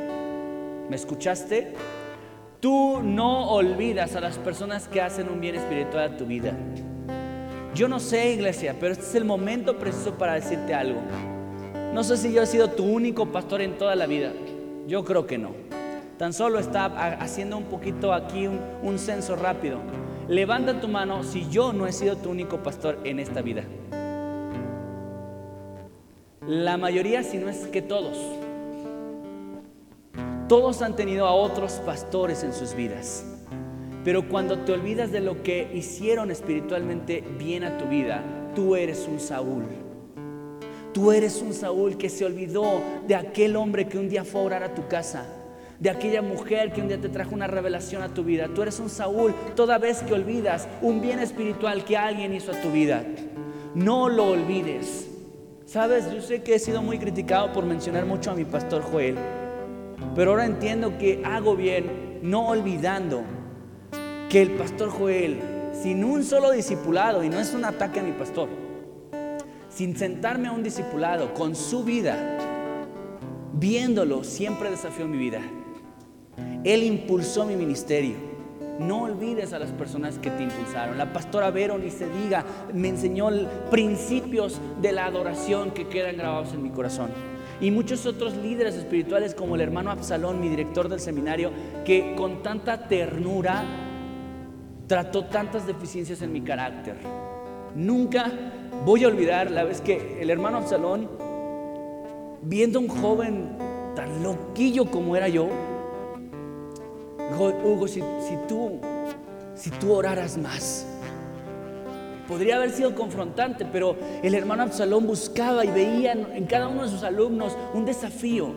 ¿Me 0.90 0.96
escuchaste? 0.96 1.74
Tú 2.58 3.00
no 3.00 3.50
olvidas 3.50 4.16
a 4.16 4.20
las 4.20 4.38
personas 4.38 4.88
que 4.88 5.00
hacen 5.00 5.28
un 5.28 5.40
bien 5.40 5.54
espiritual 5.54 6.14
a 6.14 6.16
tu 6.16 6.26
vida. 6.26 6.52
Yo 7.76 7.86
no 7.86 8.00
sé, 8.00 8.32
iglesia, 8.32 8.74
pero 8.80 8.92
este 8.92 9.04
es 9.04 9.14
el 9.14 9.24
momento 9.24 9.78
preciso 9.78 10.18
para 10.18 10.34
decirte 10.34 10.74
algo. 10.74 11.00
No 11.94 12.02
sé 12.02 12.16
si 12.16 12.32
yo 12.32 12.42
he 12.42 12.46
sido 12.46 12.70
tu 12.70 12.84
único 12.84 13.26
pastor 13.26 13.60
en 13.60 13.78
toda 13.78 13.94
la 13.94 14.06
vida. 14.06 14.32
Yo 14.88 15.04
creo 15.04 15.26
que 15.26 15.38
no. 15.38 15.75
Tan 16.18 16.32
solo 16.32 16.58
está 16.58 16.86
haciendo 17.20 17.58
un 17.58 17.64
poquito 17.64 18.12
aquí 18.12 18.46
un, 18.46 18.58
un 18.82 18.98
censo 18.98 19.36
rápido. 19.36 19.78
Levanta 20.28 20.80
tu 20.80 20.88
mano 20.88 21.22
si 21.22 21.48
yo 21.50 21.72
no 21.72 21.86
he 21.86 21.92
sido 21.92 22.16
tu 22.16 22.30
único 22.30 22.62
pastor 22.62 22.98
en 23.04 23.20
esta 23.20 23.42
vida. 23.42 23.64
La 26.46 26.76
mayoría, 26.76 27.22
si 27.22 27.38
no 27.38 27.48
es 27.48 27.66
que 27.66 27.82
todos. 27.82 28.18
Todos 30.48 30.80
han 30.80 30.94
tenido 30.94 31.26
a 31.26 31.32
otros 31.32 31.74
pastores 31.84 32.44
en 32.44 32.52
sus 32.52 32.74
vidas. 32.74 33.24
Pero 34.04 34.28
cuando 34.28 34.60
te 34.60 34.72
olvidas 34.72 35.10
de 35.10 35.20
lo 35.20 35.42
que 35.42 35.68
hicieron 35.74 36.30
espiritualmente 36.30 37.24
bien 37.36 37.64
a 37.64 37.76
tu 37.76 37.86
vida, 37.86 38.22
tú 38.54 38.76
eres 38.76 39.08
un 39.08 39.18
Saúl. 39.18 39.64
Tú 40.94 41.10
eres 41.10 41.42
un 41.42 41.52
Saúl 41.52 41.98
que 41.98 42.08
se 42.08 42.24
olvidó 42.24 42.80
de 43.08 43.16
aquel 43.16 43.56
hombre 43.56 43.88
que 43.88 43.98
un 43.98 44.08
día 44.08 44.24
fue 44.24 44.40
a 44.40 44.44
orar 44.44 44.62
a 44.62 44.74
tu 44.74 44.86
casa, 44.86 45.26
de 45.80 45.90
aquella 45.90 46.22
mujer 46.22 46.72
que 46.72 46.80
un 46.80 46.88
día 46.88 47.00
te 47.00 47.08
trajo 47.08 47.34
una 47.34 47.46
revelación 47.46 48.02
a 48.02 48.14
tu 48.14 48.24
vida. 48.24 48.48
Tú 48.54 48.62
eres 48.62 48.80
un 48.80 48.88
Saúl 48.88 49.34
toda 49.54 49.78
vez 49.78 50.02
que 50.02 50.14
olvidas 50.14 50.68
un 50.82 51.00
bien 51.00 51.18
espiritual 51.18 51.84
que 51.84 51.96
alguien 51.96 52.34
hizo 52.34 52.52
a 52.52 52.60
tu 52.60 52.70
vida. 52.70 53.04
No 53.74 54.08
lo 54.08 54.28
olvides. 54.28 55.08
Sabes, 55.66 56.10
yo 56.12 56.22
sé 56.22 56.42
que 56.42 56.54
he 56.54 56.58
sido 56.58 56.80
muy 56.80 56.98
criticado 56.98 57.52
por 57.52 57.64
mencionar 57.64 58.06
mucho 58.06 58.30
a 58.30 58.34
mi 58.34 58.44
pastor 58.44 58.82
Joel. 58.82 59.16
Pero 60.14 60.30
ahora 60.30 60.46
entiendo 60.46 60.96
que 60.98 61.22
hago 61.24 61.56
bien 61.56 62.20
no 62.22 62.48
olvidando 62.48 63.22
que 64.30 64.42
el 64.42 64.52
pastor 64.52 64.90
Joel, 64.90 65.40
sin 65.72 66.04
un 66.04 66.24
solo 66.24 66.52
discipulado, 66.52 67.22
y 67.22 67.28
no 67.28 67.38
es 67.38 67.52
un 67.52 67.64
ataque 67.64 68.00
a 68.00 68.02
mi 68.02 68.12
pastor, 68.12 68.48
sin 69.68 69.96
sentarme 69.96 70.48
a 70.48 70.52
un 70.52 70.62
discipulado 70.62 71.34
con 71.34 71.54
su 71.54 71.84
vida, 71.84 72.38
viéndolo, 73.52 74.24
siempre 74.24 74.70
desafió 74.70 75.06
mi 75.06 75.18
vida. 75.18 75.40
Él 76.64 76.82
impulsó 76.82 77.44
mi 77.44 77.56
ministerio. 77.56 78.14
No 78.78 79.02
olvides 79.02 79.52
a 79.52 79.58
las 79.58 79.70
personas 79.70 80.18
que 80.18 80.30
te 80.30 80.42
impulsaron. 80.42 80.98
La 80.98 81.12
pastora 81.12 81.50
Vero, 81.50 81.78
ni 81.78 81.90
se 81.90 82.08
diga, 82.08 82.44
me 82.74 82.88
enseñó 82.88 83.28
principios 83.70 84.60
de 84.82 84.92
la 84.92 85.06
adoración 85.06 85.70
que 85.70 85.88
quedan 85.88 86.16
grabados 86.18 86.52
en 86.52 86.62
mi 86.62 86.70
corazón 86.70 87.10
y 87.60 87.70
muchos 87.70 88.04
otros 88.06 88.36
líderes 88.36 88.74
espirituales 88.74 89.34
como 89.34 89.54
el 89.54 89.62
hermano 89.62 89.90
Absalón, 89.90 90.40
mi 90.40 90.48
director 90.48 90.88
del 90.88 91.00
seminario, 91.00 91.50
que 91.84 92.14
con 92.14 92.42
tanta 92.42 92.86
ternura 92.86 93.64
trató 94.86 95.24
tantas 95.24 95.66
deficiencias 95.66 96.22
en 96.22 96.32
mi 96.32 96.42
carácter. 96.42 96.96
Nunca 97.74 98.30
voy 98.84 99.04
a 99.04 99.08
olvidar 99.08 99.50
la 99.50 99.64
vez 99.64 99.80
que 99.80 100.18
el 100.20 100.30
hermano 100.30 100.58
Absalón, 100.58 101.08
viendo 102.42 102.78
a 102.78 102.82
un 102.82 102.88
joven 102.88 103.56
tan 103.94 104.22
loquillo 104.22 104.90
como 104.90 105.16
era 105.16 105.28
yo, 105.28 105.48
Hugo, 107.34 107.88
si, 107.88 108.00
tú, 108.48 108.80
si 109.54 109.70
tú 109.70 109.92
oraras 109.92 110.36
más, 110.36 110.86
Podría 112.28 112.56
haber 112.56 112.72
sido 112.72 112.92
confrontante, 112.96 113.64
pero 113.64 113.96
el 114.24 114.34
hermano 114.34 114.64
Absalón 114.64 115.06
buscaba 115.06 115.64
y 115.64 115.68
veía 115.68 116.10
en 116.10 116.46
cada 116.46 116.66
uno 116.66 116.82
de 116.82 116.88
sus 116.88 117.04
alumnos 117.04 117.56
un 117.72 117.84
desafío. 117.84 118.52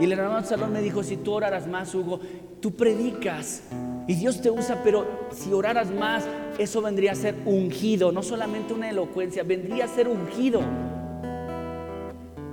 Y 0.00 0.04
el 0.04 0.12
hermano 0.12 0.36
Absalón 0.36 0.72
me 0.72 0.82
dijo, 0.82 1.02
si 1.02 1.16
tú 1.16 1.32
oraras 1.32 1.66
más, 1.66 1.94
Hugo, 1.94 2.20
tú 2.60 2.74
predicas 2.74 3.62
y 4.06 4.14
Dios 4.16 4.42
te 4.42 4.50
usa, 4.50 4.82
pero 4.82 5.06
si 5.32 5.52
oraras 5.52 5.90
más, 5.90 6.24
eso 6.58 6.82
vendría 6.82 7.12
a 7.12 7.14
ser 7.14 7.36
ungido, 7.46 8.12
no 8.12 8.22
solamente 8.22 8.74
una 8.74 8.90
elocuencia, 8.90 9.44
vendría 9.44 9.86
a 9.86 9.88
ser 9.88 10.08
ungido. 10.08 10.60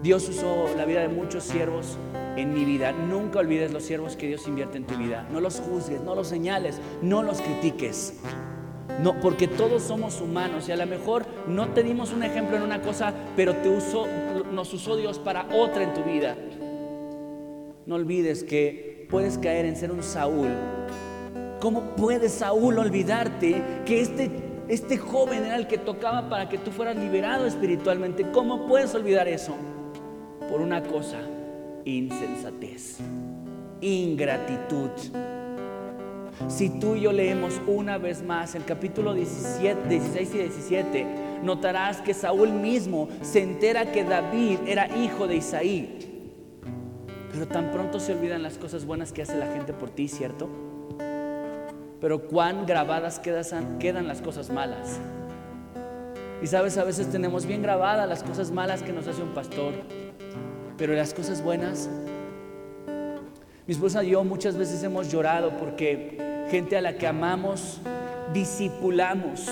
Dios 0.02 0.30
usó 0.30 0.68
la 0.78 0.86
vida 0.86 1.02
de 1.02 1.10
muchos 1.10 1.44
siervos 1.44 1.98
en 2.38 2.54
mi 2.54 2.66
vida. 2.66 2.92
Nunca 2.92 3.40
olvides 3.40 3.72
los 3.72 3.84
siervos 3.84 4.16
que 4.16 4.28
Dios 4.28 4.48
invierte 4.48 4.78
en 4.78 4.86
tu 4.86 4.96
vida. 4.96 5.28
No 5.32 5.40
los 5.40 5.60
juzgues, 5.60 6.02
no 6.02 6.16
los 6.16 6.28
señales, 6.28 6.80
no 7.02 7.24
los 7.24 7.42
critiques. 7.42 8.20
No, 9.02 9.20
porque 9.20 9.48
todos 9.48 9.82
somos 9.84 10.22
humanos 10.22 10.70
y 10.70 10.72
a 10.72 10.76
lo 10.76 10.86
mejor 10.86 11.26
no 11.48 11.70
te 11.70 11.82
dimos 11.82 12.12
un 12.12 12.24
ejemplo 12.24 12.58
en 12.58 12.64
una 12.64 12.82
cosa, 12.82 13.14
pero 13.36 13.56
te 13.56 13.70
usó, 13.70 14.06
nos 14.52 14.74
usó 14.74 14.96
Dios 14.96 15.18
para 15.18 15.48
otra 15.56 15.84
en 15.84 15.94
tu 15.94 16.04
vida. 16.04 16.36
No 17.86 17.96
olvides 17.96 18.44
que 18.44 19.08
puedes 19.10 19.38
caer 19.38 19.66
en 19.66 19.76
ser 19.76 19.92
un 19.92 20.04
Saúl. 20.04 20.50
¿Cómo 21.60 21.96
puede 21.96 22.30
Saúl 22.30 22.80
olvidarte 22.80 23.62
que 23.86 24.02
este, 24.02 24.32
este 24.68 24.98
joven 24.98 25.46
era 25.46 25.56
el 25.56 25.68
que 25.68 25.78
tocaba 25.78 26.30
para 26.30 26.48
que 26.48 26.58
tú 26.58 26.72
fueras 26.72 26.96
liberado 26.96 27.46
espiritualmente? 27.46 28.32
¿Cómo 28.32 28.68
puedes 28.68 28.94
olvidar 28.94 29.28
eso? 29.28 29.56
Por 30.50 30.62
una 30.62 30.84
cosa, 30.84 31.20
insensatez, 31.86 32.98
ingratitud. 33.82 34.90
Si 36.48 36.70
tú 36.80 36.96
y 36.96 37.02
yo 37.02 37.12
leemos 37.12 37.62
una 37.68 37.98
vez 37.98 38.24
más 38.24 38.56
el 38.56 38.66
capítulo 38.66 39.14
17, 39.14 39.88
16 39.88 40.36
y 40.36 40.38
17, 40.38 41.08
notarás 41.44 42.02
que 42.02 42.14
Saúl 42.14 42.52
mismo 42.52 43.10
se 43.22 43.42
entera 43.42 43.92
que 43.92 44.04
David 44.04 44.60
era 44.66 44.88
hijo 44.98 45.28
de 45.28 45.36
Isaí. 45.38 45.98
Pero 47.32 47.48
tan 47.48 47.72
pronto 47.72 48.00
se 48.00 48.14
olvidan 48.14 48.44
las 48.44 48.58
cosas 48.58 48.86
buenas 48.86 49.12
que 49.14 49.22
hace 49.22 49.38
la 49.38 49.48
gente 49.48 49.74
por 49.74 49.90
ti, 49.90 50.08
¿cierto? 50.08 50.50
Pero 52.00 52.28
cuán 52.28 52.66
grabadas 52.66 53.20
quedan, 53.20 53.78
quedan 53.78 54.08
las 54.08 54.22
cosas 54.22 54.50
malas. 54.50 55.00
Y 56.42 56.48
sabes, 56.48 56.78
a 56.78 56.84
veces 56.84 57.10
tenemos 57.12 57.46
bien 57.46 57.62
grabadas 57.62 58.10
las 58.10 58.24
cosas 58.24 58.52
malas 58.52 58.82
que 58.82 58.92
nos 58.92 59.08
hace 59.08 59.22
un 59.22 59.34
pastor, 59.34 59.74
pero 60.82 60.96
las 60.96 61.14
cosas 61.14 61.44
buenas 61.44 61.88
mi 63.68 63.72
esposa 63.76 64.04
y 64.04 64.10
yo 64.10 64.24
muchas 64.24 64.58
veces 64.58 64.82
hemos 64.82 65.12
llorado 65.12 65.56
porque 65.58 66.18
gente 66.50 66.76
a 66.76 66.82
la 66.82 66.98
que 66.98 67.06
amamos, 67.06 67.80
discipulamos, 68.34 69.48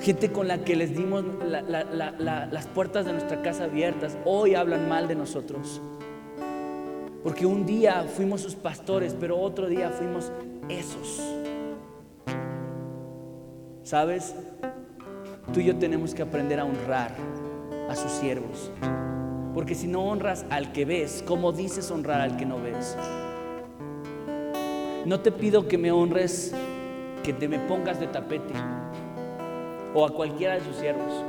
gente 0.00 0.32
con 0.32 0.48
la 0.48 0.64
que 0.64 0.74
les 0.74 0.96
dimos 0.96 1.22
las 1.44 2.66
puertas 2.68 3.04
de 3.04 3.12
nuestra 3.12 3.42
casa 3.42 3.64
abiertas, 3.64 4.16
hoy 4.24 4.54
hablan 4.54 4.88
mal 4.88 5.06
de 5.06 5.16
nosotros. 5.16 5.82
Porque 7.22 7.44
un 7.44 7.66
día 7.66 8.06
fuimos 8.16 8.40
sus 8.40 8.54
pastores, 8.54 9.14
pero 9.20 9.38
otro 9.38 9.68
día 9.68 9.90
fuimos 9.90 10.32
esos. 10.70 11.22
¿Sabes? 13.82 14.34
Tú 15.52 15.60
y 15.60 15.64
yo 15.66 15.76
tenemos 15.76 16.14
que 16.14 16.22
aprender 16.22 16.58
a 16.58 16.64
honrar 16.64 17.14
a 17.90 17.94
sus 17.94 18.10
siervos. 18.12 18.70
Porque 19.56 19.74
si 19.74 19.86
no 19.86 20.02
honras 20.02 20.44
al 20.50 20.70
que 20.72 20.84
ves, 20.84 21.24
¿cómo 21.26 21.50
dices 21.50 21.90
honrar 21.90 22.20
al 22.20 22.36
que 22.36 22.44
no 22.44 22.60
ves? 22.60 22.94
No 25.06 25.20
te 25.20 25.32
pido 25.32 25.66
que 25.66 25.78
me 25.78 25.90
honres, 25.90 26.52
que 27.24 27.32
te 27.32 27.48
me 27.48 27.58
pongas 27.60 27.98
de 27.98 28.06
tapete 28.06 28.52
o 29.94 30.04
a 30.04 30.10
cualquiera 30.10 30.56
de 30.56 30.60
sus 30.60 30.76
siervos. 30.76 31.24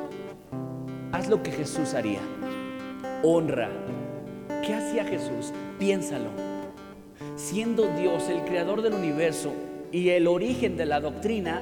Haz 1.14 1.30
lo 1.30 1.42
que 1.42 1.54
Jesús 1.54 1.94
haría. 1.94 2.20
Honra. 3.24 3.70
¿Qué 4.62 4.74
hacía 4.74 5.06
Jesús? 5.06 5.54
Piénsalo. 5.80 6.32
Siendo 7.38 7.88
Dios 7.96 8.28
el 8.28 8.42
creador 8.42 8.82
del 8.82 8.96
universo 8.96 9.54
y 9.90 10.10
el 10.10 10.28
origen 10.28 10.76
de 10.76 10.86
la 10.86 11.00
doctrina, 11.00 11.62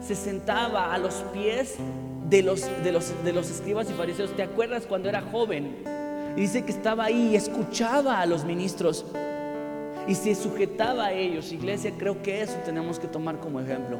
se 0.00 0.14
sentaba 0.14 0.92
a 0.92 0.98
los 0.98 1.14
pies 1.32 1.78
de 2.34 2.42
los, 2.42 2.62
de 2.82 2.90
los, 2.90 3.24
de 3.24 3.32
los 3.32 3.48
escribas 3.48 3.88
y 3.88 3.92
fariseos. 3.92 4.34
¿Te 4.34 4.42
acuerdas 4.42 4.86
cuando 4.86 5.08
era 5.08 5.22
joven? 5.22 5.76
Y 6.36 6.40
dice 6.40 6.64
que 6.64 6.72
estaba 6.72 7.04
ahí 7.04 7.30
y 7.30 7.36
escuchaba 7.36 8.20
a 8.20 8.26
los 8.26 8.44
ministros 8.44 9.06
y 10.08 10.16
se 10.16 10.34
sujetaba 10.34 11.06
a 11.06 11.12
ellos. 11.12 11.52
Iglesia, 11.52 11.92
creo 11.96 12.22
que 12.22 12.42
eso 12.42 12.56
tenemos 12.64 12.98
que 12.98 13.06
tomar 13.06 13.38
como 13.38 13.60
ejemplo. 13.60 13.98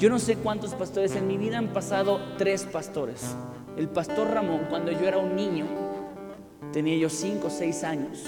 Yo 0.00 0.10
no 0.10 0.18
sé 0.18 0.36
cuántos 0.36 0.74
pastores, 0.74 1.14
en 1.14 1.28
mi 1.28 1.36
vida 1.36 1.58
han 1.58 1.68
pasado 1.68 2.20
tres 2.36 2.64
pastores. 2.64 3.36
El 3.76 3.88
pastor 3.88 4.30
Ramón, 4.30 4.66
cuando 4.68 4.90
yo 4.90 5.06
era 5.06 5.18
un 5.18 5.36
niño, 5.36 5.66
tenía 6.72 6.96
yo 6.96 7.08
cinco 7.08 7.46
o 7.46 7.50
seis 7.50 7.84
años. 7.84 8.24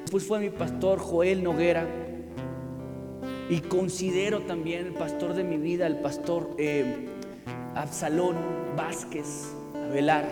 Después 0.00 0.24
fue 0.24 0.40
mi 0.40 0.48
pastor 0.48 0.98
Joel 0.98 1.42
Noguera. 1.42 1.86
Y 3.50 3.60
considero 3.60 4.40
también 4.40 4.86
el 4.86 4.94
pastor 4.94 5.34
de 5.34 5.44
mi 5.44 5.58
vida, 5.58 5.86
el 5.86 5.96
pastor 6.00 6.50
eh, 6.56 7.17
Absalón 7.74 8.36
Vázquez 8.76 9.54
Avelar, 9.88 10.28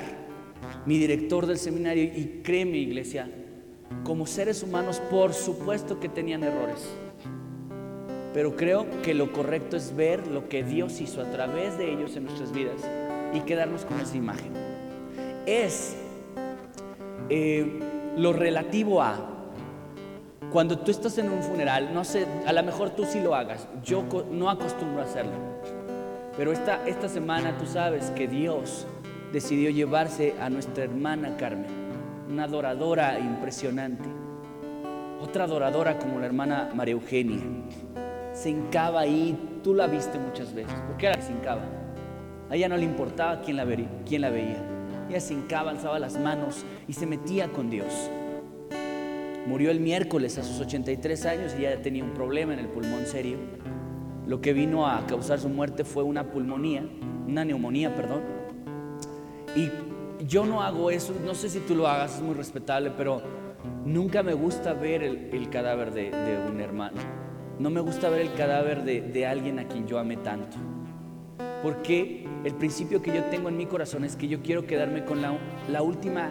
mi 0.85 0.99
director 0.99 1.47
del 1.47 1.59
seminario. 1.59 2.05
Y 2.05 2.41
créeme, 2.43 2.79
iglesia, 2.79 3.31
como 4.05 4.27
seres 4.27 4.63
humanos, 4.63 5.01
por 5.11 5.35
supuesto 5.35 5.99
que 6.01 6.09
tenían 6.09 6.43
errores. 6.43 6.89
Pero 8.35 8.55
creo 8.55 8.87
que 9.03 9.15
lo 9.15 9.33
correcto 9.33 9.77
es 9.77 9.97
ver 9.97 10.27
lo 10.27 10.49
que 10.49 10.63
Dios 10.63 11.01
hizo 11.01 11.23
a 11.23 11.31
través 11.31 11.79
de 11.79 11.91
ellos 11.91 12.17
en 12.17 12.25
nuestras 12.25 12.53
vidas 12.53 12.83
y 13.33 13.41
quedarnos 13.41 13.85
con 13.85 13.99
esa 14.01 14.17
imagen. 14.17 14.53
Es 15.47 15.97
eh, 17.31 17.81
lo 18.17 18.33
relativo 18.33 19.01
a 19.01 19.37
cuando 20.53 20.79
tú 20.79 20.91
estás 20.91 21.19
en 21.19 21.31
un 21.31 21.43
funeral, 21.43 21.93
no 21.93 22.05
sé, 22.05 22.27
a 22.47 22.53
lo 22.53 22.63
mejor 22.63 22.91
tú 22.91 23.05
sí 23.05 23.21
lo 23.21 23.35
hagas, 23.35 23.69
yo 23.85 24.05
no 24.31 24.49
acostumbro 24.49 25.03
a 25.03 25.05
hacerlo, 25.05 25.33
pero 26.37 26.53
esta, 26.53 26.87
esta 26.87 27.09
semana 27.09 27.57
tú 27.57 27.67
sabes 27.67 28.11
que 28.11 28.29
Dios 28.29 28.87
decidió 29.33 29.71
llevarse 29.71 30.35
a 30.41 30.51
nuestra 30.51 30.85
hermana 30.85 31.37
Carmen, 31.37 31.71
una 32.29 32.45
adoradora 32.45 33.19
impresionante, 33.19 34.09
otra 35.21 35.45
adoradora 35.45 35.99
como 35.99 36.21
la 36.21 36.27
hermana 36.27 36.71
María 36.75 36.93
Eugenia, 36.93 37.41
se 38.33 38.51
hincaba 38.51 39.01
ahí, 39.01 39.59
tú 39.65 39.75
la 39.75 39.87
viste 39.87 40.19
muchas 40.19 40.53
veces, 40.55 40.75
¿por 40.87 40.97
qué 40.97 41.13
se 41.21 41.33
hincaba? 41.33 41.63
A 42.51 42.57
ella 42.57 42.69
no 42.69 42.77
le 42.77 42.85
importaba 42.85 43.41
quién 43.41 43.57
la, 43.57 43.67
quién 44.07 44.21
la 44.21 44.31
veía, 44.31 44.63
ella 45.09 45.21
se 45.21 45.35
hincaba, 45.35 45.71
alzaba 45.71 45.99
las 45.99 46.19
manos 46.19 46.65
y 46.87 46.93
se 46.93 47.07
metía 47.07 47.49
con 47.49 47.71
Dios. 47.71 48.11
Murió 49.47 49.71
el 49.71 49.81
miércoles 49.81 50.39
a 50.39 50.43
sus 50.43 50.61
83 50.61 51.27
años 51.27 51.55
y 51.57 51.63
ya 51.63 51.81
tenía 51.81 52.03
un 52.03 52.15
problema 52.15 52.53
en 52.53 52.59
el 52.59 52.67
pulmón 52.67 53.07
serio. 53.07 53.39
Lo 54.27 54.41
que 54.41 54.53
vino 54.53 54.87
a 54.87 55.07
causar 55.07 55.39
su 55.39 55.49
muerte 55.49 55.85
fue 55.85 56.03
una 56.03 56.31
pulmonía, 56.31 56.85
una 57.27 57.45
neumonía, 57.45 57.95
perdón. 57.95 58.23
Y 59.55 59.71
yo 60.27 60.45
no 60.45 60.63
hago 60.63 60.91
eso, 60.91 61.15
no 61.25 61.35
sé 61.35 61.49
si 61.49 61.61
tú 61.61 61.77
lo 61.77 61.87
hagas, 61.87 62.17
es 62.17 62.23
muy 62.23 62.35
respetable, 62.35 62.91
pero 62.97 63.23
nunca 63.85 64.23
me 64.23 64.35
gusta 64.35 64.73
ver 64.73 65.03
el, 65.03 65.49
cadáver 65.49 65.93
de, 65.93 66.11
un 66.51 66.61
hermano. 66.61 66.99
No 67.59 67.71
me 67.71 67.81
gusta 67.81 68.09
ver 68.09 68.23
el 68.23 68.35
cadáver 68.35 68.83
de, 68.83 69.27
alguien 69.27 69.61
a 69.61 69.69
quien 69.69 69.87
yo 69.87 69.99
amé 69.99 70.17
tanto. 70.17 70.57
Porque 71.63 72.27
el 72.45 72.55
principio 72.55 73.01
que 73.01 73.15
yo 73.15 73.25
tengo 73.25 73.49
en 73.49 73.57
mi 73.57 73.67
corazón 73.67 74.05
es 74.05 74.17
que 74.17 74.29
yo 74.29 74.43
quiero 74.43 74.67
quedarme 74.67 75.05
con 75.05 75.23
la, 75.23 75.39
la 75.71 75.83
última 75.83 76.31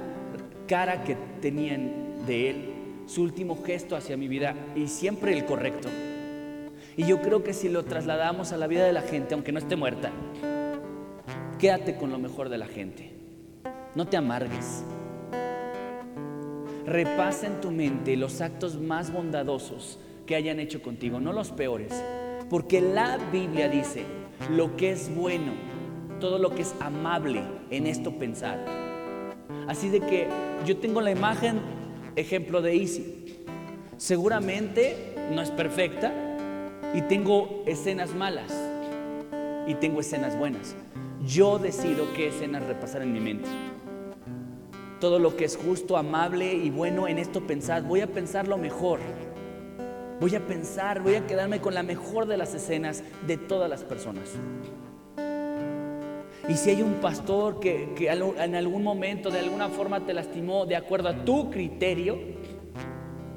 cara 0.67 1.03
que 1.03 1.15
tenían 1.41 2.25
de 2.27 2.49
él 2.49 2.73
su 3.05 3.21
último 3.21 3.61
gesto 3.63 3.95
hacia 3.95 4.17
mi 4.17 4.27
vida 4.27 4.55
y 4.75 4.87
siempre 4.87 5.33
el 5.33 5.45
correcto. 5.45 5.89
Y 6.97 7.05
yo 7.05 7.21
creo 7.21 7.43
que 7.43 7.53
si 7.53 7.67
lo 7.67 7.83
trasladamos 7.83 8.53
a 8.53 8.57
la 8.57 8.67
vida 8.67 8.85
de 8.85 8.93
la 8.93 9.01
gente, 9.01 9.33
aunque 9.33 9.51
no 9.51 9.59
esté 9.59 9.75
muerta, 9.75 10.11
quédate 11.59 11.97
con 11.97 12.09
lo 12.09 12.19
mejor 12.19 12.47
de 12.47 12.57
la 12.57 12.67
gente. 12.67 13.11
No 13.95 14.07
te 14.07 14.15
amargues. 14.15 14.83
Repasa 16.85 17.47
en 17.47 17.59
tu 17.59 17.71
mente 17.71 18.15
los 18.15 18.39
actos 18.39 18.79
más 18.79 19.11
bondadosos 19.11 19.99
que 20.25 20.35
hayan 20.35 20.59
hecho 20.59 20.81
contigo, 20.81 21.19
no 21.19 21.33
los 21.33 21.51
peores. 21.51 21.91
Porque 22.49 22.79
la 22.79 23.17
Biblia 23.31 23.67
dice, 23.67 24.05
lo 24.51 24.77
que 24.77 24.91
es 24.91 25.13
bueno, 25.13 25.53
todo 26.21 26.39
lo 26.39 26.55
que 26.55 26.61
es 26.61 26.75
amable, 26.79 27.41
en 27.71 27.87
esto 27.87 28.17
pensar. 28.17 28.63
Así 29.67 29.89
de 29.89 29.99
que 29.99 30.29
yo 30.65 30.77
tengo 30.77 31.01
la 31.01 31.11
imagen 31.11 31.59
ejemplo 32.15 32.61
de 32.61 32.75
Easy. 32.75 33.43
Seguramente 33.97 35.15
no 35.33 35.41
es 35.41 35.51
perfecta 35.51 36.24
y 36.95 37.01
tengo 37.01 37.63
escenas 37.65 38.15
malas 38.15 38.53
y 39.67 39.75
tengo 39.75 39.99
escenas 39.99 40.37
buenas. 40.37 40.75
Yo 41.27 41.59
decido 41.59 42.05
qué 42.13 42.29
escenas 42.29 42.65
repasar 42.65 43.01
en 43.01 43.11
mi 43.11 43.19
mente. 43.19 43.49
Todo 45.01 45.19
lo 45.19 45.35
que 45.35 45.43
es 45.43 45.57
justo, 45.57 45.97
amable 45.97 46.53
y 46.53 46.69
bueno 46.69 47.09
en 47.09 47.17
esto 47.17 47.45
pensar. 47.45 47.83
Voy 47.83 47.99
a 47.99 48.07
pensar 48.07 48.47
lo 48.47 48.57
mejor. 48.57 48.99
Voy 50.21 50.35
a 50.35 50.47
pensar, 50.47 51.01
voy 51.01 51.15
a 51.15 51.27
quedarme 51.27 51.59
con 51.59 51.73
la 51.73 51.83
mejor 51.83 52.27
de 52.27 52.37
las 52.37 52.53
escenas 52.53 53.03
de 53.27 53.35
todas 53.35 53.69
las 53.69 53.83
personas. 53.83 54.31
Y 56.47 56.53
si 56.53 56.69
hay 56.69 56.81
un 56.81 56.93
pastor 56.95 57.59
que, 57.59 57.93
en 58.07 58.55
algún 58.55 58.83
momento 58.83 59.31
de 59.31 59.39
alguna 59.39 59.67
forma 59.67 60.05
te 60.05 60.13
lastimó 60.13 60.65
de 60.65 60.77
acuerdo 60.77 61.09
a 61.09 61.25
tu 61.25 61.49
criterio, 61.49 62.17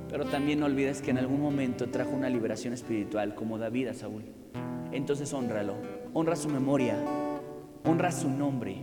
pero 0.09 0.25
también 0.25 0.61
no 0.61 0.67
olvides 0.67 1.03
que 1.03 1.11
en 1.11 1.19
algún 1.19 1.41
momento 1.41 1.89
trajo 1.89 2.11
una 2.11 2.31
liberación 2.31 2.73
espiritual 2.73 3.35
como 3.35 3.59
David 3.59 3.89
a 3.89 3.95
Saúl. 3.95 4.25
Entonces 4.93 5.33
honralo, 5.33 5.75
honra 6.15 6.37
su 6.37 6.49
memoria, 6.49 6.97
honra 7.85 8.11
su 8.11 8.29
nombre 8.31 8.79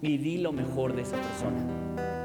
y 0.00 0.18
di 0.18 0.38
lo 0.38 0.52
mejor 0.52 0.94
de 0.94 1.02
esa 1.02 1.16
persona. 1.16 2.17